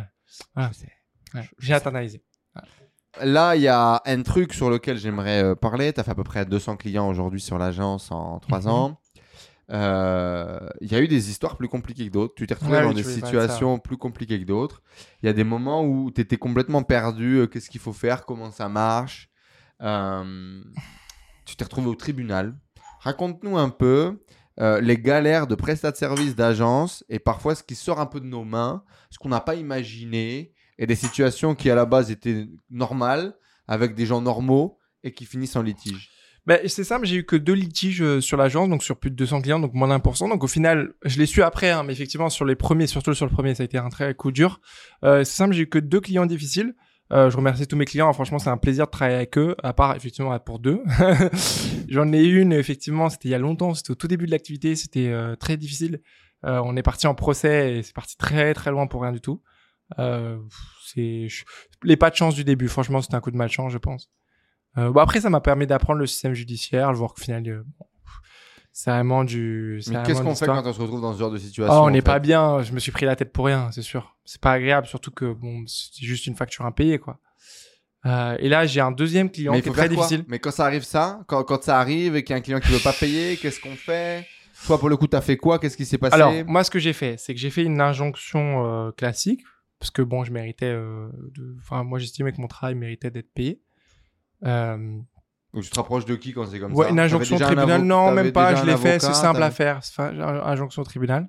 [1.35, 2.23] Ouais, j'ai internalisé.
[3.23, 5.93] Là, il y a un truc sur lequel j'aimerais euh, parler.
[5.93, 8.69] Tu as fait à peu près 200 clients aujourd'hui sur l'agence en 3 Mhm.
[8.69, 9.01] ans.
[9.71, 12.35] Euh, Il y a eu des histoires plus compliquées que d'autres.
[12.37, 14.83] Tu t'es retrouvé Ouais, dans oui, des situations plus compliquées que d'autres.
[15.23, 17.39] Il y a des moments où tu étais complètement perdu.
[17.39, 19.31] euh, Qu'est-ce qu'il faut faire Comment ça marche
[21.45, 22.55] Tu t'es retrouvé au tribunal.
[23.01, 24.21] Raconte-nous un peu
[24.61, 28.21] euh, les galères de prestat de service d'agence et parfois ce qui sort un peu
[28.21, 32.11] de nos mains, ce qu'on n'a pas imaginé et des situations qui à la base
[32.11, 33.35] étaient normales
[33.67, 36.11] avec des gens normaux et qui finissent en litige.
[36.47, 39.17] Ben, c'est simple, j'ai eu que deux litiges euh, sur l'agence, donc sur plus de
[39.17, 40.29] 200 clients, donc moins d'un pour cent.
[40.29, 43.27] Donc au final, je l'ai su après, hein, mais effectivement sur les premiers, surtout sur
[43.27, 44.61] le premier, ça a été un très coup dur.
[45.03, 46.77] Euh, c'est simple, j'ai eu que deux clients difficiles.
[47.13, 48.13] Euh, je remercie tous mes clients.
[48.13, 50.83] Franchement, c'est un plaisir de travailler avec eux, à part effectivement pour deux.
[51.89, 54.77] J'en ai une, effectivement, c'était il y a longtemps, c'était au tout début de l'activité,
[54.77, 56.01] c'était très difficile.
[56.43, 59.41] On est parti en procès et c'est parti très très loin pour rien du tout.
[59.99, 60.39] Euh,
[60.85, 61.29] c'est
[61.83, 62.69] les pas de chance du début.
[62.69, 64.11] Franchement, c'était un coup de malchance, je pense.
[64.79, 67.65] Euh, bon après, ça m'a permis d'apprendre le système judiciaire, le voir qu'au final, euh,
[68.73, 69.81] c'est vraiment du.
[69.89, 71.91] Mais qu'est-ce qu'on fait quand on se retrouve dans ce genre de situation Oh, on
[71.91, 72.63] n'est pas bien.
[72.63, 74.17] Je me suis pris la tête pour rien, c'est sûr.
[74.25, 77.19] C'est pas agréable, surtout que bon, c'est juste une facture impayée, quoi.
[78.05, 80.25] Euh, et là, j'ai un deuxième client Mais qui est très difficile.
[80.29, 82.61] Mais quand ça arrive ça, quand, quand ça arrive et qu'il y a un client
[82.61, 84.27] qui veut pas payer, qu'est-ce qu'on fait?
[84.67, 85.59] Toi pour le coup, t'as fait quoi?
[85.59, 86.15] Qu'est-ce qui s'est passé?
[86.15, 89.43] Alors, moi, ce que j'ai fait, c'est que j'ai fait une injonction euh, classique,
[89.79, 90.67] parce que bon, je méritais.
[90.73, 91.09] euh.
[91.59, 93.63] Enfin, moi, j'estimais que mon travail méritait d'être payé.
[94.45, 94.77] Euh,
[95.55, 97.83] Donc tu te rapproches de qui quand c'est comme ouais, ça une injonction un tribunal,
[97.83, 99.79] non, même pas, je l'ai fait, c'est simple à faire.
[99.79, 100.11] Enfin,
[100.45, 101.29] injonction au tribunal.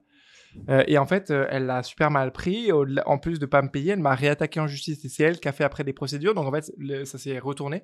[0.69, 2.71] Euh, et en fait, euh, elle l'a super mal pris.
[3.05, 5.05] En plus de pas me payer, elle m'a réattaqué en justice.
[5.05, 6.33] Et c'est elle qui a fait après des procédures.
[6.33, 7.83] Donc en fait, le- ça s'est retourné.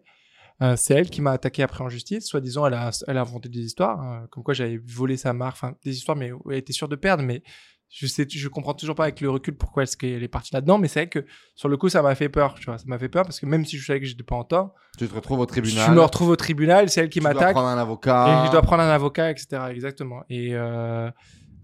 [0.61, 2.25] Euh, c'est elle qui m'a attaqué après en justice.
[2.27, 5.55] Soi-disant, elle a, elle a inventé des histoires, hein, comme quoi j'avais volé sa marque,
[5.57, 7.23] enfin des histoires, mais elle était sûre de perdre.
[7.23, 7.43] Mais
[7.95, 10.79] je sais, je comprends toujours pas avec le recul pourquoi est-ce qu'elle est partie là-dedans.
[10.79, 12.55] Mais c'est vrai que sur le coup, ça m'a fait peur.
[12.55, 14.35] Tu vois, ça m'a fait peur parce que même si je savais que j'étais pas
[14.35, 15.85] en tort, Tu te retrouves au tribunal.
[15.87, 16.89] je me retrouve au tribunal.
[16.89, 17.51] C'est elle qui tu dois m'attaque.
[17.53, 18.41] prendre un avocat.
[18.43, 19.61] Et je dois prendre un avocat, etc.
[19.69, 20.23] Exactement.
[20.27, 21.11] Et euh,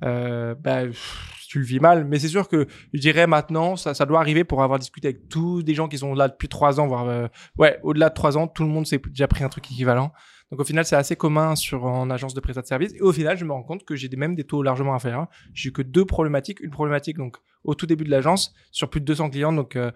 [0.06, 2.06] euh, bah, pff, tu le vis mal.
[2.06, 5.30] Mais c'est sûr que je dirais maintenant, ça, ça doit arriver pour avoir discuté avec
[5.30, 7.28] tous des gens qui sont là depuis trois ans, voire euh,
[7.58, 10.12] ouais, au-delà de trois ans, tout le monde s'est déjà pris un truc équivalent.
[10.52, 12.94] Donc au final, c'est assez commun sur en agence de prestat de service.
[12.96, 15.28] Et au final, je me rends compte que j'ai même des taux largement inférieurs.
[15.54, 16.60] J'ai que deux problématiques.
[16.62, 19.92] Une problématique donc au tout début de l'agence sur plus de 200 clients, donc euh,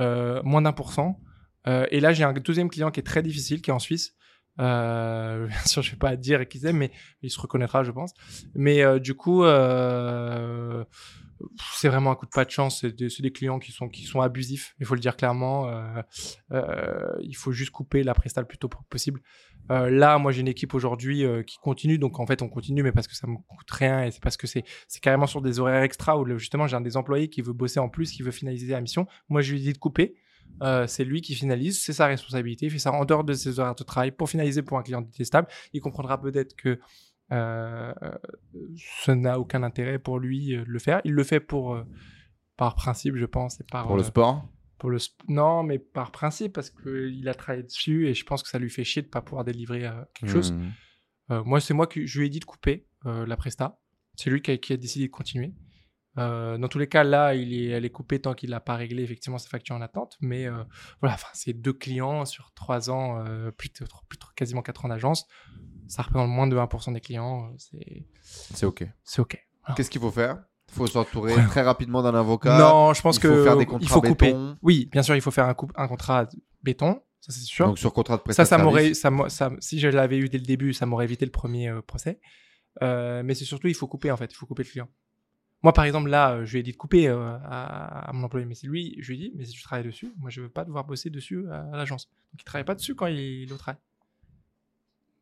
[0.00, 1.20] euh, moins d'un pour cent.
[1.66, 4.14] Euh, et là, j'ai un deuxième client qui est très difficile, qui est en Suisse.
[4.58, 8.14] Bien sûr, je vais pas dire qui c'est, mais il se reconnaîtra, je pense.
[8.54, 9.42] Mais du coup,
[11.74, 12.80] c'est vraiment un coup de pas de chance.
[12.80, 14.74] C'est des, clients qui sont qui sont abusifs.
[14.80, 15.70] Il faut le dire clairement.
[16.50, 19.20] Il faut juste couper la presta le plus tôt possible.
[19.70, 21.98] Euh, là, moi, j'ai une équipe aujourd'hui euh, qui continue.
[21.98, 24.36] Donc, en fait, on continue, mais parce que ça me coûte rien et c'est parce
[24.36, 24.64] que c'est
[25.00, 27.88] carrément sur des horaires extra où justement j'ai un des employés qui veut bosser en
[27.88, 29.06] plus, qui veut finaliser la mission.
[29.28, 30.16] Moi, je lui dit de couper.
[30.62, 32.66] Euh, c'est lui qui finalise, c'est sa responsabilité.
[32.66, 35.02] Il fait ça en dehors de ses horaires de travail pour finaliser pour un client
[35.02, 35.48] détestable.
[35.72, 36.78] Il comprendra peut-être que
[37.28, 41.00] ça n'a aucun intérêt pour lui de le faire.
[41.04, 41.76] Il le fait pour
[42.56, 44.48] par principe, je pense, et par Pour le sport.
[44.78, 48.24] Pour le sp- non, mais par principe parce que il a travaillé dessus et je
[48.24, 50.52] pense que ça lui fait chier de pas pouvoir délivrer euh, quelque chose.
[50.52, 50.70] Hmm.
[51.30, 53.80] Euh, moi, c'est moi qui je lui ai dit de couper euh, la presta.
[54.14, 55.54] C'est lui qui a, qui a décidé de continuer.
[56.16, 59.02] Dans tous les cas, là, il est, elle est coupée tant qu'il n'a pas réglé
[59.02, 60.16] effectivement sa facture en attente.
[60.22, 60.46] Mais
[61.02, 63.22] voilà, c'est deux clients sur trois ans,
[63.58, 65.26] plus, de, plus de quasiment quatre ans d'agence.
[65.88, 67.52] Ça représente moins de 1% des clients.
[67.58, 68.88] C'est, C'est ok.
[69.04, 69.46] c'est OK.
[69.76, 70.42] Qu'est-ce qu'il faut faire?
[70.68, 71.46] Il faut s'entourer Ouais.
[71.46, 72.58] très rapidement d'un avocat.
[72.58, 74.26] non, je pense il que faut faire des il contrats faut couper.
[74.26, 74.56] béton.
[74.62, 76.28] Oui, bien sûr, il faut faire un, coup- un contrat
[76.62, 77.00] béton.
[77.20, 77.66] Ça, c'est sûr.
[77.66, 78.56] Donc sur contrat de ça, prestation.
[78.58, 81.30] ça m'aurait, ça, ça- si je l'avais eu dès le début, ça m'aurait évité le
[81.32, 82.20] premier euh, procès.
[82.82, 84.88] Euh, mais c'est surtout, il faut couper en fait, il faut couper le client.
[85.62, 88.24] Moi, par exemple, là, euh, je lui ai dit de couper euh, à, à mon
[88.24, 90.42] employé, mais c'est lui, je lui ai dit, mais si tu travailles dessus, moi, je
[90.42, 92.06] veux pas devoir bosser dessus à, à l'agence.
[92.32, 93.80] Donc, il travaille pas dessus quand il, il est au travail.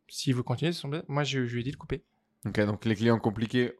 [0.08, 0.72] S'il veut continuer,
[1.08, 2.02] moi, je, je lui ai dit de couper.
[2.46, 3.72] Ok, donc les clients compliqués.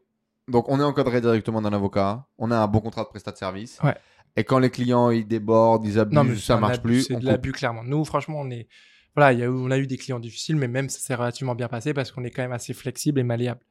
[0.47, 2.25] Donc on est encadré directement d'un avocat.
[2.37, 3.79] On a un bon contrat de prestat de service.
[3.83, 3.95] Ouais.
[4.35, 7.01] Et quand les clients ils débordent, ils abusent, Non, mais ça marche abus, plus.
[7.03, 7.83] C'est on de l'abus, clairement.
[7.83, 8.67] Nous, franchement, on est.
[9.15, 11.55] Voilà, y a eu- on a eu des clients difficiles, mais même ça s'est relativement
[11.55, 13.61] bien passé parce qu'on est quand même assez flexible et malléable.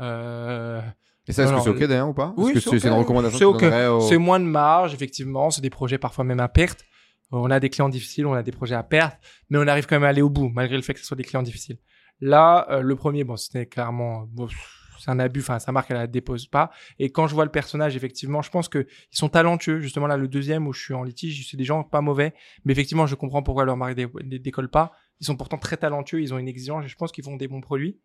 [0.00, 0.80] Euh,
[1.26, 2.32] Et ça, est-ce que c'est ok d'ailleurs ou pas?
[2.36, 5.50] Oui, c'est une recommandation C'est au- moins de marge, effectivement.
[5.50, 6.84] C'est des projets parfois même à perte.
[7.30, 9.16] On a des clients difficiles, on a des projets à perte,
[9.48, 11.16] mais on arrive quand même à aller au bout, malgré le fait que ce soit
[11.16, 11.78] des clients difficiles.
[12.20, 15.40] Là, euh, le premier, bon, c'était clairement, bon, pff, c'est un abus.
[15.40, 16.70] Enfin, sa marque, elle la dépose pas.
[16.98, 19.80] Et quand je vois le personnage, effectivement, je pense que ils sont talentueux.
[19.80, 22.34] Justement, là, le deuxième où je suis en litige, c'est des gens pas mauvais,
[22.64, 24.92] mais effectivement, je comprends pourquoi leur marque dé- décolle pas.
[25.20, 26.84] Ils sont pourtant très talentueux, ils ont une exigence.
[26.84, 27.98] et Je pense qu'ils font des bons produits,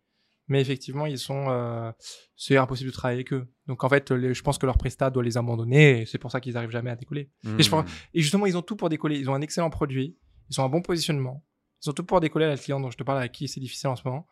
[0.48, 1.92] mais effectivement, ils sont, euh,
[2.36, 3.46] c'est impossible de travailler avec eux.
[3.66, 6.00] Donc en fait, les- je pense que leur prestat doit les abandonner.
[6.02, 7.30] Et c'est pour ça qu'ils arrivent jamais à décoller.
[7.58, 7.70] Et je Hmm.
[7.82, 9.18] pense- Et justement, ils ont tout pour décoller.
[9.18, 10.16] Ils ont un excellent produit.
[10.50, 11.44] Ils ont un bon positionnement.
[11.84, 12.46] Ils ont tout pour décoller.
[12.46, 14.26] Là, le client dont je te parle, avec qui c'est difficile en ce moment.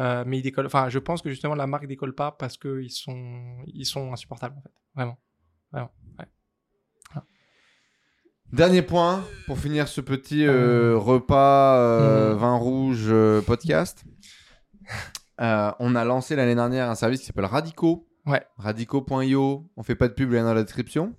[0.00, 0.66] Euh, mais ils décollent.
[0.66, 4.56] Enfin, je pense que justement, la marque décolle pas parce qu'ils sont, ils sont insupportables,
[4.58, 4.72] en fait.
[4.94, 5.18] Vraiment.
[8.52, 12.38] Dernier point pour finir ce petit euh, repas euh, Mm.
[12.38, 14.04] vin rouge euh, podcast.
[15.40, 18.06] Euh, on a lancé l'année dernière un service qui s'appelle Radico.
[18.26, 18.44] Ouais.
[18.58, 19.70] Radico.io.
[19.74, 21.14] On fait pas de pub, il y en a dans la description.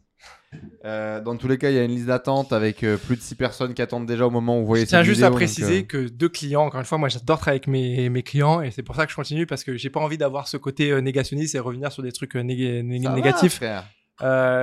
[0.84, 3.22] Euh, dans tous les cas, il y a une liste d'attente avec euh, plus de
[3.22, 5.28] 6 personnes qui attendent déjà au moment où vous voyez Je tiens cette juste vidéo,
[5.28, 8.10] à donc, préciser euh, que deux clients, encore une fois, moi j'adore travailler avec mes,
[8.10, 10.48] mes clients et c'est pour ça que je continue parce que j'ai pas envie d'avoir
[10.48, 13.56] ce côté négationniste et revenir sur des trucs va, négatifs.
[13.56, 13.86] frère.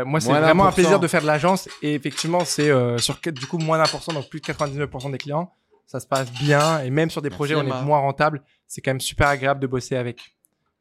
[0.06, 3.58] Moi, c'est vraiment un plaisir de faire de l'agence et effectivement, c'est sur du coup
[3.58, 5.52] moins d'un pour cent, donc plus de 99% des clients,
[5.86, 8.42] ça se passe bien et même sur des Merci, projets où on est moins rentable,
[8.66, 10.34] c'est quand même super agréable de bosser avec.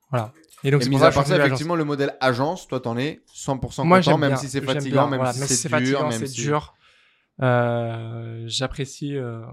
[0.10, 0.34] Voilà.
[0.64, 3.86] Et donc Et mis à part ça, effectivement, le modèle agence, toi, t'en es 100%
[3.86, 5.68] Moi, content, même bien, si c'est fatigant, bien, même voilà, si même c'est si c'est
[5.70, 6.42] dur, fatigant, même c'est si...
[6.42, 6.74] dur.
[7.42, 9.16] Euh, J'apprécie.
[9.16, 9.46] euh,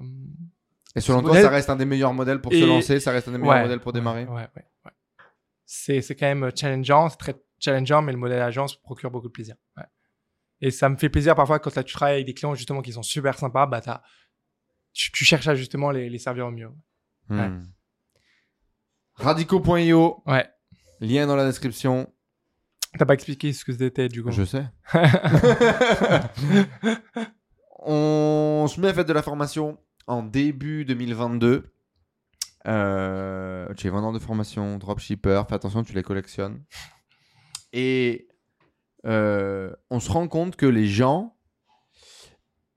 [0.97, 3.29] Et selon toi, modèle- ça reste un des meilleurs modèles pour se lancer, ça reste
[3.29, 4.25] un des meilleurs Ouais, modèles pour démarrer.
[4.25, 4.93] Ouais, ouais, ouais.
[5.67, 9.57] C'est, quand même challengeant, c'est très challengeant, mais le modèle agence procure beaucoup de plaisir.
[9.77, 9.85] Ouais.
[10.61, 12.93] Et ça me fait plaisir parfois quand là, tu travailles avec des clients justement qui
[12.93, 13.81] sont super sympas, bah
[14.93, 16.71] tu, tu cherches à justement les, les servir au mieux.
[17.29, 17.63] Hmm.
[19.17, 20.49] Radico.io, Ouais.
[21.01, 22.13] lien dans la description.
[22.99, 24.31] T'as pas expliqué ce que c'était du coup.
[24.31, 24.67] Je sais.
[27.81, 31.71] on se met à faire de la formation en début 2022.
[32.67, 36.63] Euh, tu es vendeur de formation, dropshipper, fais attention, tu les collectionnes.
[37.73, 38.29] Et
[39.07, 41.37] euh, on se rend compte que les gens,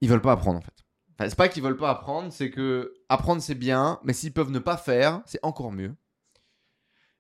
[0.02, 0.74] ils veulent pas apprendre en fait.
[1.20, 4.52] Enfin, c'est pas qu'ils veulent pas apprendre, c'est que apprendre c'est bien, mais s'ils peuvent
[4.52, 5.96] ne pas faire, c'est encore mieux.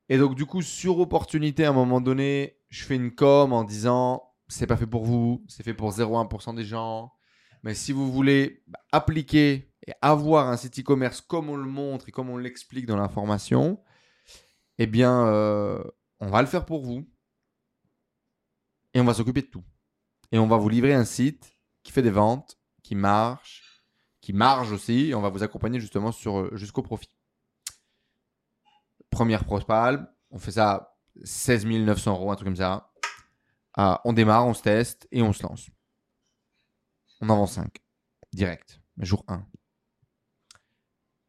[0.09, 3.63] Et donc du coup, sur opportunité, à un moment donné, je fais une com en
[3.63, 7.13] disant c'est pas fait pour vous, c'est fait pour 0,1% des gens.
[7.63, 12.09] Mais si vous voulez bah, appliquer et avoir un site e-commerce comme on le montre
[12.09, 13.81] et comme on l'explique dans l'information,
[14.77, 15.83] eh bien, euh,
[16.19, 17.09] on va le faire pour vous.
[18.93, 19.63] Et on va s'occuper de tout.
[20.31, 23.83] Et on va vous livrer un site qui fait des ventes, qui marche,
[24.21, 25.09] qui marge aussi.
[25.09, 27.09] Et on va vous accompagner justement euh, jusqu'au profit.
[29.17, 32.91] Première propale, on fait ça 16 900 euros, un truc comme ça.
[33.75, 35.71] Ah, on démarre, on se teste et on se lance.
[37.21, 37.81] On en vend 5.
[38.31, 38.79] Direct.
[38.99, 39.43] Jour 1.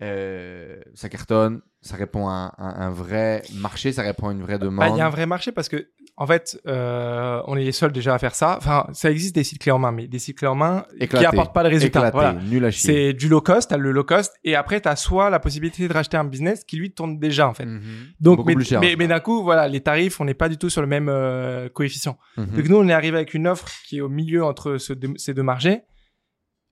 [0.00, 4.42] Euh, ça cartonne, ça répond à un, à un vrai marché, ça répond à une
[4.42, 4.94] vraie Bah, demande.
[4.94, 7.90] Il y a un vrai marché parce que, en fait, euh, on est les seuls
[7.90, 8.56] déjà à faire ça.
[8.58, 11.24] Enfin, ça existe des sites clés en main, mais des sites clés en main Éclaté.
[11.24, 12.10] qui apportent pas de résultat.
[12.10, 12.32] Voilà.
[12.34, 12.92] nul à chier.
[12.92, 15.92] C'est du low cost, t'as le low cost, et après t'as soit la possibilité de
[15.92, 17.66] racheter un business qui lui tourne déjà en fait.
[17.66, 17.80] Mhm.
[18.20, 18.80] Donc, Beaucoup mais, plus cher.
[18.80, 21.08] mais, mais d'un coup, voilà, les tarifs, on n'est pas du tout sur le même
[21.08, 22.16] euh, coefficient.
[22.36, 22.46] Mhm.
[22.56, 25.34] Donc nous, on est arrivé avec une offre qui est au milieu entre ce ces
[25.34, 25.82] deux marchés.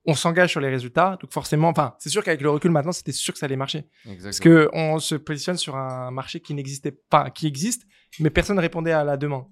[0.09, 3.11] On s'engage sur les résultats, donc forcément, enfin, c'est sûr qu'avec le recul maintenant, c'était
[3.11, 3.83] sûr que ça allait marcher,
[4.23, 7.83] parce que on se positionne sur un marché qui n'existait pas, qui existe,
[8.19, 9.45] mais personne ne répondait à la demande.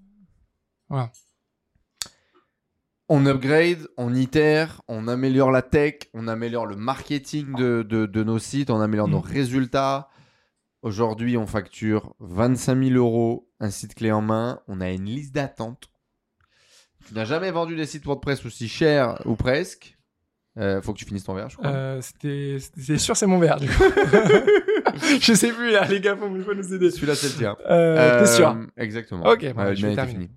[3.07, 8.23] On upgrade, on itère, on améliore la tech, on améliore le marketing de, de- de
[8.23, 9.26] nos sites, on améliore nos Mm.
[9.27, 10.10] résultats.
[10.82, 14.61] Aujourd'hui, on facture 25 000 euros un site clé en main.
[14.68, 15.90] On a une liste d'attente.
[17.07, 19.94] Tu n'as jamais vendu des sites WordPress aussi chers ou presque.
[20.57, 21.69] Euh, faut que tu finisses ton verre, je crois.
[21.69, 23.57] Euh, c'était, c'est sûr, c'est mon verre.
[23.60, 23.84] Du coup.
[25.19, 26.91] je sais plus là, les gars, faut, faut nous aider.
[26.91, 27.57] Celui-là, c'est le tien.
[27.69, 29.26] Euh, T'es sûr Exactement.
[29.26, 30.19] Ok, bon, je vais terminer.
[30.27, 30.32] fini.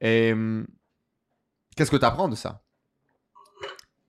[0.00, 0.32] Et
[1.76, 2.62] qu'est-ce que tu apprends de ça?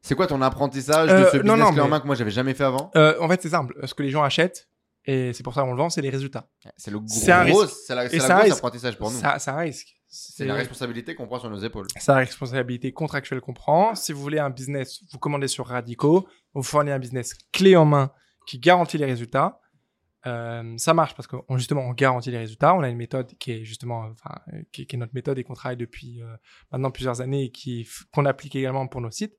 [0.02, 2.16] C'est quoi ton apprentissage de ce non, business non, clé en mais- main que moi
[2.16, 2.90] j'avais jamais fait avant?
[2.96, 3.76] Euh, en fait, c'est simple.
[3.86, 4.68] Ce que les gens achètent,
[5.06, 6.48] et c'est pour ça qu'on le vend, c'est les résultats.
[6.78, 7.74] C'est le C'est un gros, risque.
[7.86, 8.58] c'est la, Et c'est la c'est un risque.
[8.58, 9.20] apprentissage pour nous.
[9.20, 9.99] Ça, ça risque.
[10.12, 11.86] C'est la responsabilité qu'on prend sur nos épaules.
[11.96, 13.94] C'est la responsabilité contractuelle qu'on prend.
[13.94, 17.86] Si vous voulez un business, vous commandez sur Radico, vous fournissez un business clé en
[17.86, 18.12] main
[18.48, 19.62] qui garantit les résultats.
[20.26, 22.74] Euh, ça marche parce qu'on justement on garantit les résultats.
[22.74, 24.36] On a une méthode qui est justement, enfin,
[24.72, 26.36] qui, qui est notre méthode et qu'on travaille depuis euh,
[26.72, 29.38] maintenant plusieurs années et qui qu'on applique également pour nos sites.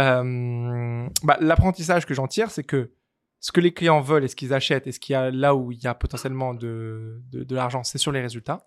[0.00, 2.92] Euh, bah, L'apprentissage que j'en tire, c'est que
[3.38, 5.54] ce que les clients veulent et ce qu'ils achètent et ce qu'il y a là
[5.54, 8.66] où il y a potentiellement de, de, de l'argent, c'est sur les résultats.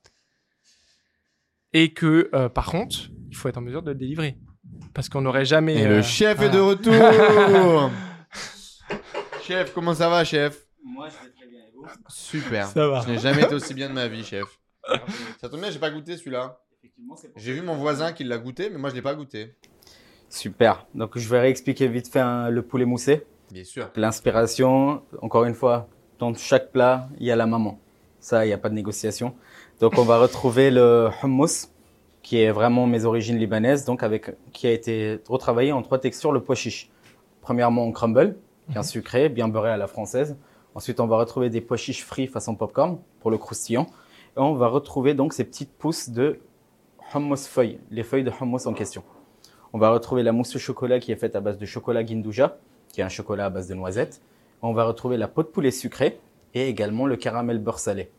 [1.73, 4.37] Et que euh, par contre, il faut être en mesure de le délivrer.
[4.93, 5.77] Parce qu'on n'aurait jamais.
[5.77, 6.93] Et euh, le chef est de retour
[9.43, 10.67] Chef, comment ça va, chef?
[10.83, 11.85] Moi, je vais très bien et vous?
[12.07, 12.67] Super.
[12.67, 13.01] Ça va.
[13.01, 14.45] Je n'ai jamais été aussi bien de ma vie, chef.
[15.41, 16.59] Ça tombe bien, j'ai pas goûté celui-là.
[16.79, 19.15] Effectivement, c'est pour J'ai vu mon voisin qui l'a goûté, mais moi je l'ai pas
[19.15, 19.55] goûté.
[20.29, 20.85] Super.
[20.93, 23.25] Donc, je vais réexpliquer vite fait hein, le poulet moussé.
[23.51, 23.89] Bien sûr.
[23.95, 25.89] L'inspiration, encore une fois,
[26.19, 27.79] dans chaque plat, il y a la maman.
[28.19, 29.35] Ça, il n'y a pas de négociation.
[29.79, 31.69] Donc, on va retrouver le hummus,
[32.21, 36.33] qui est vraiment mes origines libanaises, donc avec, qui a été retravaillé en trois textures,
[36.33, 36.89] le pois chiche.
[37.39, 38.35] Premièrement, en crumble,
[38.67, 40.35] bien sucré, bien beurré à la française.
[40.75, 43.87] Ensuite, on va retrouver des pois chiches frits façon popcorn pour le croustillant.
[44.35, 46.41] Et on va retrouver donc ces petites pousses de
[47.15, 49.01] hummus feuilles, les feuilles de hummus en question.
[49.71, 52.57] On va retrouver la mousse au chocolat qui est faite à base de chocolat Ginduja,
[52.91, 54.21] qui est un chocolat à base de noisettes.
[54.61, 56.19] On va retrouver la peau de poulet sucrée
[56.53, 58.11] et également le caramel beurre salé.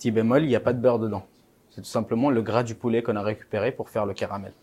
[0.00, 1.26] Petit bémol, il n'y a pas de beurre dedans.
[1.68, 4.54] C'est tout simplement le gras du poulet qu'on a récupéré pour faire le caramel.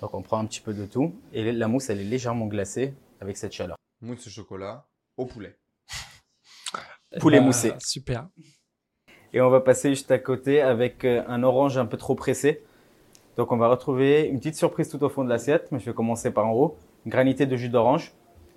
[0.00, 2.92] Donc on prend un petit peu de tout et la mousse elle est légèrement glacée
[3.20, 3.76] avec cette chaleur.
[4.00, 4.84] Mousse au chocolat
[5.16, 5.56] au poulet.
[7.20, 7.74] Poulet Bah, moussé.
[7.78, 8.26] Super.
[9.32, 12.64] Et on va passer juste à côté avec euh, un orange un peu trop pressé.
[13.36, 15.94] Donc on va retrouver une petite surprise tout au fond de l'assiette, mais je vais
[15.94, 16.76] commencer par en haut.
[17.04, 18.14] Une granité de jus d'orange.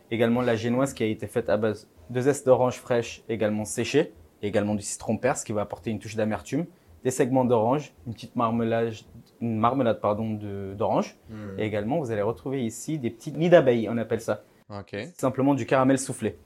[0.09, 4.11] Également la génoise qui a été faite à base de zeste d'orange fraîche, également séchée.
[4.41, 6.65] Et également du citron perse qui va apporter une touche d'amertume.
[7.03, 8.93] Des segments d'orange, une petite marmelade,
[9.41, 10.37] une marmelade pardon,
[10.77, 11.17] d'orange.
[11.57, 14.43] Et également vous allez retrouver ici des petites nids d'abeilles, on appelle ça.
[14.69, 14.95] Ok.
[15.17, 16.37] Simplement du caramel soufflé.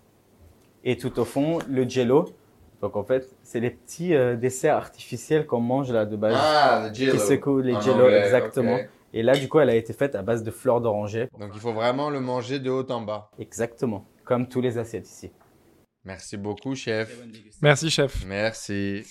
[0.83, 2.25] Et tout au fond, le jello.
[2.81, 6.35] Donc en fait, c'est les petits euh, desserts artificiels qu'on mange là de base.
[6.37, 7.13] Ah, le jello.
[7.13, 8.77] qui secouent les jello, exactement.
[9.13, 11.29] Et là, du coup, elle a été faite à base de fleurs d'oranger.
[11.39, 13.29] Donc il faut vraiment le manger de haut en bas.
[13.39, 14.05] Exactement.
[14.25, 15.31] Comme tous les assiettes ici.
[16.05, 17.17] Merci beaucoup, chef.
[17.61, 18.25] Merci, chef.
[18.25, 19.03] Merci.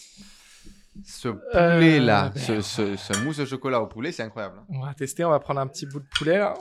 [1.04, 2.40] Ce Euh, poulet-là, ben.
[2.40, 4.58] ce, ce- ce mousse au chocolat au poulet, c'est incroyable.
[4.58, 4.66] hein.
[4.68, 6.54] On va tester, on va prendre un petit bout de poulet là.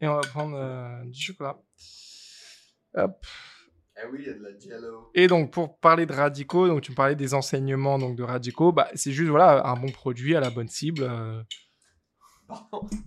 [0.00, 1.58] Et on va prendre euh, du chocolat.
[2.94, 3.26] Hop.
[4.02, 5.10] Eh oui, il y a de la jello.
[5.14, 8.72] Et donc, pour parler de radicaux, donc tu me parlais des enseignements donc de radicaux,
[8.72, 11.02] bah, c'est juste voilà un bon produit à la bonne cible.
[11.02, 11.42] euh.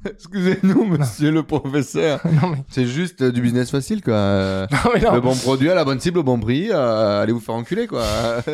[0.06, 2.22] Excusez-nous, monsieur le professeur.
[2.42, 4.14] non mais, C'est juste euh, du business facile, quoi.
[4.14, 5.14] Euh, non, mais non.
[5.16, 7.88] Le bon produit à la bonne cible au bon prix, euh, allez vous faire enculer,
[7.88, 8.04] quoi.
[8.40, 8.54] vous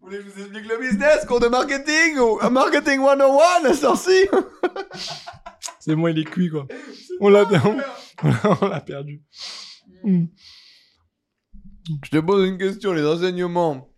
[0.00, 4.26] voulez que je vous explique le business, cours de marketing ou un marketing 101, sorci
[5.80, 6.66] c'est bon, il est cuit quoi.
[7.20, 7.44] On l'a
[8.62, 9.22] on l'a perdu.
[10.04, 10.24] Mm.
[12.04, 13.88] Je te pose une question, les enseignements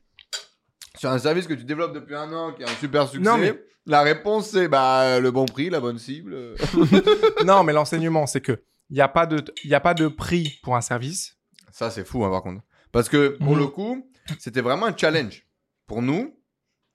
[1.01, 3.24] sur un service que tu développes depuis un an, qui a un super succès.
[3.24, 6.36] Non, mais- La réponse, c'est bah, le bon prix, la bonne cible.
[7.47, 10.59] non, mais l'enseignement, c'est que il n'y a pas de, y a pas de prix
[10.62, 11.39] pour un service.
[11.72, 12.60] Ça, c'est fou, hein, par contre.
[12.93, 13.59] Parce que, pour Mhm.
[13.60, 15.47] le coup, c'était vraiment un challenge
[15.86, 16.36] pour nous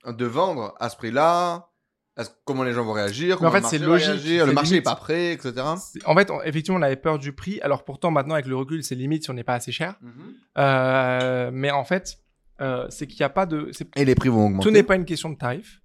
[0.06, 1.70] de vendre à ce prix-là,
[2.46, 4.82] comment les gens vont réagir, Mais en comment fait, c'est logique, réagir, le marché n'est
[4.82, 5.54] pas prêt, etc.
[6.06, 7.60] En fait, on- effectivement, on avait peur du prix.
[7.62, 9.96] Alors pourtant, maintenant, avec le recul, c'est limite si on n'est pas assez cher.
[10.58, 12.18] Euh, mais en fait,
[12.62, 14.64] euh, c'est qu'il n'y a pas de, c'est- Et les prix vont augmenter.
[14.64, 15.82] tout n'est pas une question de tarif.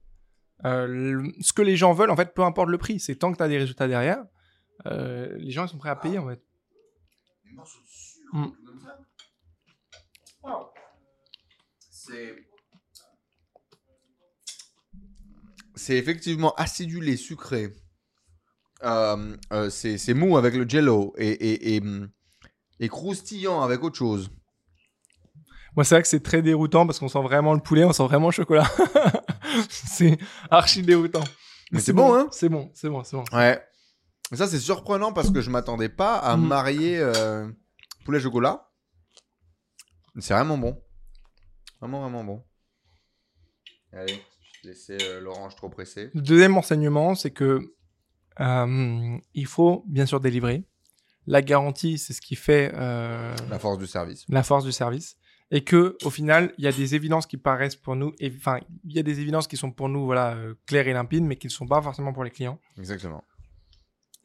[0.65, 3.33] Euh, le- ce que les gens veulent, en fait, peu importe le prix, c'est tant
[3.33, 4.23] que tu as des résultats derrière,
[4.87, 6.43] euh, les gens ils sont prêts à payer en fait.
[8.33, 8.47] Mm.
[11.91, 12.35] C'est.
[15.75, 17.73] C'est effectivement acidulé, sucré.
[18.83, 21.83] Euh, euh, c'est c'est mou avec le jello et, et, et,
[22.81, 24.31] et croustillant avec autre chose.
[25.81, 28.03] Moi, c'est vrai que c'est très déroutant parce qu'on sent vraiment le poulet, on sent
[28.05, 28.71] vraiment le chocolat.
[29.71, 30.19] c'est
[30.51, 31.25] archi déroutant.
[31.73, 33.25] Mais c'est bon, hein C'est bon, c'est bon, c'est bon.
[33.33, 33.59] Ouais.
[34.31, 36.47] Mais ça, c'est surprenant parce que je m'attendais pas à Mm.
[36.47, 37.49] marier euh,
[38.05, 38.69] poulet chocolat.
[40.19, 40.79] C'est vraiment bon.
[41.81, 42.45] Vraiment, vraiment bon.
[43.95, 44.23] Allez,
[44.63, 46.11] je vais laisser euh, l'orange trop pressé.
[46.13, 47.59] Le deuxième enseignement, c'est que
[48.41, 50.63] euh, il faut bien sûr délivrer.
[51.27, 54.27] La garantie, c'est ce qui fait La force du service.
[54.29, 55.17] la force du service.
[55.51, 58.95] Et que au final, il y a des évidences qui paraissent pour nous, enfin, il
[58.95, 61.49] y a des évidences qui sont pour nous, voilà, euh, claires et limpides, mais qui
[61.49, 62.61] ne sont pas forcément pour les clients.
[62.79, 63.25] Exactement.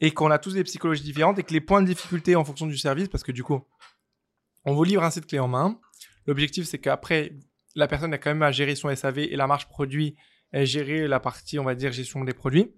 [0.00, 2.66] Et qu'on a tous des psychologies différentes et que les points de difficulté en fonction
[2.66, 3.60] du service, parce que du coup,
[4.64, 5.80] on vous livre un site clé en main.
[6.26, 7.32] L'objectif, c'est qu'après,
[7.74, 10.16] la personne a quand même à gérer son SAV et la marge produit,
[10.52, 12.72] et gérer la partie, on va dire, gestion des produits.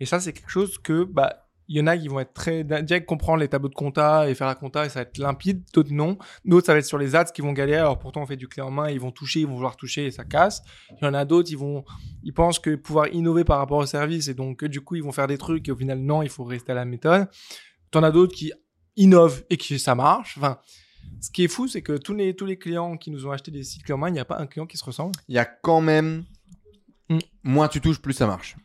[0.00, 2.64] Et ça, c'est quelque chose que, bah, il y en a qui vont être très
[2.64, 5.62] direct comprendre les tableaux de compta et faire la compta et ça va être limpide,
[5.74, 6.16] d'autres non.
[6.46, 7.80] D'autres, ça va être sur les ads qui vont galérer.
[7.80, 10.06] Alors pourtant, on fait du clé en main, ils vont toucher, ils vont vouloir toucher
[10.06, 10.62] et ça casse.
[10.90, 11.84] Il y en a d'autres, ils vont,
[12.22, 15.02] ils pensent que pouvoir innover par rapport au service et donc que du coup, ils
[15.02, 17.28] vont faire des trucs et au final, non, il faut rester à la méthode.
[17.90, 18.52] T'en as d'autres qui
[18.96, 20.38] innovent et qui ça marche.
[20.38, 20.58] Enfin,
[21.20, 23.50] ce qui est fou, c'est que tous les, tous les clients qui nous ont acheté
[23.50, 25.12] des sites clés en main, il n'y a pas un client qui se ressemble.
[25.28, 26.24] Il y a quand même.
[27.10, 27.18] Mm.
[27.42, 28.56] Moins tu touches, plus ça marche.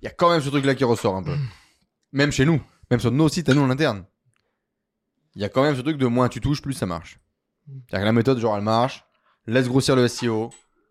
[0.00, 1.36] Il y a quand même ce truc-là qui ressort un peu.
[2.12, 2.60] Même chez nous.
[2.90, 4.04] Même sur nos sites à nous en interne.
[5.34, 7.18] Il y a quand même ce truc de moins tu touches, plus ça marche.
[7.66, 9.04] C'est-à-dire que la méthode, genre, elle marche.
[9.46, 10.50] Laisse grossir le SEO.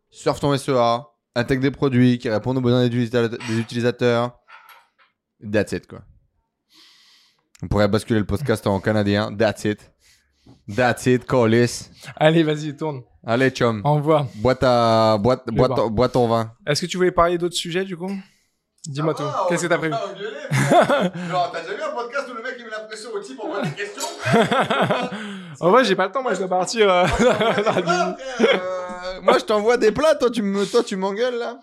[0.10, 1.04] Surfe ton SEA.
[1.36, 4.38] Intègre des produits qui répondent aux besoins des utilisa- des utilisateurs.
[5.52, 6.02] That's it, quoi.
[7.64, 9.34] On pourrait basculer le podcast en canadien.
[9.36, 9.92] That's it.
[10.76, 11.90] That's it, Colis.
[12.16, 13.04] Allez, vas-y, tourne.
[13.26, 13.82] Allez, chum.
[14.56, 15.18] Ta...
[15.20, 15.44] bois...
[15.46, 15.78] Le bois bar.
[15.78, 15.90] ton...
[15.90, 16.54] bois ton vin.
[16.66, 18.12] Est-ce que tu voulais parler d'autres sujets du coup?
[18.88, 19.24] Dis-moi tout.
[19.48, 19.94] Qu'est-ce que t'as prévu
[21.30, 23.38] Genre, t'as déjà vu un podcast où le mec il met la pression au type
[23.38, 24.08] pour poser des questions
[25.60, 26.90] En vrai, j'ai pas le temps, moi je dois partir.
[26.90, 27.06] euh,
[28.42, 31.60] Euh, Moi je t'envoie des plats, toi tu me, toi tu m'engueules là.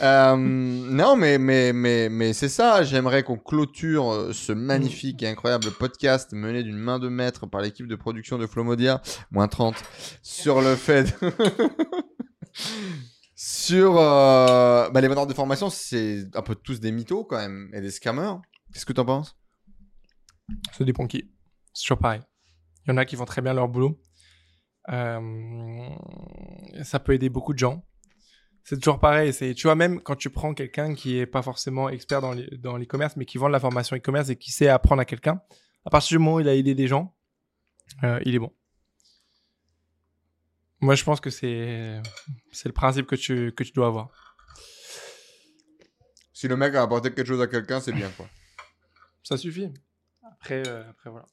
[0.00, 2.82] Euh, non mais mais mais mais c'est ça.
[2.82, 7.86] J'aimerais qu'on clôture ce magnifique et incroyable podcast mené d'une main de maître par l'équipe
[7.86, 9.00] de production de Flomodia
[9.30, 9.74] moins 30
[10.22, 11.14] sur le fait.
[13.44, 17.70] Sur euh, bah, les vendeurs de formation, c'est un peu tous des mythos quand même
[17.74, 18.36] et des scammers.
[18.72, 19.36] Qu'est-ce que t'en penses?
[20.70, 21.28] Ça dépend qui.
[21.72, 22.20] C'est toujours pareil.
[22.86, 24.00] Il y en a qui font très bien leur boulot.
[24.90, 25.88] Euh,
[26.84, 27.84] ça peut aider beaucoup de gens.
[28.62, 29.32] C'est toujours pareil.
[29.32, 32.46] C'est, tu vois, même quand tu prends quelqu'un qui est pas forcément expert dans les,
[32.58, 35.42] dans l'e-commerce, mais qui vend de la formation e-commerce et qui sait apprendre à quelqu'un,
[35.84, 37.12] à partir du moment où il a aidé des gens,
[38.04, 38.52] euh, il est bon.
[40.82, 42.00] Moi, je pense que c'est,
[42.50, 44.10] c'est le principe que tu, que tu dois avoir.
[46.32, 48.26] Si le mec a apporté quelque chose à quelqu'un, c'est bien quoi.
[49.22, 49.72] Ça suffit.
[50.32, 51.26] Après, euh, après voilà.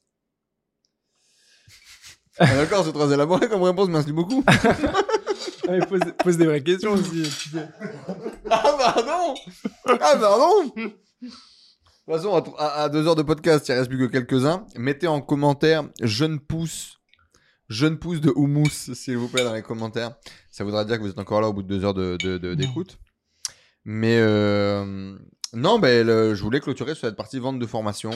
[2.38, 4.44] Ah, D'accord, c'est très élaboré comme réponse, merci beaucoup.
[5.68, 7.22] Ah, mais pose, pose des vraies questions aussi.
[8.50, 9.34] Ah pardon
[9.86, 10.94] Ah pardon De toute
[12.08, 14.66] façon, à, à- à deux heures de podcast, il ne reste plus que quelques-uns.
[14.76, 16.98] Mettez en commentaire jeune pouce,
[17.70, 20.16] jeune pouce de houmous, s'il vous plaît, dans les commentaires.
[20.50, 22.36] Ça voudra dire que vous êtes encore là au bout de deux heures de- de-
[22.36, 22.98] de- d'écoute.
[23.84, 25.16] Mais, euh,
[25.54, 28.10] Non, ben, je voulais clôturer sur cette partie vente de formation.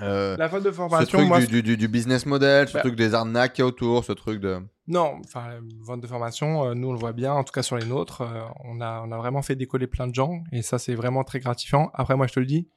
[0.00, 2.74] Euh, La vente de ce formation, truc moi, du, du- du- du business model, ce
[2.74, 2.80] Bah.
[2.80, 4.60] truc des arnaques qu'il y a autour, ce truc de.
[4.86, 7.76] Non, enfin, vente de formation, euh, nous on le voit bien, en tout cas sur
[7.76, 8.22] les nôtres,
[8.64, 11.40] on, a, on a vraiment fait décoller plein de gens et ça c'est vraiment très
[11.40, 11.90] gratifiant.
[11.94, 12.68] Après, moi je te le dis,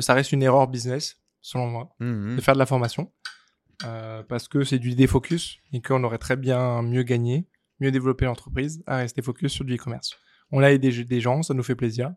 [0.00, 2.36] ça reste une erreur business, selon moi, Mhm.
[2.36, 3.12] de faire de la formation
[3.84, 7.46] euh, parce que c'est du défocus et qu'on aurait très bien mieux gagné,
[7.80, 10.16] mieux développé l'entreprise à rester focus sur du e-commerce.
[10.50, 12.14] On a aidé des gens, ça nous fait plaisir.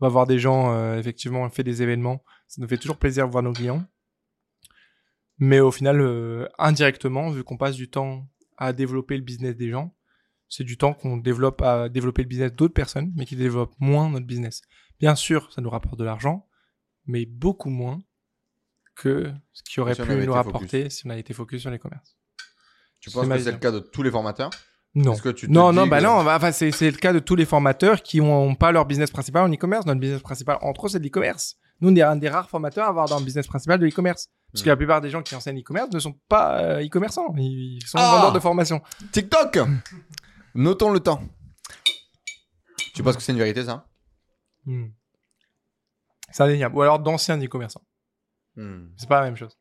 [0.00, 2.96] On va voir des gens, euh, effectivement, on fait des événements, ça nous fait toujours
[2.96, 3.84] plaisir de voir nos clients.
[5.38, 9.70] Mais au final, euh, indirectement, vu qu'on passe du temps à développer le business des
[9.70, 9.94] gens,
[10.48, 14.10] c'est du temps qu'on développe à développer le business d'autres personnes, mais qui développent moins
[14.10, 14.62] notre business.
[14.98, 16.46] Bien sûr, ça nous rapporte de l'argent,
[17.06, 18.02] mais beaucoup moins
[19.00, 21.78] que ce qui aurait Si pu nous rapporter si on avait été focus sur les
[21.78, 22.16] commerces.
[23.00, 24.50] Tu penses que c'est le cas de tous les formateurs?
[24.94, 25.16] Non.
[25.16, 28.02] Que tu non, non, bah que- non, enfin, c'est, le cas de tous les formateurs
[28.02, 29.86] qui ont pas leur business principal en e-commerce.
[29.86, 31.56] Notre business principal, entre eux, c'est de l'e-commerce.
[31.80, 34.28] Nous, on est un des rares formateurs à avoir dans le business principal de l'e-commerce.
[34.52, 34.64] Parce Hmm.
[34.64, 37.32] que la plupart des gens qui enseignent l'e-commerce ne sont pas euh, e-commerçants.
[37.38, 38.82] Ils sont Ah vendeurs de formation.
[39.12, 39.60] TikTok
[40.56, 41.22] Notons le temps.
[42.94, 43.86] Tu penses que c'est une vérité, ça?
[44.66, 44.88] Hmm.
[46.32, 46.74] C'est indéniable.
[46.76, 47.82] Ou alors d'anciens e-commerçants.
[48.56, 48.86] Hmm.
[48.96, 49.56] C'est pas la même chose.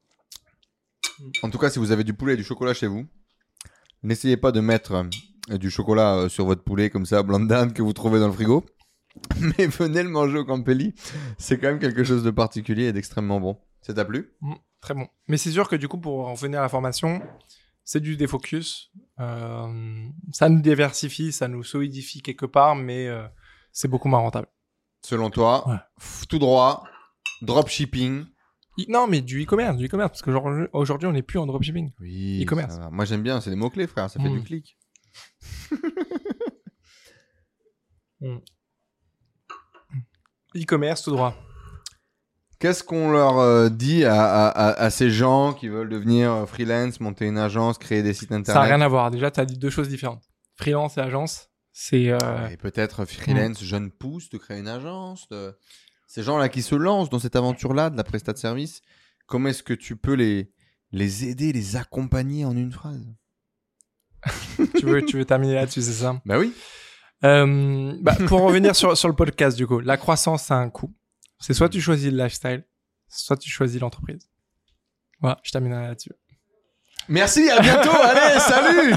[1.44, 3.06] En tout cas, si vous avez du poulet et du chocolat chez vous,
[4.04, 5.06] n'essayez pas de mettre
[5.50, 8.28] euh, du chocolat euh, sur votre poulet comme ça, blanc d'âne, que vous trouvez dans
[8.28, 8.66] le frigo.
[9.58, 10.94] Mais venez le manger au Campelli.
[11.38, 13.60] C'est quand même quelque chose de particulier et d'extrêmement bon.
[13.82, 14.34] Ça t'a plu?
[14.42, 15.08] Mm, très bon.
[15.28, 17.22] Mais c'est sûr que du coup, pour en venir à la formation,
[17.84, 18.92] c'est du défocus.
[19.20, 23.28] Euh, ça nous diversifie, ça nous solidifie quelque part, mais euh,
[23.72, 24.48] c'est beaucoup moins rentable.
[25.04, 25.78] Selon toi, Ouais.
[26.30, 26.84] tout droit,
[27.42, 28.26] dropshipping.
[28.88, 31.92] Non, mais du e-commerce, du e-commerce, parce qu'aujourd'hui, on n'est plus en dropshipping.
[32.00, 32.74] Oui, E-commerce.
[32.76, 32.90] ça va.
[32.90, 34.10] Moi, j'aime bien, c'est des mots-clés, frère.
[34.10, 34.38] Ça fait Mm.
[34.40, 34.78] du clic.
[40.56, 41.36] E-commerce tout droit.
[42.60, 46.46] Qu'est-ce qu'on leur euh, dit à, à- à- à ces gens qui veulent devenir euh,
[46.46, 48.68] freelance, monter une agence, créer des sites Ça n'a internet?
[48.74, 49.12] rien à voir.
[49.12, 50.24] Déjà, tu as dit deux choses différentes.
[50.58, 52.10] Freelance et agence, c'est...
[52.10, 55.30] euh, Et peut-être freelance, jeune pousse, de créer une agence.
[55.30, 55.56] de-
[56.10, 58.82] Ces gens-là qui se lancent dans cette aventure-là de la prestat de service,
[59.28, 60.52] comment est-ce que tu peux les,
[60.92, 63.06] les aider, les accompagner en une phrase?
[64.80, 66.20] Tu, veux, tu veux terminer là-dessus, c'est ça?
[66.26, 66.52] Bah oui.
[67.24, 70.70] Euh, bah, Pour revenir sur, sur le podcast, du coup, la croissance, ça a un
[70.72, 70.92] coût.
[71.40, 72.66] C'est soit tu choisis le lifestyle,
[73.08, 74.28] soit tu choisis l'entreprise.
[75.22, 76.12] Voilà, je terminerai là-dessus.
[77.08, 78.94] Merci, à bientôt, allez, salut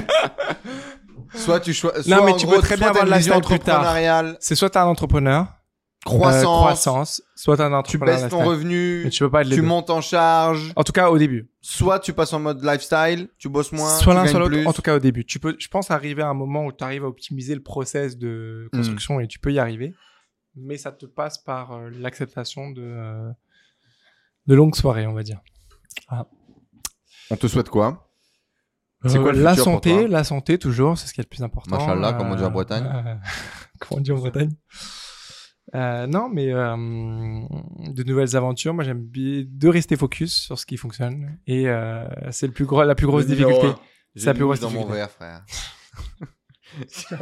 [1.35, 2.07] Soit tu choisis.
[2.07, 3.81] Non, mais tu peux très bien avoir le lifestyle plus tard.
[3.81, 5.47] entrepreneuriale, C'est soit tu un entrepreneur,
[6.05, 6.09] euh,
[6.41, 9.67] croissance, soit un tu baisses ton revenu, tu peux pas être les tu deux.
[9.67, 10.73] montes en charge.
[10.75, 11.49] En tout cas, au début.
[11.61, 14.57] Soit tu passes en mode lifestyle, tu bosses moins, soit l'un, soit l'autre.
[14.67, 15.23] En tout cas, au début.
[15.25, 18.17] Tu peux, je pense, arriver à un moment où tu arrives à optimiser le process
[18.17, 18.77] de Hmm.
[18.77, 19.93] construction et tu peux y arriver.
[20.55, 23.29] Mais ça te passe par euh, l'acceptation de, euh,
[24.47, 25.39] de longues soirées, on va dire.
[27.31, 28.09] On te souhaite quoi?
[29.05, 30.07] C'est quoi le la futur pour santé, toi?
[30.07, 31.77] la santé toujours, c'est ce qui est le plus important.
[31.77, 32.85] Machallah, comme on dit en Bretagne.
[32.85, 33.15] euh,
[33.79, 34.51] comme on dit en Bretagne.
[35.75, 38.73] Euh, non, mais euh, de nouvelles aventures.
[38.73, 41.37] Moi, j'aime bien de rester focus sur ce qui fonctionne.
[41.47, 43.67] Et euh, c'est le plus gros, la plus grosse Le difficulté.
[44.15, 45.43] C'est la plus grosse dans mon verre, frère.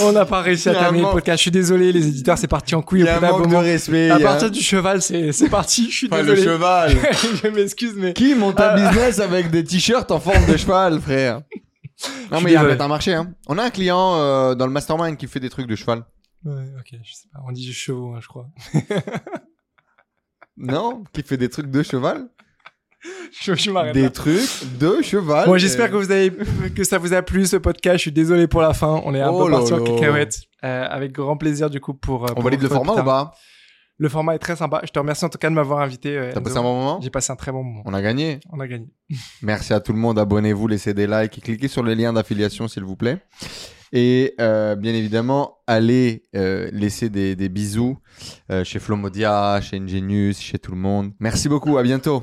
[0.00, 1.38] On n'a pas réussi à terminer le podcast.
[1.38, 3.56] Je suis désolé, les éditeurs, c'est parti en couille Il y a un manque de
[3.56, 4.10] respect.
[4.10, 5.90] À a- partir du cheval, c'est parti.
[5.90, 6.42] Je suis Enfin, le désolé.
[6.56, 6.96] cheval.
[7.42, 8.74] je m'excuse, mais Qui monte un Ah.
[8.90, 11.42] business avec des t-shirts en forme de cheval, frère
[12.30, 13.14] Non, mais il y a un marché.
[13.14, 13.32] Hein.
[13.46, 16.02] On a un client euh, dans le mastermind qui fait des trucs de cheval.
[16.44, 17.40] Ouais, ok, je sais pas.
[17.46, 18.48] On dit chevaux, hein, je crois.
[20.56, 22.28] Non Qui fait des trucs de cheval
[23.42, 24.10] Je, je Des là.
[24.10, 25.46] trucs de cheval.
[25.46, 26.30] Bon, j'espère que vous avez
[26.74, 27.96] que ça vous a plu ce podcast.
[27.96, 29.00] Je suis désolé pour la fin.
[29.04, 30.38] On est un Oh peu parti en cacahuète.
[30.62, 32.26] Euh, avec grand plaisir du coup pour.
[32.26, 33.32] euh, On pour valide le format ou pas?
[33.98, 34.82] Le format est très sympa.
[34.84, 36.16] Je te remercie en tout cas de m'avoir invité.
[36.16, 37.00] euh, T'as passé un bon moment?
[37.00, 37.82] J'ai passé un très bon moment.
[37.86, 38.38] On a gagné.
[38.52, 38.86] On a gagné.
[39.42, 40.18] Merci à tout le monde.
[40.20, 43.18] Abonnez-vous, laissez des likes et cliquez sur les liens d'affiliation s'il vous plaît.
[43.92, 47.98] Et euh, bien évidemment, allez euh, laisser des, bisous
[48.50, 51.12] euh, chez Flomodia, chez Ingenius, chez tout le monde.
[51.20, 51.76] Merci beaucoup.
[51.76, 52.22] À bientôt.